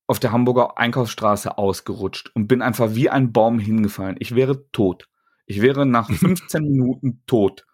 auf 0.08 0.20
der 0.20 0.32
Hamburger 0.32 0.78
Einkaufsstraße 0.78 1.58
ausgerutscht 1.58 2.32
und 2.36 2.48
bin 2.48 2.62
einfach 2.62 2.94
wie 2.94 3.10
ein 3.10 3.32
Baum 3.32 3.60
hingefallen. 3.60 4.18
Ich 4.20 4.36
wäre 4.36 4.70
tot. 4.72 5.10
Ich 5.46 5.62
wäre 5.62 5.86
nach 5.86 6.10
15 6.12 6.64
Minuten 6.64 7.24
tot. 7.28 7.66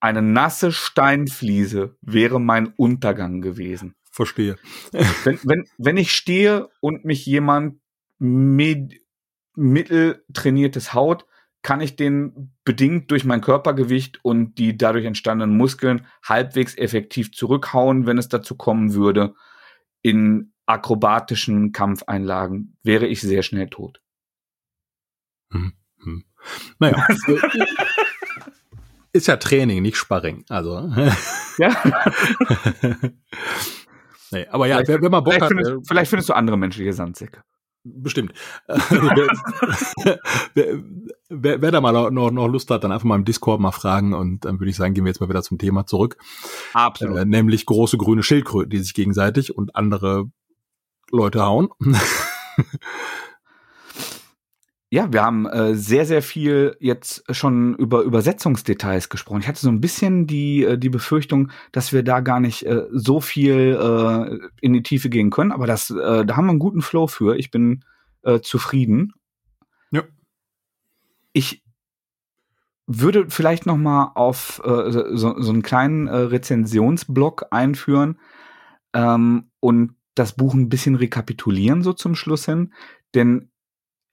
Eine 0.00 0.22
nasse 0.22 0.72
Steinfliese 0.72 1.96
wäre 2.02 2.40
mein 2.40 2.68
Untergang 2.76 3.40
gewesen. 3.40 3.94
Verstehe. 4.10 4.56
wenn, 4.92 5.38
wenn, 5.44 5.64
wenn 5.78 5.96
ich 5.96 6.12
stehe 6.12 6.68
und 6.80 7.04
mich 7.04 7.26
jemand 7.26 7.80
mit, 8.18 9.00
mitteltrainiertes 9.54 10.94
haut, 10.94 11.26
kann 11.62 11.80
ich 11.80 11.96
den 11.96 12.52
bedingt 12.64 13.10
durch 13.10 13.24
mein 13.24 13.40
Körpergewicht 13.40 14.22
und 14.22 14.58
die 14.58 14.76
dadurch 14.76 15.06
entstandenen 15.06 15.56
Muskeln 15.56 16.06
halbwegs 16.22 16.76
effektiv 16.76 17.32
zurückhauen, 17.32 18.06
wenn 18.06 18.18
es 18.18 18.28
dazu 18.28 18.54
kommen 18.54 18.94
würde. 18.94 19.34
In 20.02 20.52
akrobatischen 20.66 21.72
Kampfeinlagen 21.72 22.76
wäre 22.82 23.06
ich 23.06 23.22
sehr 23.22 23.42
schnell 23.42 23.68
tot. 23.68 24.02
Hm, 25.50 25.72
hm. 26.02 26.24
Naja. 26.78 27.06
ist 29.12 29.28
ja 29.28 29.36
Training, 29.36 29.80
nicht 29.82 29.96
Sparring. 29.96 30.44
Also. 30.48 30.76
ja. 31.58 31.70
nee, 34.32 34.46
aber 34.48 34.66
ja, 34.66 34.86
wenn 34.86 35.00
man 35.10 35.24
Bock 35.24 35.32
vielleicht 35.34 35.42
hat. 35.42 35.48
Findest, 35.48 35.70
äh, 35.70 35.78
vielleicht 35.86 36.10
findest 36.10 36.28
du 36.28 36.34
andere 36.34 36.58
menschliche 36.58 36.92
Sandsäcke. 36.92 37.42
Bestimmt. 37.86 38.32
wer, 38.66 39.28
wer, 41.28 41.60
wer, 41.60 41.70
da 41.70 41.82
mal 41.82 42.10
noch, 42.10 42.30
noch 42.30 42.48
Lust 42.48 42.70
hat, 42.70 42.82
dann 42.82 42.92
einfach 42.92 43.04
mal 43.04 43.16
im 43.16 43.26
Discord 43.26 43.60
mal 43.60 43.72
fragen 43.72 44.14
und 44.14 44.46
dann 44.46 44.58
würde 44.58 44.70
ich 44.70 44.76
sagen, 44.76 44.94
gehen 44.94 45.04
wir 45.04 45.10
jetzt 45.10 45.20
mal 45.20 45.28
wieder 45.28 45.42
zum 45.42 45.58
Thema 45.58 45.84
zurück. 45.84 46.16
Absolut. 46.72 47.18
Äh, 47.18 47.26
nämlich 47.26 47.66
große 47.66 47.98
grüne 47.98 48.22
Schildkröten, 48.22 48.70
die 48.70 48.78
sich 48.78 48.94
gegenseitig 48.94 49.54
und 49.54 49.76
andere 49.76 50.30
Leute 51.10 51.42
hauen. 51.42 51.68
Ja, 54.94 55.12
wir 55.12 55.24
haben 55.24 55.44
äh, 55.46 55.74
sehr, 55.74 56.06
sehr 56.06 56.22
viel 56.22 56.76
jetzt 56.78 57.24
schon 57.34 57.74
über 57.74 58.02
Übersetzungsdetails 58.02 59.08
gesprochen. 59.08 59.40
Ich 59.40 59.48
hatte 59.48 59.58
so 59.58 59.68
ein 59.68 59.80
bisschen 59.80 60.28
die, 60.28 60.62
äh, 60.62 60.78
die 60.78 60.88
Befürchtung, 60.88 61.50
dass 61.72 61.92
wir 61.92 62.04
da 62.04 62.20
gar 62.20 62.38
nicht 62.38 62.64
äh, 62.64 62.84
so 62.92 63.20
viel 63.20 63.76
äh, 63.76 64.38
in 64.60 64.72
die 64.72 64.84
Tiefe 64.84 65.08
gehen 65.08 65.30
können, 65.30 65.50
aber 65.50 65.66
das, 65.66 65.90
äh, 65.90 66.24
da 66.24 66.36
haben 66.36 66.46
wir 66.46 66.50
einen 66.50 66.60
guten 66.60 66.80
Flow 66.80 67.08
für. 67.08 67.36
Ich 67.36 67.50
bin 67.50 67.84
äh, 68.22 68.38
zufrieden. 68.38 69.14
Ja. 69.90 70.04
Ich 71.32 71.64
würde 72.86 73.26
vielleicht 73.30 73.66
noch 73.66 73.76
mal 73.76 74.12
auf 74.14 74.62
äh, 74.64 74.92
so, 74.92 75.40
so 75.40 75.50
einen 75.50 75.62
kleinen 75.62 76.06
äh, 76.06 76.14
Rezensionsblock 76.14 77.46
einführen 77.50 78.20
ähm, 78.92 79.50
und 79.58 79.96
das 80.14 80.36
Buch 80.36 80.54
ein 80.54 80.68
bisschen 80.68 80.94
rekapitulieren 80.94 81.82
so 81.82 81.94
zum 81.94 82.14
Schluss 82.14 82.44
hin, 82.44 82.72
denn 83.16 83.50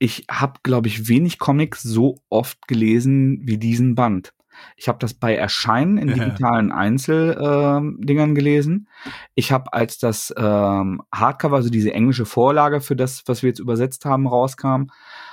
ich 0.01 0.25
habe, 0.31 0.53
glaube 0.63 0.87
ich, 0.87 1.07
wenig 1.07 1.37
Comics 1.37 1.83
so 1.83 2.17
oft 2.27 2.67
gelesen 2.67 3.41
wie 3.43 3.59
diesen 3.59 3.93
Band. 3.93 4.33
Ich 4.75 4.87
habe 4.87 4.97
das 4.97 5.13
bei 5.13 5.35
Erscheinen 5.35 5.99
in 5.99 6.07
digitalen 6.07 6.71
Einzeldingern 6.71 8.29
ähm, 8.29 8.35
gelesen. 8.35 8.87
Ich 9.35 9.51
habe, 9.51 9.71
als 9.73 9.99
das 9.99 10.33
ähm, 10.35 11.03
Hardcover, 11.13 11.57
also 11.57 11.69
diese 11.69 11.93
englische 11.93 12.25
Vorlage 12.25 12.81
für 12.81 12.95
das, 12.95 13.21
was 13.27 13.43
wir 13.43 13.49
jetzt 13.49 13.59
übersetzt 13.59 14.03
haben, 14.05 14.25
rauskam, 14.25 14.85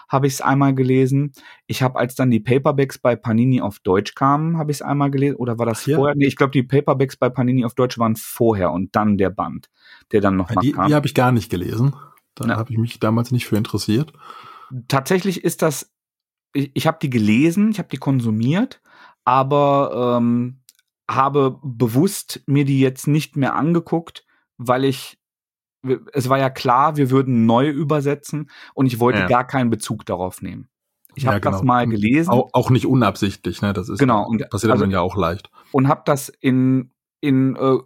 habe 0.06 0.26
ich 0.26 0.34
es 0.34 0.40
einmal 0.42 0.74
gelesen. 0.74 1.32
Ich 1.66 1.82
habe, 1.82 1.98
als 1.98 2.14
dann 2.14 2.30
die 2.30 2.40
Paperbacks 2.40 2.98
bei 2.98 3.16
Panini 3.16 3.62
auf 3.62 3.78
Deutsch 3.78 4.14
kamen, 4.14 4.58
habe 4.58 4.70
ich 4.70 4.78
es 4.78 4.82
einmal 4.82 5.10
gelesen. 5.10 5.36
Oder 5.36 5.58
war 5.58 5.64
das 5.64 5.86
ja. 5.86 5.96
vorher? 5.96 6.14
Nee, 6.14 6.26
ich 6.26 6.36
glaube, 6.36 6.50
die 6.50 6.62
Paperbacks 6.62 7.16
bei 7.16 7.30
Panini 7.30 7.64
auf 7.64 7.74
Deutsch 7.74 7.98
waren 7.98 8.16
vorher 8.16 8.70
und 8.70 8.94
dann 8.94 9.16
der 9.16 9.30
Band, 9.30 9.70
der 10.12 10.20
dann 10.20 10.36
noch 10.36 10.50
ja, 10.50 10.60
die, 10.60 10.72
kam. 10.72 10.88
Die 10.88 10.94
habe 10.94 11.06
ich 11.06 11.14
gar 11.14 11.32
nicht 11.32 11.50
gelesen. 11.50 11.94
Da 12.34 12.46
ja. 12.46 12.56
habe 12.56 12.70
ich 12.70 12.78
mich 12.78 13.00
damals 13.00 13.32
nicht 13.32 13.46
für 13.46 13.56
interessiert. 13.56 14.12
Tatsächlich 14.88 15.44
ist 15.44 15.62
das, 15.62 15.92
ich, 16.52 16.70
ich 16.74 16.86
habe 16.86 16.98
die 17.00 17.10
gelesen, 17.10 17.70
ich 17.70 17.78
habe 17.78 17.88
die 17.88 17.98
konsumiert, 17.98 18.80
aber 19.24 20.18
ähm, 20.18 20.60
habe 21.10 21.58
bewusst 21.62 22.42
mir 22.46 22.64
die 22.64 22.80
jetzt 22.80 23.06
nicht 23.06 23.36
mehr 23.36 23.54
angeguckt, 23.54 24.26
weil 24.56 24.84
ich 24.84 25.18
es 26.12 26.28
war 26.28 26.38
ja 26.38 26.50
klar, 26.50 26.96
wir 26.96 27.10
würden 27.10 27.46
neu 27.46 27.68
übersetzen 27.68 28.50
und 28.74 28.86
ich 28.86 28.98
wollte 28.98 29.20
ja. 29.20 29.26
gar 29.26 29.46
keinen 29.46 29.70
Bezug 29.70 30.04
darauf 30.06 30.42
nehmen. 30.42 30.68
Ich 31.14 31.26
habe 31.26 31.36
ja, 31.36 31.40
genau. 31.40 31.52
das 31.52 31.62
mal 31.62 31.86
gelesen. 31.86 32.30
Auch, 32.30 32.50
auch, 32.52 32.70
nicht 32.70 32.86
unabsichtlich, 32.86 33.62
ne? 33.62 33.72
Das 33.72 33.88
ist 33.88 33.98
genau 33.98 34.26
und 34.26 34.48
passiert 34.50 34.72
also, 34.72 34.84
dann 34.84 34.90
ja 34.90 35.00
auch 35.00 35.16
leicht. 35.16 35.50
Und 35.72 35.88
habe 35.88 36.02
das 36.04 36.28
in 36.28 36.90
in 37.20 37.56
äh, 37.56 37.78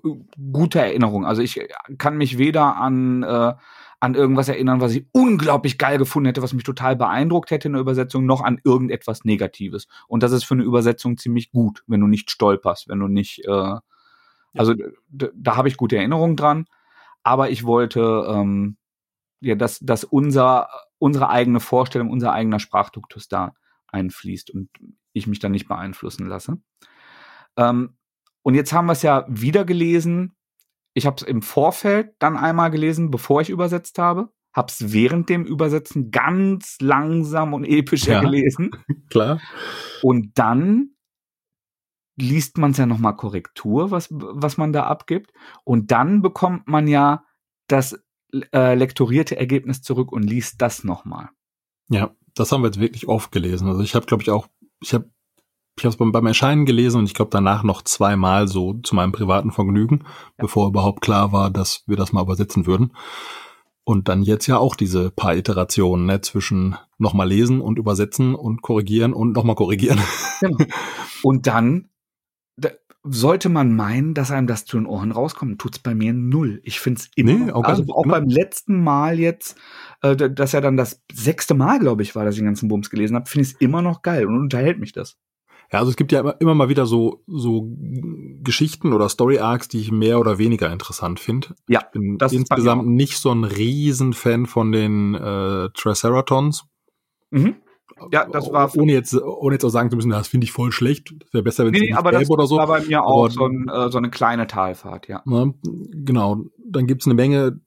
guter 0.52 0.80
Erinnerung. 0.80 1.24
Also 1.24 1.40
ich 1.40 1.60
kann 1.96 2.16
mich 2.16 2.36
weder 2.36 2.76
an 2.76 3.22
äh, 3.22 3.54
an 4.03 4.14
irgendwas 4.14 4.48
erinnern, 4.48 4.80
was 4.80 4.94
ich 4.94 5.07
unglaublich 5.12 5.78
geil 5.78 5.96
gefunden 5.96 6.26
hätte, 6.26 6.42
was 6.42 6.53
mich 6.53 6.64
total 6.64 6.96
beeindruckt 6.96 7.50
hätte 7.50 7.68
in 7.68 7.72
der 7.74 7.80
Übersetzung, 7.80 8.26
noch 8.26 8.42
an 8.42 8.61
irgendetwas 8.64 9.24
Negatives. 9.24 9.86
Und 10.09 10.22
das 10.22 10.32
ist 10.32 10.44
für 10.44 10.55
eine 10.55 10.64
Übersetzung 10.64 11.16
ziemlich 11.16 11.50
gut, 11.50 11.84
wenn 11.86 12.00
du 12.00 12.07
nicht 12.07 12.30
stolperst, 12.30 12.88
wenn 12.88 12.98
du 12.98 13.09
nicht, 13.09 13.44
äh, 13.46 13.76
also 14.55 14.74
da, 15.09 15.28
da 15.34 15.57
habe 15.57 15.68
ich 15.68 15.76
gute 15.76 15.96
Erinnerungen 15.96 16.36
dran 16.36 16.66
aber 17.22 17.50
ich 17.50 17.64
wollte 17.64 18.26
ähm, 18.28 18.76
ja, 19.40 19.55
dass, 19.55 19.78
dass 19.80 20.05
unser, 20.05 20.68
unsere 20.98 21.28
eigene 21.28 21.61
Vorstellung, 21.61 22.11
unser 22.11 22.32
eigener 22.32 22.61
Sprachduktus 22.61 23.28
da 23.28 23.55
einfließt 23.88 24.50
und 24.50 24.70
ich 25.12 25.26
mich 25.26 25.40
dann 25.40 25.53
nicht 25.53 25.68
beeinflussen 25.68 26.26
lasse. 26.26 26.59
Ähm, 27.57 27.96
und 28.42 28.55
jetzt 28.55 28.72
haben 28.72 28.86
wir 28.86 28.92
es 28.92 29.03
ja 29.03 29.24
wieder 29.28 29.64
gelesen. 29.64 30.34
Ich 30.95 31.07
habe 31.07 31.16
es 31.16 31.22
im 31.22 31.43
Vorfeld 31.43 32.14
dann 32.18 32.36
einmal 32.36 32.70
gelesen, 32.70 33.11
bevor 33.11 33.40
ich 33.40 33.51
übersetzt 33.51 33.99
habe. 33.99 34.30
Habe 34.53 34.70
es 34.70 34.93
während 34.93 35.30
dem 35.30 35.47
Übersetzen 35.47 36.11
ganz 36.11 36.76
langsam 36.80 37.55
und 37.55 37.64
epischer 37.64 38.12
ja, 38.12 38.20
gelesen. 38.20 38.70
Klar. 39.11 39.40
Und 40.03 40.38
dann 40.38 40.90
liest 42.16 42.59
man 42.59 42.72
es 42.72 42.76
ja 42.76 42.84
nochmal 42.84 43.16
Korrektur, 43.16 43.90
was, 43.90 44.09
was 44.11 44.59
man 44.59 44.72
da 44.72 44.84
abgibt. 44.84 45.32
Und 45.64 45.90
dann 45.90 46.20
bekommt 46.20 46.68
man 46.68 46.86
ja 46.86 47.24
das 47.68 47.99
äh, 48.53 48.74
lektorierte 48.74 49.36
Ergebnis 49.36 49.82
zurück 49.82 50.12
und 50.12 50.22
liest 50.22 50.61
das 50.61 50.84
nochmal. 50.84 51.30
Ja, 51.88 52.14
das 52.34 52.53
haben 52.53 52.62
wir 52.62 52.68
jetzt 52.68 52.80
wirklich 52.80 53.09
oft 53.09 53.32
gelesen. 53.32 53.68
Also 53.68 53.82
ich 53.82 53.95
habe, 53.95 54.07
glaube 54.07 54.22
ich, 54.22 54.30
auch, 54.30 54.49
ich 54.80 54.93
habe 54.93 55.11
ich 55.76 55.84
habe 55.84 55.94
es 55.94 56.12
beim, 56.12 56.26
Erscheinen 56.26 56.66
gelesen 56.66 56.98
und 56.98 57.06
ich 57.06 57.14
glaube 57.14 57.30
danach 57.30 57.62
noch 57.62 57.82
zweimal 57.82 58.48
so 58.48 58.74
zu 58.82 58.94
meinem 58.94 59.12
privaten 59.12 59.52
Vergnügen, 59.52 60.00
ja. 60.02 60.08
bevor 60.38 60.68
überhaupt 60.68 61.00
klar 61.00 61.32
war, 61.32 61.50
dass 61.50 61.84
wir 61.86 61.96
das 61.96 62.12
mal 62.12 62.22
übersetzen 62.22 62.66
würden. 62.66 62.92
Und 63.84 64.08
dann 64.08 64.22
jetzt 64.22 64.46
ja 64.46 64.58
auch 64.58 64.76
diese 64.76 65.10
paar 65.10 65.34
Iterationen 65.34 66.06
ne, 66.06 66.20
zwischen 66.20 66.76
nochmal 66.98 67.28
lesen 67.28 67.60
und 67.60 67.78
übersetzen 67.78 68.34
und 68.34 68.62
korrigieren 68.62 69.12
und 69.12 69.32
nochmal 69.32 69.56
korrigieren. 69.56 70.00
Genau. 70.40 70.56
Und 71.24 71.46
dann 71.46 71.88
sollte 73.04 73.48
man 73.48 73.74
meinen, 73.74 74.14
dass 74.14 74.30
einem 74.30 74.46
das 74.46 74.64
zu 74.64 74.76
den 74.76 74.86
Ohren 74.86 75.10
rauskommt, 75.10 75.60
tut's 75.60 75.80
bei 75.80 75.94
mir 75.94 76.12
null. 76.12 76.60
Ich 76.64 76.78
find's 76.78 77.10
immer, 77.16 77.32
nee, 77.32 77.52
auch, 77.52 77.64
also 77.64 77.84
auch 77.92 78.06
beim 78.06 78.28
letzten 78.28 78.82
Mal 78.82 79.18
jetzt, 79.18 79.56
äh, 80.02 80.16
das 80.16 80.52
ja 80.52 80.60
dann 80.60 80.76
das 80.76 81.02
sechste 81.12 81.54
Mal, 81.54 81.80
glaube 81.80 82.02
ich, 82.02 82.14
war, 82.14 82.24
dass 82.24 82.34
ich 82.34 82.40
den 82.40 82.46
ganzen 82.46 82.68
Bums 82.68 82.90
gelesen 82.90 83.16
habe, 83.16 83.28
finde 83.28 83.48
ich 83.48 83.60
immer 83.60 83.82
noch 83.82 84.02
geil 84.02 84.26
und 84.26 84.38
unterhält 84.38 84.78
mich 84.78 84.92
das. 84.92 85.18
Ja, 85.72 85.78
also 85.78 85.90
es 85.90 85.96
gibt 85.96 86.12
ja 86.12 86.20
immer, 86.20 86.38
immer 86.38 86.54
mal 86.54 86.68
wieder 86.68 86.84
so, 86.84 87.22
so 87.26 87.66
Geschichten 88.42 88.92
oder 88.92 89.08
Story 89.08 89.38
Arcs, 89.38 89.68
die 89.68 89.80
ich 89.80 89.90
mehr 89.90 90.20
oder 90.20 90.36
weniger 90.36 90.70
interessant 90.70 91.18
finde. 91.18 91.54
Ja, 91.66 91.80
ich 91.80 91.90
bin 91.92 92.18
insgesamt 92.20 92.86
nicht 92.86 93.16
so 93.16 93.30
ein 93.30 93.44
Riesenfan 93.44 94.44
von 94.44 94.70
den 94.70 95.14
äh, 95.14 95.70
Triceratons. 95.74 96.64
Mhm. 97.30 97.56
Ja, 98.10 98.26
das 98.26 98.52
war 98.52 98.74
ohne 98.76 98.92
jetzt 98.92 99.14
ohne 99.14 99.54
jetzt 99.54 99.64
auch 99.64 99.70
sagen 99.70 99.90
zu 99.90 99.96
müssen, 99.96 100.10
das 100.10 100.28
finde 100.28 100.44
ich 100.44 100.52
voll 100.52 100.72
schlecht. 100.72 101.14
Wäre 101.32 101.44
besser, 101.44 101.64
wenn 101.64 101.74
es 101.74 101.80
nee, 101.80 101.86
nicht 101.88 101.96
aber 101.96 102.12
das 102.12 102.28
oder 102.28 102.46
so. 102.46 102.56
war 102.56 102.66
bei 102.66 102.80
mir 102.80 103.04
auch 103.04 103.24
aber, 103.24 103.30
so, 103.30 103.46
ein, 103.46 103.68
äh, 103.68 103.90
so 103.90 103.98
eine 103.98 104.10
kleine 104.10 104.46
Talfahrt, 104.46 105.08
ja. 105.08 105.22
Na, 105.24 105.52
genau, 105.62 106.44
dann 106.66 106.86
gibt's 106.86 107.06
eine 107.06 107.14
Menge 107.14 107.60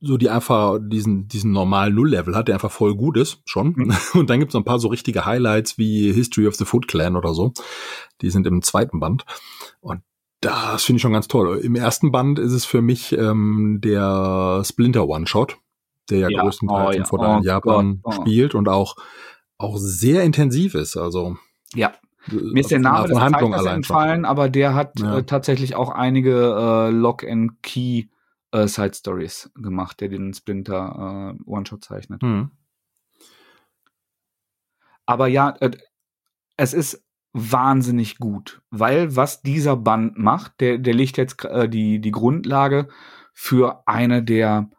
so 0.00 0.16
die 0.16 0.28
einfach 0.28 0.78
diesen 0.80 1.26
diesen 1.28 1.52
normalen 1.52 1.94
Null-Level 1.94 2.34
hat, 2.34 2.48
der 2.48 2.54
einfach 2.54 2.70
voll 2.70 2.94
gut 2.94 3.16
ist, 3.16 3.40
schon. 3.44 3.74
Mhm. 3.76 3.96
Und 4.14 4.30
dann 4.30 4.40
gibt's 4.40 4.54
noch 4.54 4.60
ein 4.60 4.66
paar 4.66 4.78
so 4.78 4.88
richtige 4.88 5.24
Highlights 5.24 5.78
wie 5.78 6.12
History 6.12 6.46
of 6.46 6.54
the 6.56 6.64
Foot 6.64 6.88
Clan 6.88 7.16
oder 7.16 7.34
so. 7.34 7.52
Die 8.20 8.30
sind 8.30 8.46
im 8.46 8.62
zweiten 8.62 9.00
Band. 9.00 9.24
Und 9.80 10.02
das 10.40 10.84
finde 10.84 10.96
ich 10.96 11.02
schon 11.02 11.12
ganz 11.12 11.28
toll. 11.28 11.58
Im 11.58 11.74
ersten 11.74 12.12
Band 12.12 12.38
ist 12.38 12.52
es 12.52 12.64
für 12.64 12.82
mich 12.82 13.12
ähm, 13.12 13.80
der 13.82 14.62
Splinter 14.64 15.08
One-Shot, 15.08 15.56
der 16.10 16.18
ja, 16.18 16.28
ja. 16.28 16.42
größtenteils 16.42 16.96
oh, 16.96 16.98
ja. 16.98 17.04
von 17.04 17.20
oh, 17.20 17.40
Japan. 17.42 18.00
Oh. 18.02 18.12
spielt 18.12 18.54
und 18.54 18.68
auch 18.68 18.96
auch 19.58 19.78
sehr 19.78 20.22
intensiv 20.22 20.74
ist. 20.74 20.96
Also 20.96 21.36
ja. 21.74 21.92
Mir 22.28 22.60
ist 22.60 22.72
der 22.72 22.80
Name 22.80 23.06
des 23.06 23.20
Handlung 23.20 23.54
allein 23.54 23.76
entfallen, 23.76 24.24
aber 24.24 24.48
der 24.48 24.74
hat 24.74 24.98
ja. 24.98 25.18
äh, 25.18 25.22
tatsächlich 25.22 25.76
auch 25.76 25.90
einige 25.90 26.56
äh, 26.58 26.90
Lock 26.90 27.22
and 27.24 27.62
Key 27.62 28.06
äh, 28.56 28.68
Side 28.68 28.94
Stories 28.94 29.50
gemacht, 29.54 30.00
der 30.00 30.08
den 30.08 30.32
Splinter 30.34 31.36
äh, 31.36 31.42
One-Shot 31.44 31.84
zeichnet. 31.84 32.22
Mhm. 32.22 32.50
Aber 35.04 35.26
ja, 35.28 35.56
äh, 35.60 35.70
es 36.56 36.74
ist 36.74 37.04
wahnsinnig 37.32 38.18
gut, 38.18 38.62
weil 38.70 39.14
was 39.14 39.42
dieser 39.42 39.76
Band 39.76 40.18
macht, 40.18 40.60
der, 40.60 40.78
der 40.78 40.94
legt 40.94 41.18
jetzt 41.18 41.44
äh, 41.44 41.68
die, 41.68 42.00
die 42.00 42.10
Grundlage 42.10 42.88
für 43.34 43.82
eine 43.86 44.22
der 44.22 44.70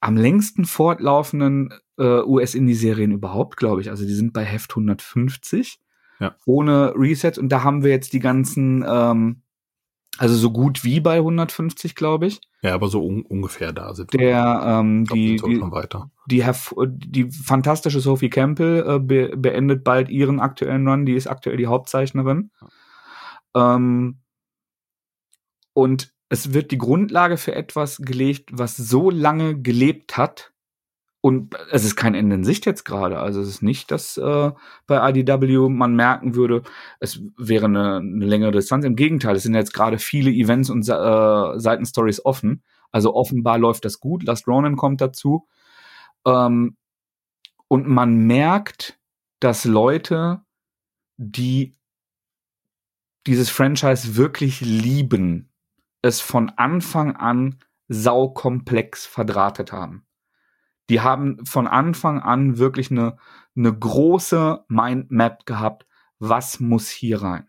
am 0.00 0.16
längsten 0.16 0.64
fortlaufenden 0.64 1.72
äh, 1.96 2.20
US-Indie-Serien 2.22 3.12
überhaupt, 3.12 3.56
glaube 3.56 3.80
ich. 3.80 3.88
Also 3.88 4.04
die 4.04 4.12
sind 4.12 4.32
bei 4.32 4.44
Heft 4.44 4.72
150 4.72 5.80
ja. 6.20 6.34
ohne 6.44 6.92
Resets 6.96 7.38
und 7.38 7.48
da 7.50 7.62
haben 7.62 7.82
wir 7.82 7.90
jetzt 7.90 8.12
die 8.12 8.20
ganzen, 8.20 8.84
ähm, 8.86 9.41
also 10.18 10.34
so 10.34 10.50
gut 10.50 10.84
wie 10.84 11.00
bei 11.00 11.16
150, 11.16 11.94
glaube 11.94 12.26
ich. 12.26 12.40
Ja, 12.62 12.74
aber 12.74 12.88
so 12.88 13.02
un 13.04 13.22
ungefähr 13.22 13.72
da 13.72 13.94
sind. 13.94 14.12
Der, 14.12 14.62
ähm, 14.64 15.04
glaub, 15.04 15.16
die, 15.16 15.36
die, 15.36 15.60
die, 16.26 16.44
die, 17.08 17.30
fantastische 17.30 18.00
Sophie 18.00 18.30
Campbell 18.30 18.84
äh, 18.86 18.98
be 18.98 19.36
beendet 19.36 19.84
bald 19.84 20.10
ihren 20.10 20.38
aktuellen 20.38 20.86
Run, 20.86 21.06
die 21.06 21.14
ist 21.14 21.26
aktuell 21.26 21.56
die 21.56 21.66
Hauptzeichnerin. 21.66 22.50
Ja. 23.54 23.74
Ähm, 23.74 24.20
und 25.72 26.12
es 26.28 26.52
wird 26.52 26.70
die 26.70 26.78
Grundlage 26.78 27.36
für 27.36 27.54
etwas 27.54 27.98
gelegt, 27.98 28.50
was 28.52 28.76
so 28.76 29.10
lange 29.10 29.60
gelebt 29.60 30.16
hat, 30.16 30.51
und 31.22 31.54
es 31.70 31.84
ist 31.84 31.94
kein 31.94 32.16
Ende 32.16 32.34
in 32.34 32.44
Sicht 32.44 32.66
jetzt 32.66 32.84
gerade. 32.84 33.20
Also 33.20 33.40
es 33.40 33.48
ist 33.48 33.62
nicht, 33.62 33.92
dass 33.92 34.16
äh, 34.16 34.50
bei 34.88 35.08
IDW 35.08 35.68
man 35.68 35.94
merken 35.94 36.34
würde, 36.34 36.64
es 36.98 37.20
wäre 37.38 37.66
eine, 37.66 37.98
eine 37.98 38.26
längere 38.26 38.50
Distanz. 38.50 38.84
Im 38.84 38.96
Gegenteil, 38.96 39.36
es 39.36 39.44
sind 39.44 39.54
jetzt 39.54 39.72
gerade 39.72 39.98
viele 39.98 40.32
Events 40.32 40.68
und 40.68 40.80
äh, 40.80 41.58
Seitenstories 41.60 42.24
offen. 42.24 42.64
Also 42.90 43.14
offenbar 43.14 43.58
läuft 43.58 43.84
das 43.84 44.00
gut. 44.00 44.24
Last 44.24 44.48
Ronin 44.48 44.74
kommt 44.74 45.00
dazu. 45.00 45.46
Ähm, 46.26 46.76
und 47.68 47.86
man 47.86 48.26
merkt, 48.26 48.98
dass 49.38 49.64
Leute, 49.64 50.42
die 51.18 51.76
dieses 53.28 53.48
Franchise 53.48 54.16
wirklich 54.16 54.60
lieben, 54.60 55.52
es 56.02 56.20
von 56.20 56.50
Anfang 56.56 57.14
an 57.14 57.60
saukomplex 57.86 59.06
verdrahtet 59.06 59.70
haben 59.70 60.04
die 60.90 61.00
haben 61.00 61.44
von 61.44 61.66
Anfang 61.66 62.20
an 62.20 62.58
wirklich 62.58 62.90
eine, 62.90 63.16
eine 63.56 63.72
große 63.72 64.64
Mindmap 64.68 65.46
gehabt, 65.46 65.86
was 66.18 66.60
muss 66.60 66.88
hier 66.88 67.22
rein. 67.22 67.48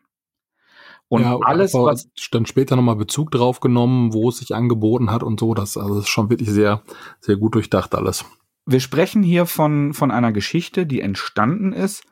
Und 1.08 1.22
ja, 1.22 1.38
alles, 1.42 1.74
was 1.76 2.10
dann 2.32 2.48
später 2.48 2.76
nochmal 2.76 2.96
Bezug 2.96 3.30
drauf 3.30 3.60
genommen, 3.60 4.14
wo 4.14 4.30
es 4.30 4.38
sich 4.38 4.56
angeboten 4.56 5.12
hat 5.12 5.22
und 5.22 5.40
so, 5.40 5.54
das, 5.54 5.78
also 5.78 5.96
das 5.96 6.06
ist 6.06 6.10
schon 6.10 6.32
wirklich 6.32 6.50
sehr, 6.50 6.82
sehr 7.20 7.36
gut 7.36 7.54
durchdacht 7.54 7.94
alles. 7.94 8.26
Wir 8.66 8.80
sprechen 8.80 9.22
hier 9.22 9.46
von, 9.46 9.94
von 9.94 10.10
einer 10.10 10.32
Geschichte, 10.32 10.88
die 10.88 11.02
entstanden 11.02 11.72
ist 11.72 12.04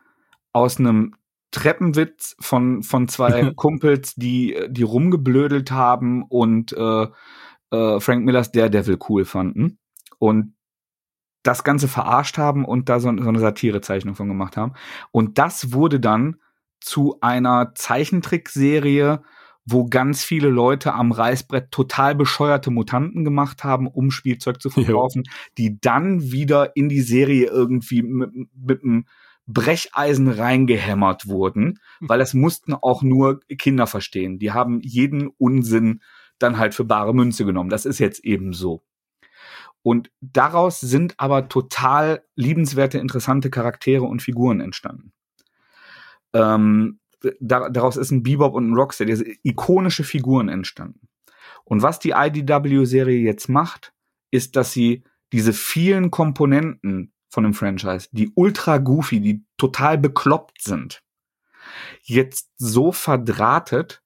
aus 0.53 0.77
einem 0.77 1.15
Treppenwitz 1.51 2.35
von, 2.39 2.83
von 2.83 3.07
zwei 3.07 3.51
Kumpels, 3.55 4.15
die, 4.15 4.57
die 4.69 4.83
rumgeblödelt 4.83 5.71
haben 5.71 6.23
und 6.23 6.73
äh, 6.73 7.07
äh, 7.71 7.99
Frank 7.99 8.25
Millers 8.25 8.51
Daredevil 8.51 8.99
cool 9.09 9.25
fanden. 9.25 9.79
Und 10.19 10.53
das 11.43 11.63
Ganze 11.63 11.87
verarscht 11.87 12.37
haben 12.37 12.65
und 12.65 12.89
da 12.89 12.99
so, 12.99 13.15
so 13.17 13.29
eine 13.29 13.39
Satirezeichnung 13.39 14.15
von 14.15 14.27
gemacht 14.27 14.57
haben. 14.57 14.73
Und 15.11 15.37
das 15.37 15.73
wurde 15.73 15.99
dann 15.99 16.37
zu 16.79 17.17
einer 17.21 17.73
Zeichentrickserie, 17.75 19.21
wo 19.65 19.85
ganz 19.85 20.23
viele 20.23 20.49
Leute 20.49 20.93
am 20.93 21.11
Reißbrett 21.11 21.71
total 21.71 22.15
bescheuerte 22.15 22.71
Mutanten 22.71 23.23
gemacht 23.23 23.63
haben, 23.63 23.87
um 23.87 24.11
Spielzeug 24.11 24.61
zu 24.61 24.69
verkaufen, 24.71 25.23
jo. 25.25 25.33
die 25.57 25.79
dann 25.79 26.31
wieder 26.31 26.75
in 26.75 26.89
die 26.89 27.01
Serie 27.01 27.47
irgendwie 27.47 28.01
mit, 28.01 28.31
mit 28.55 28.83
einem 28.83 29.05
Brecheisen 29.47 30.29
reingehämmert 30.29 31.27
wurden, 31.27 31.79
weil 31.99 32.19
das 32.19 32.33
mussten 32.33 32.73
auch 32.73 33.03
nur 33.03 33.41
Kinder 33.57 33.87
verstehen. 33.87 34.39
Die 34.39 34.51
haben 34.51 34.79
jeden 34.81 35.27
Unsinn 35.27 36.01
dann 36.39 36.57
halt 36.57 36.73
für 36.73 36.85
bare 36.85 37.13
Münze 37.13 37.45
genommen. 37.45 37.69
Das 37.69 37.85
ist 37.85 37.99
jetzt 37.99 38.23
eben 38.23 38.53
so. 38.53 38.81
Und 39.83 40.11
daraus 40.21 40.79
sind 40.79 41.15
aber 41.17 41.49
total 41.49 42.23
liebenswerte, 42.35 42.99
interessante 42.99 43.49
Charaktere 43.49 44.03
und 44.03 44.21
Figuren 44.21 44.61
entstanden. 44.61 45.11
Ähm, 46.33 46.99
da, 47.39 47.69
daraus 47.69 47.97
ist 47.97 48.11
ein 48.11 48.23
Bebop 48.23 48.53
und 48.53 48.69
ein 48.69 48.75
Rocksteady, 48.75 49.11
also 49.11 49.25
ikonische 49.43 50.03
Figuren 50.03 50.49
entstanden. 50.49 51.07
Und 51.63 51.81
was 51.81 51.99
die 51.99 52.11
IDW-Serie 52.11 53.19
jetzt 53.19 53.49
macht, 53.49 53.93
ist, 54.31 54.55
dass 54.55 54.71
sie 54.71 55.03
diese 55.31 55.53
vielen 55.53 56.11
Komponenten 56.11 57.13
von 57.29 57.43
dem 57.43 57.53
Franchise, 57.53 58.09
die 58.11 58.31
ultra 58.35 58.77
goofy, 58.77 59.21
die 59.21 59.45
total 59.57 59.97
bekloppt 59.97 60.61
sind, 60.61 61.03
jetzt 62.03 62.51
so 62.57 62.91
verdrahtet, 62.91 64.03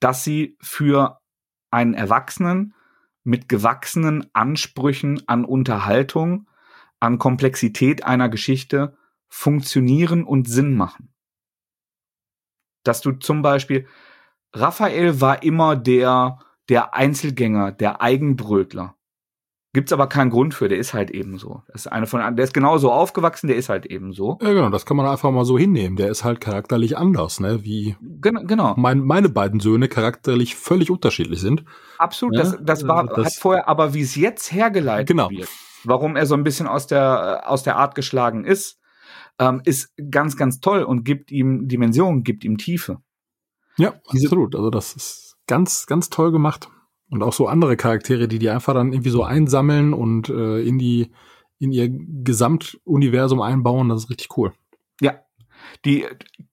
dass 0.00 0.24
sie 0.24 0.56
für 0.60 1.20
einen 1.70 1.94
Erwachsenen 1.94 2.74
mit 3.24 3.48
gewachsenen 3.48 4.26
Ansprüchen 4.32 5.22
an 5.28 5.44
Unterhaltung, 5.44 6.48
an 7.00 7.18
Komplexität 7.18 8.04
einer 8.04 8.28
Geschichte 8.28 8.96
funktionieren 9.28 10.24
und 10.24 10.48
Sinn 10.48 10.76
machen. 10.76 11.12
Dass 12.84 13.00
du 13.00 13.12
zum 13.12 13.42
Beispiel, 13.42 13.86
Raphael 14.52 15.20
war 15.20 15.42
immer 15.42 15.76
der, 15.76 16.38
der 16.68 16.94
Einzelgänger, 16.94 17.72
der 17.72 18.00
Eigenbrötler. 18.02 18.96
Gibt's 19.74 19.92
aber 19.92 20.06
keinen 20.06 20.28
Grund 20.28 20.52
für, 20.52 20.68
der 20.68 20.76
ist 20.76 20.92
halt 20.92 21.10
eben 21.10 21.38
so. 21.38 21.62
Das 21.68 21.86
ist 21.86 21.86
eine 21.86 22.06
von, 22.06 22.36
der 22.36 22.44
ist 22.44 22.52
genauso 22.52 22.92
aufgewachsen, 22.92 23.46
der 23.46 23.56
ist 23.56 23.70
halt 23.70 23.86
eben 23.86 24.12
so. 24.12 24.38
Ja, 24.42 24.52
genau, 24.52 24.68
das 24.68 24.84
kann 24.84 24.98
man 24.98 25.06
einfach 25.06 25.30
mal 25.30 25.46
so 25.46 25.58
hinnehmen. 25.58 25.96
Der 25.96 26.10
ist 26.10 26.24
halt 26.24 26.42
charakterlich 26.42 26.98
anders, 26.98 27.40
ne, 27.40 27.64
wie 27.64 27.96
Gen 28.02 28.46
genau. 28.46 28.74
Mein, 28.76 29.00
meine 29.00 29.30
beiden 29.30 29.60
Söhne 29.60 29.88
charakterlich 29.88 30.56
völlig 30.56 30.90
unterschiedlich 30.90 31.40
sind. 31.40 31.64
Absolut, 31.96 32.36
ja? 32.36 32.42
das, 32.42 32.58
das 32.60 32.86
war, 32.86 33.06
das, 33.06 33.26
hat 33.26 33.34
vorher, 33.34 33.66
aber 33.66 33.94
wie 33.94 34.02
es 34.02 34.14
jetzt 34.14 34.52
hergeleitet 34.52 35.08
genau. 35.08 35.30
wird, 35.30 35.48
warum 35.84 36.16
er 36.16 36.26
so 36.26 36.34
ein 36.34 36.44
bisschen 36.44 36.66
aus 36.66 36.86
der, 36.86 37.48
aus 37.48 37.62
der 37.62 37.76
Art 37.76 37.94
geschlagen 37.94 38.44
ist, 38.44 38.78
ähm, 39.38 39.62
ist 39.64 39.90
ganz, 40.10 40.36
ganz 40.36 40.60
toll 40.60 40.82
und 40.82 41.04
gibt 41.04 41.32
ihm 41.32 41.66
Dimension, 41.66 42.24
gibt 42.24 42.44
ihm 42.44 42.58
Tiefe. 42.58 42.98
Ja, 43.78 43.94
Diese, 44.12 44.26
absolut. 44.26 44.54
Also 44.54 44.68
das 44.68 44.94
ist 44.94 45.36
ganz, 45.46 45.86
ganz 45.86 46.10
toll 46.10 46.30
gemacht. 46.30 46.68
Und 47.12 47.22
auch 47.22 47.34
so 47.34 47.46
andere 47.46 47.76
Charaktere, 47.76 48.26
die 48.26 48.38
die 48.38 48.48
einfach 48.48 48.72
dann 48.72 48.94
irgendwie 48.94 49.10
so 49.10 49.22
einsammeln 49.22 49.92
und 49.92 50.30
äh, 50.30 50.60
in 50.62 50.78
die 50.78 51.12
in 51.58 51.70
ihr 51.70 51.90
Gesamtuniversum 51.90 53.42
einbauen, 53.42 53.90
das 53.90 54.04
ist 54.04 54.10
richtig 54.10 54.34
cool. 54.38 54.54
Ja, 54.98 55.20
die 55.84 56.06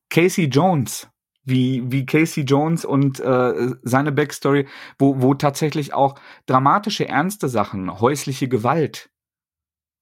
Casey 0.10 0.48
Jones, 0.48 1.08
wie 1.46 1.90
wie 1.90 2.06
Casey 2.06 2.44
Jones 2.44 2.84
und 2.84 3.22
äh, 3.22 3.70
seine 3.84 4.12
Backstory, 4.12 4.68
wo 4.98 5.22
wo 5.22 5.34
tatsächlich 5.34 5.94
auch 5.94 6.20
dramatische 6.46 7.08
ernste 7.08 7.48
Sachen, 7.48 8.02
häusliche 8.02 8.50
Gewalt, 8.50 9.10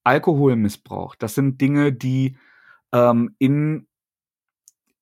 Alkoholmissbrauch, 0.05 1.14
das 1.14 1.36
sind 1.36 1.62
Dinge, 1.62 1.93
die 1.93 2.36
ähm, 2.93 3.36
in 3.38 3.86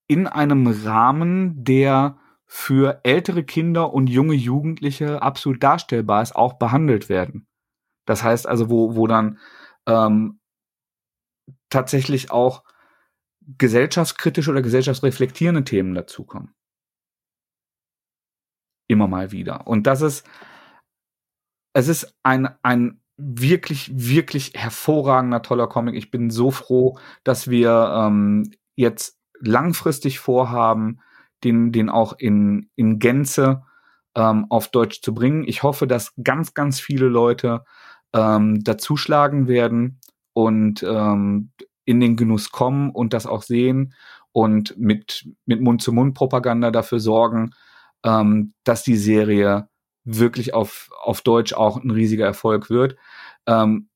in 0.08 0.28
einem 0.28 0.68
Rahmen, 0.68 1.64
der 1.64 2.18
für 2.46 3.02
ältere 3.04 3.44
Kinder 3.44 3.94
und 3.94 4.08
junge 4.08 4.36
Jugendliche 4.36 5.22
absolut 5.22 5.64
darstellbar 5.64 6.22
ist, 6.22 6.36
auch 6.36 6.54
behandelt 6.54 7.10
werden. 7.10 7.48
Das 8.06 8.24
heißt 8.24 8.48
also, 8.48 8.70
wo, 8.70 8.96
wo 8.96 9.08
dann 9.08 9.40
ähm, 9.88 10.40
tatsächlich 11.70 12.32
auch 12.32 12.64
gesellschaftskritische 13.58 14.52
oder 14.52 14.62
gesellschaftsreflektierende 14.62 15.64
Themen 15.64 15.94
dazukommen. 15.94 16.54
Immer 18.88 19.08
mal 19.08 19.32
wieder. 19.32 19.68
Und 19.68 19.88
das 19.88 20.02
ist, 20.02 20.28
es 21.74 21.88
ist 21.88 22.16
ein, 22.24 22.50
ein 22.62 23.02
wirklich, 23.18 23.92
wirklich 23.94 24.54
hervorragender, 24.56 25.42
toller 25.42 25.68
Comic. 25.68 25.96
Ich 25.96 26.12
bin 26.12 26.30
so 26.30 26.52
froh, 26.52 26.98
dass 27.24 27.50
wir 27.50 27.94
ähm, 27.96 28.52
jetzt 28.76 29.20
langfristig 29.40 30.20
vorhaben, 30.20 31.02
den, 31.44 31.72
den 31.72 31.90
auch 31.90 32.14
in, 32.18 32.70
in 32.76 33.00
Gänze 33.00 33.64
ähm, 34.16 34.46
auf 34.50 34.70
Deutsch 34.70 35.02
zu 35.02 35.14
bringen. 35.14 35.44
Ich 35.48 35.64
hoffe, 35.64 35.88
dass 35.88 36.14
ganz, 36.24 36.54
ganz 36.54 36.80
viele 36.80 37.08
Leute 37.08 37.64
ähm, 38.14 38.64
dazuschlagen 38.64 39.48
werden 39.48 40.00
und 40.34 40.84
ähm, 40.84 41.52
in 41.86 42.00
den 42.00 42.16
Genuss 42.16 42.52
kommen 42.52 42.90
und 42.90 43.14
das 43.14 43.28
auch 43.28 43.44
sehen 43.44 43.94
und 44.32 44.78
mit, 44.78 45.30
mit 45.46 45.62
Mund-zu-Mund-Propaganda 45.62 46.72
dafür 46.72 47.00
sorgen, 47.00 47.52
ähm, 48.04 48.54
dass 48.64 48.84
die 48.84 48.98
Serie 48.98 49.70
wirklich 50.04 50.54
auf, 50.54 50.90
auf 51.04 51.22
Deutsch 51.22 51.54
auch 51.54 51.78
ein 51.78 51.92
riesiger 51.92 52.26
Erfolg 52.26 52.70
wird. 52.70 52.96
Ähm, 53.48 53.90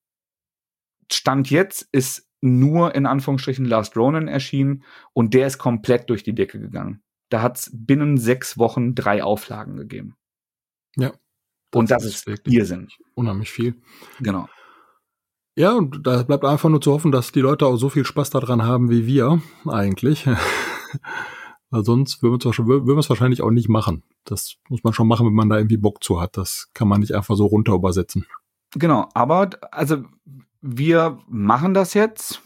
Stand 1.12 1.50
jetzt 1.50 1.88
ist 1.92 2.28
nur 2.40 2.94
in 2.94 3.06
Anführungsstrichen 3.06 3.64
Last 3.64 3.96
Ronin 3.96 4.28
erschienen 4.28 4.84
und 5.12 5.34
der 5.34 5.46
ist 5.46 5.58
komplett 5.58 6.08
durch 6.08 6.22
die 6.22 6.34
Decke 6.34 6.58
gegangen. 6.58 7.02
Da 7.30 7.42
hat 7.42 7.58
es 7.58 7.70
binnen 7.72 8.18
sechs 8.18 8.58
Wochen 8.58 8.94
drei 8.94 9.22
Auflagen 9.22 9.76
gegeben. 9.76 10.16
Ja. 10.96 11.12
Das 11.70 11.78
und 11.78 11.90
das 11.90 12.04
ist, 12.04 12.14
ist 12.14 12.26
wirklich 12.26 12.54
Irrsinn. 12.54 12.88
Unheimlich 13.14 13.50
viel. 13.50 13.80
Genau. 14.20 14.48
Ja, 15.56 15.72
und 15.72 16.06
da 16.06 16.22
bleibt 16.22 16.44
einfach 16.44 16.68
nur 16.68 16.80
zu 16.80 16.92
hoffen, 16.92 17.12
dass 17.12 17.32
die 17.32 17.40
Leute 17.40 17.66
auch 17.66 17.76
so 17.76 17.88
viel 17.88 18.04
Spaß 18.04 18.30
daran 18.30 18.62
haben 18.62 18.90
wie 18.90 19.06
wir 19.06 19.40
eigentlich. 19.66 20.26
Weil 21.70 21.84
sonst 21.84 22.22
würden 22.22 22.56
wir 22.86 22.98
es 22.98 23.08
wahrscheinlich 23.08 23.42
auch 23.42 23.50
nicht 23.50 23.68
machen. 23.68 24.02
Das 24.24 24.56
muss 24.68 24.82
man 24.82 24.92
schon 24.92 25.06
machen, 25.06 25.26
wenn 25.26 25.34
man 25.34 25.48
da 25.48 25.56
irgendwie 25.56 25.76
Bock 25.76 26.02
zu 26.02 26.20
hat. 26.20 26.36
Das 26.36 26.70
kann 26.74 26.88
man 26.88 27.00
nicht 27.00 27.14
einfach 27.14 27.36
so 27.36 27.46
runter 27.46 27.74
übersetzen. 27.74 28.26
Genau, 28.74 29.08
aber 29.14 29.50
also 29.70 30.04
wir 30.60 31.18
machen 31.28 31.74
das 31.74 31.94
jetzt 31.94 32.42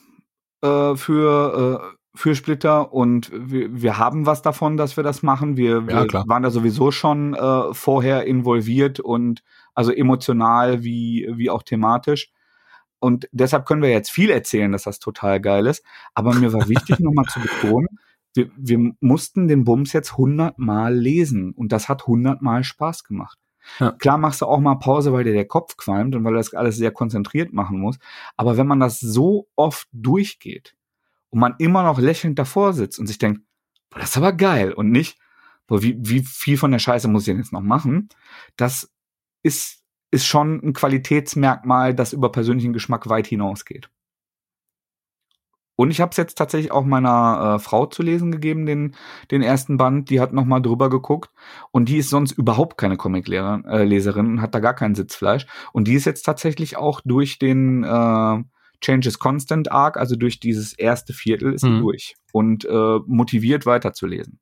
äh, 0.62 0.95
für 0.95 1.95
äh, 1.95 1.97
für 2.15 2.35
Splitter 2.35 2.93
und 2.93 3.31
wir, 3.35 3.83
wir 3.83 3.99
haben 3.99 4.25
was 4.25 4.41
davon, 4.41 4.77
dass 4.77 4.97
wir 4.97 5.03
das 5.03 5.23
machen. 5.23 5.57
Wir, 5.57 5.87
wir 5.89 6.07
ja, 6.07 6.29
waren 6.29 6.45
da 6.45 6.51
sowieso 6.51 6.93
schon 6.93 7.35
äh, 7.35 7.75
vorher 7.75 8.25
involviert 8.25 9.01
und 9.01 9.43
also 9.75 9.91
emotional 9.93 10.85
wie, 10.85 11.29
wie 11.35 11.51
auch 11.51 11.65
thematisch. 11.65 12.31
Und 13.01 13.29
deshalb 13.33 13.67
können 13.67 13.83
wir 13.83 13.91
jetzt 13.91 14.11
viel 14.11 14.31
erzählen, 14.31 14.73
dass 14.73 14.85
das 14.85 15.01
total 15.01 15.41
geil 15.41 15.67
ist. 15.67 15.85
Aber 16.15 16.35
mir 16.35 16.53
war 16.53 16.69
wichtig, 16.69 17.01
nochmal 17.01 17.27
zu 17.27 17.41
betonen, 17.41 17.99
wir, 18.33 18.51
wir 18.57 18.93
mussten 19.01 19.49
den 19.49 19.65
Bums 19.65 19.93
jetzt 19.93 20.17
hundertmal 20.17 20.95
lesen 20.95 21.53
und 21.53 21.73
das 21.73 21.89
hat 21.89 22.07
hundertmal 22.07 22.65
Spaß 22.65 23.05
gemacht. 23.05 23.39
Ja. 23.79 23.93
Klar 23.93 24.19
machst 24.19 24.43
du 24.43 24.47
auch 24.47 24.61
mal 24.61 24.75
Pause, 24.77 25.12
weil 25.12 25.25
dir 25.25 25.33
der 25.33 25.47
Kopf 25.47 25.77
qualmt 25.77 26.15
und 26.15 26.25
weil 26.25 26.33
du 26.33 26.39
das 26.39 26.55
alles 26.55 26.77
sehr 26.77 26.91
konzentriert 26.91 27.53
machen 27.53 27.79
musst. 27.79 28.01
Aber 28.37 28.57
wenn 28.57 28.67
man 28.67 28.81
das 28.81 29.01
so 29.01 29.49
oft 29.57 29.89
durchgeht, 29.93 30.75
und 31.35 31.41
man 31.41 31.57
immer 31.59 31.82
noch 31.82 31.99
lächelnd 31.99 32.39
davor 32.39 32.74
sitzt 32.74 33.01
und 33.01 33.09
sich 33.09 33.18
denkt, 33.18 33.41
boah, 33.91 33.99
das 33.99 34.11
ist 34.11 34.16
aber 34.16 34.32
geil 34.32 34.72
und 34.72 34.93
nicht, 34.93 35.18
boah, 35.66 35.82
wie, 35.82 35.97
wie 35.99 36.20
viel 36.20 36.57
von 36.57 36.70
der 36.70 36.78
Scheiße 36.78 37.09
muss 37.09 37.22
ich 37.22 37.26
denn 37.26 37.39
jetzt 37.39 37.53
noch 37.53 37.61
machen? 37.61 38.09
Das 38.57 38.93
ist, 39.43 39.82
ist 40.12 40.26
schon 40.26 40.61
ein 40.62 40.72
Qualitätsmerkmal, 40.74 41.93
das 41.93 42.12
über 42.12 42.30
persönlichen 42.30 42.72
Geschmack 42.72 43.09
weit 43.09 43.26
hinausgeht. 43.26 43.91
Und 45.74 45.91
ich 45.91 46.01
habe 46.01 46.12
es 46.12 46.16
jetzt 46.18 46.39
tatsächlich 46.39 46.70
auch 46.70 46.85
meiner 46.85 47.57
äh, 47.57 47.59
Frau 47.59 47.87
zu 47.87 48.05
lesen 48.05 48.30
gegeben, 48.30 48.64
den, 48.64 48.95
den 49.32 49.43
ersten 49.43 49.76
Band. 49.76 50.11
Die 50.11 50.20
hat 50.20 50.32
noch 50.32 50.45
mal 50.45 50.61
drüber 50.61 50.89
geguckt 50.89 51.32
und 51.72 51.89
die 51.89 51.97
ist 51.97 52.11
sonst 52.11 52.30
überhaupt 52.30 52.78
keine 52.78 52.97
Comic-Leserin 52.97 54.26
äh, 54.26 54.28
und 54.28 54.41
hat 54.41 54.55
da 54.55 54.61
gar 54.61 54.74
kein 54.74 54.95
Sitzfleisch. 54.95 55.49
Und 55.72 55.89
die 55.89 55.95
ist 55.95 56.05
jetzt 56.05 56.22
tatsächlich 56.22 56.76
auch 56.76 57.01
durch 57.05 57.41
den 57.41 57.82
äh, 57.82 58.45
Changes 58.81 59.18
Constant 59.18 59.70
Arc, 59.70 59.97
also 59.97 60.16
durch 60.16 60.41
dieses 60.41 60.72
erste 60.72 61.12
Viertel, 61.12 61.55
ist 61.55 61.64
mhm. 61.64 61.81
durch 61.81 62.14
und 62.33 62.64
äh, 62.64 62.99
motiviert 63.07 63.66
weiterzulesen. 63.66 64.41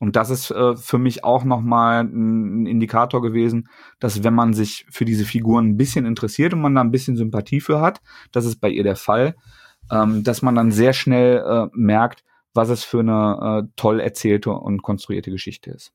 Und 0.00 0.14
das 0.14 0.30
ist 0.30 0.50
äh, 0.50 0.76
für 0.76 0.98
mich 0.98 1.24
auch 1.24 1.44
nochmal 1.44 2.04
ein 2.04 2.66
Indikator 2.66 3.20
gewesen, 3.20 3.68
dass 3.98 4.22
wenn 4.22 4.34
man 4.34 4.54
sich 4.54 4.86
für 4.90 5.04
diese 5.04 5.24
Figuren 5.24 5.70
ein 5.70 5.76
bisschen 5.76 6.06
interessiert 6.06 6.52
und 6.52 6.60
man 6.60 6.74
da 6.74 6.82
ein 6.82 6.92
bisschen 6.92 7.16
Sympathie 7.16 7.60
für 7.60 7.80
hat, 7.80 8.00
das 8.30 8.44
ist 8.44 8.60
bei 8.60 8.68
ihr 8.68 8.84
der 8.84 8.96
Fall, 8.96 9.34
ähm, 9.90 10.22
dass 10.22 10.42
man 10.42 10.54
dann 10.54 10.70
sehr 10.70 10.92
schnell 10.92 11.38
äh, 11.38 11.66
merkt, 11.72 12.22
was 12.54 12.68
es 12.68 12.84
für 12.84 13.00
eine 13.00 13.64
äh, 13.64 13.68
toll 13.76 14.00
erzählte 14.00 14.50
und 14.52 14.82
konstruierte 14.82 15.30
Geschichte 15.30 15.70
ist. 15.70 15.92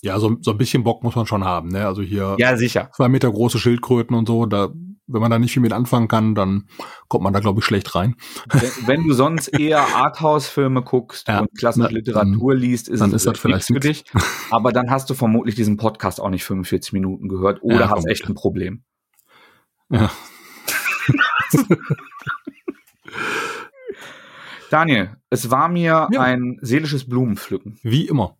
Ja, 0.00 0.18
so, 0.20 0.36
so 0.40 0.52
ein 0.52 0.58
bisschen 0.58 0.84
Bock 0.84 1.02
muss 1.02 1.16
man 1.16 1.26
schon 1.26 1.44
haben, 1.44 1.70
ne? 1.70 1.86
Also 1.86 2.02
hier 2.02 2.36
ja, 2.38 2.56
sicher. 2.56 2.90
zwei 2.94 3.08
Meter 3.08 3.30
große 3.30 3.58
Schildkröten 3.58 4.14
und 4.14 4.28
so, 4.28 4.46
da 4.46 4.70
wenn 5.08 5.20
man 5.20 5.30
da 5.30 5.38
nicht 5.38 5.52
viel 5.52 5.62
mit 5.62 5.72
anfangen 5.72 6.08
kann, 6.08 6.34
dann 6.34 6.68
kommt 7.08 7.24
man 7.24 7.32
da, 7.32 7.40
glaube 7.40 7.60
ich, 7.60 7.64
schlecht 7.64 7.94
rein. 7.94 8.16
Wenn, 8.52 8.70
wenn 8.86 9.08
du 9.08 9.14
sonst 9.14 9.48
eher 9.58 9.80
Arthouse-Filme 9.80 10.82
guckst 10.82 11.26
ja, 11.28 11.40
und 11.40 11.56
klassische 11.56 11.94
Literatur 11.94 12.54
liest, 12.54 12.88
ist 12.88 13.00
dann 13.00 13.08
es 13.10 13.16
ist 13.16 13.26
das 13.26 13.38
vielleicht 13.38 13.66
für 13.66 13.80
dich. 13.80 14.04
Aber 14.50 14.72
dann 14.72 14.90
hast 14.90 15.08
du 15.10 15.14
vermutlich 15.14 15.54
diesen 15.54 15.78
Podcast 15.78 16.20
auch 16.20 16.28
nicht 16.30 16.44
45 16.44 16.92
Minuten 16.92 17.28
gehört 17.28 17.62
oder 17.62 17.80
ja, 17.80 17.90
hast 17.90 18.06
echt 18.06 18.28
ein 18.28 18.34
Problem. 18.34 18.84
Ja. 19.90 20.10
Daniel, 24.70 25.16
es 25.30 25.50
war 25.50 25.68
mir 25.68 26.08
ja. 26.12 26.20
ein 26.20 26.58
seelisches 26.60 27.08
Blumenpflücken. 27.08 27.78
Wie 27.82 28.06
immer. 28.06 28.36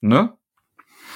Ne? 0.00 0.32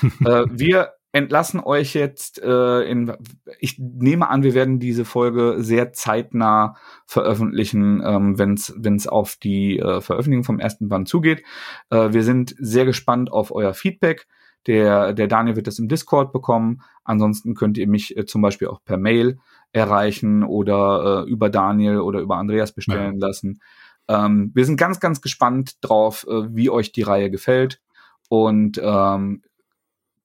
äh, 0.02 0.44
wir 0.50 0.94
entlassen 1.12 1.60
euch 1.60 1.94
jetzt 1.94 2.40
äh, 2.42 2.82
in. 2.82 3.12
Ich 3.58 3.78
nehme 3.78 4.28
an, 4.28 4.42
wir 4.42 4.54
werden 4.54 4.78
diese 4.78 5.04
Folge 5.04 5.56
sehr 5.58 5.92
zeitnah 5.92 6.76
veröffentlichen, 7.06 8.02
ähm, 8.04 8.38
wenn 8.38 8.54
es 8.54 9.06
auf 9.06 9.36
die 9.36 9.78
äh, 9.78 10.00
Veröffentlichung 10.00 10.44
vom 10.44 10.60
ersten 10.60 10.88
Band 10.88 11.08
zugeht. 11.08 11.42
Äh, 11.90 12.12
wir 12.12 12.22
sind 12.22 12.54
sehr 12.58 12.84
gespannt 12.84 13.32
auf 13.32 13.52
euer 13.52 13.74
Feedback. 13.74 14.26
Der, 14.66 15.14
der 15.14 15.26
Daniel 15.26 15.56
wird 15.56 15.66
das 15.66 15.78
im 15.78 15.88
Discord 15.88 16.32
bekommen. 16.32 16.82
Ansonsten 17.04 17.54
könnt 17.54 17.78
ihr 17.78 17.88
mich 17.88 18.16
äh, 18.16 18.26
zum 18.26 18.42
Beispiel 18.42 18.68
auch 18.68 18.84
per 18.84 18.96
Mail 18.96 19.38
erreichen 19.72 20.44
oder 20.44 21.24
äh, 21.26 21.30
über 21.30 21.48
Daniel 21.48 22.00
oder 22.00 22.20
über 22.20 22.36
Andreas 22.36 22.72
bestellen 22.72 23.18
ja. 23.20 23.26
lassen. 23.26 23.60
Ähm, 24.08 24.50
wir 24.54 24.64
sind 24.64 24.76
ganz, 24.76 25.00
ganz 25.00 25.20
gespannt 25.20 25.76
drauf, 25.80 26.26
äh, 26.28 26.54
wie 26.54 26.70
euch 26.70 26.92
die 26.92 27.02
Reihe 27.02 27.30
gefällt. 27.30 27.80
Und 28.28 28.80
ähm, 28.82 29.42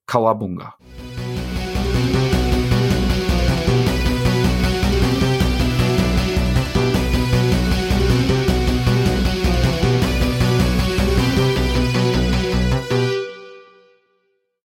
Kawabunga. 0.06 0.72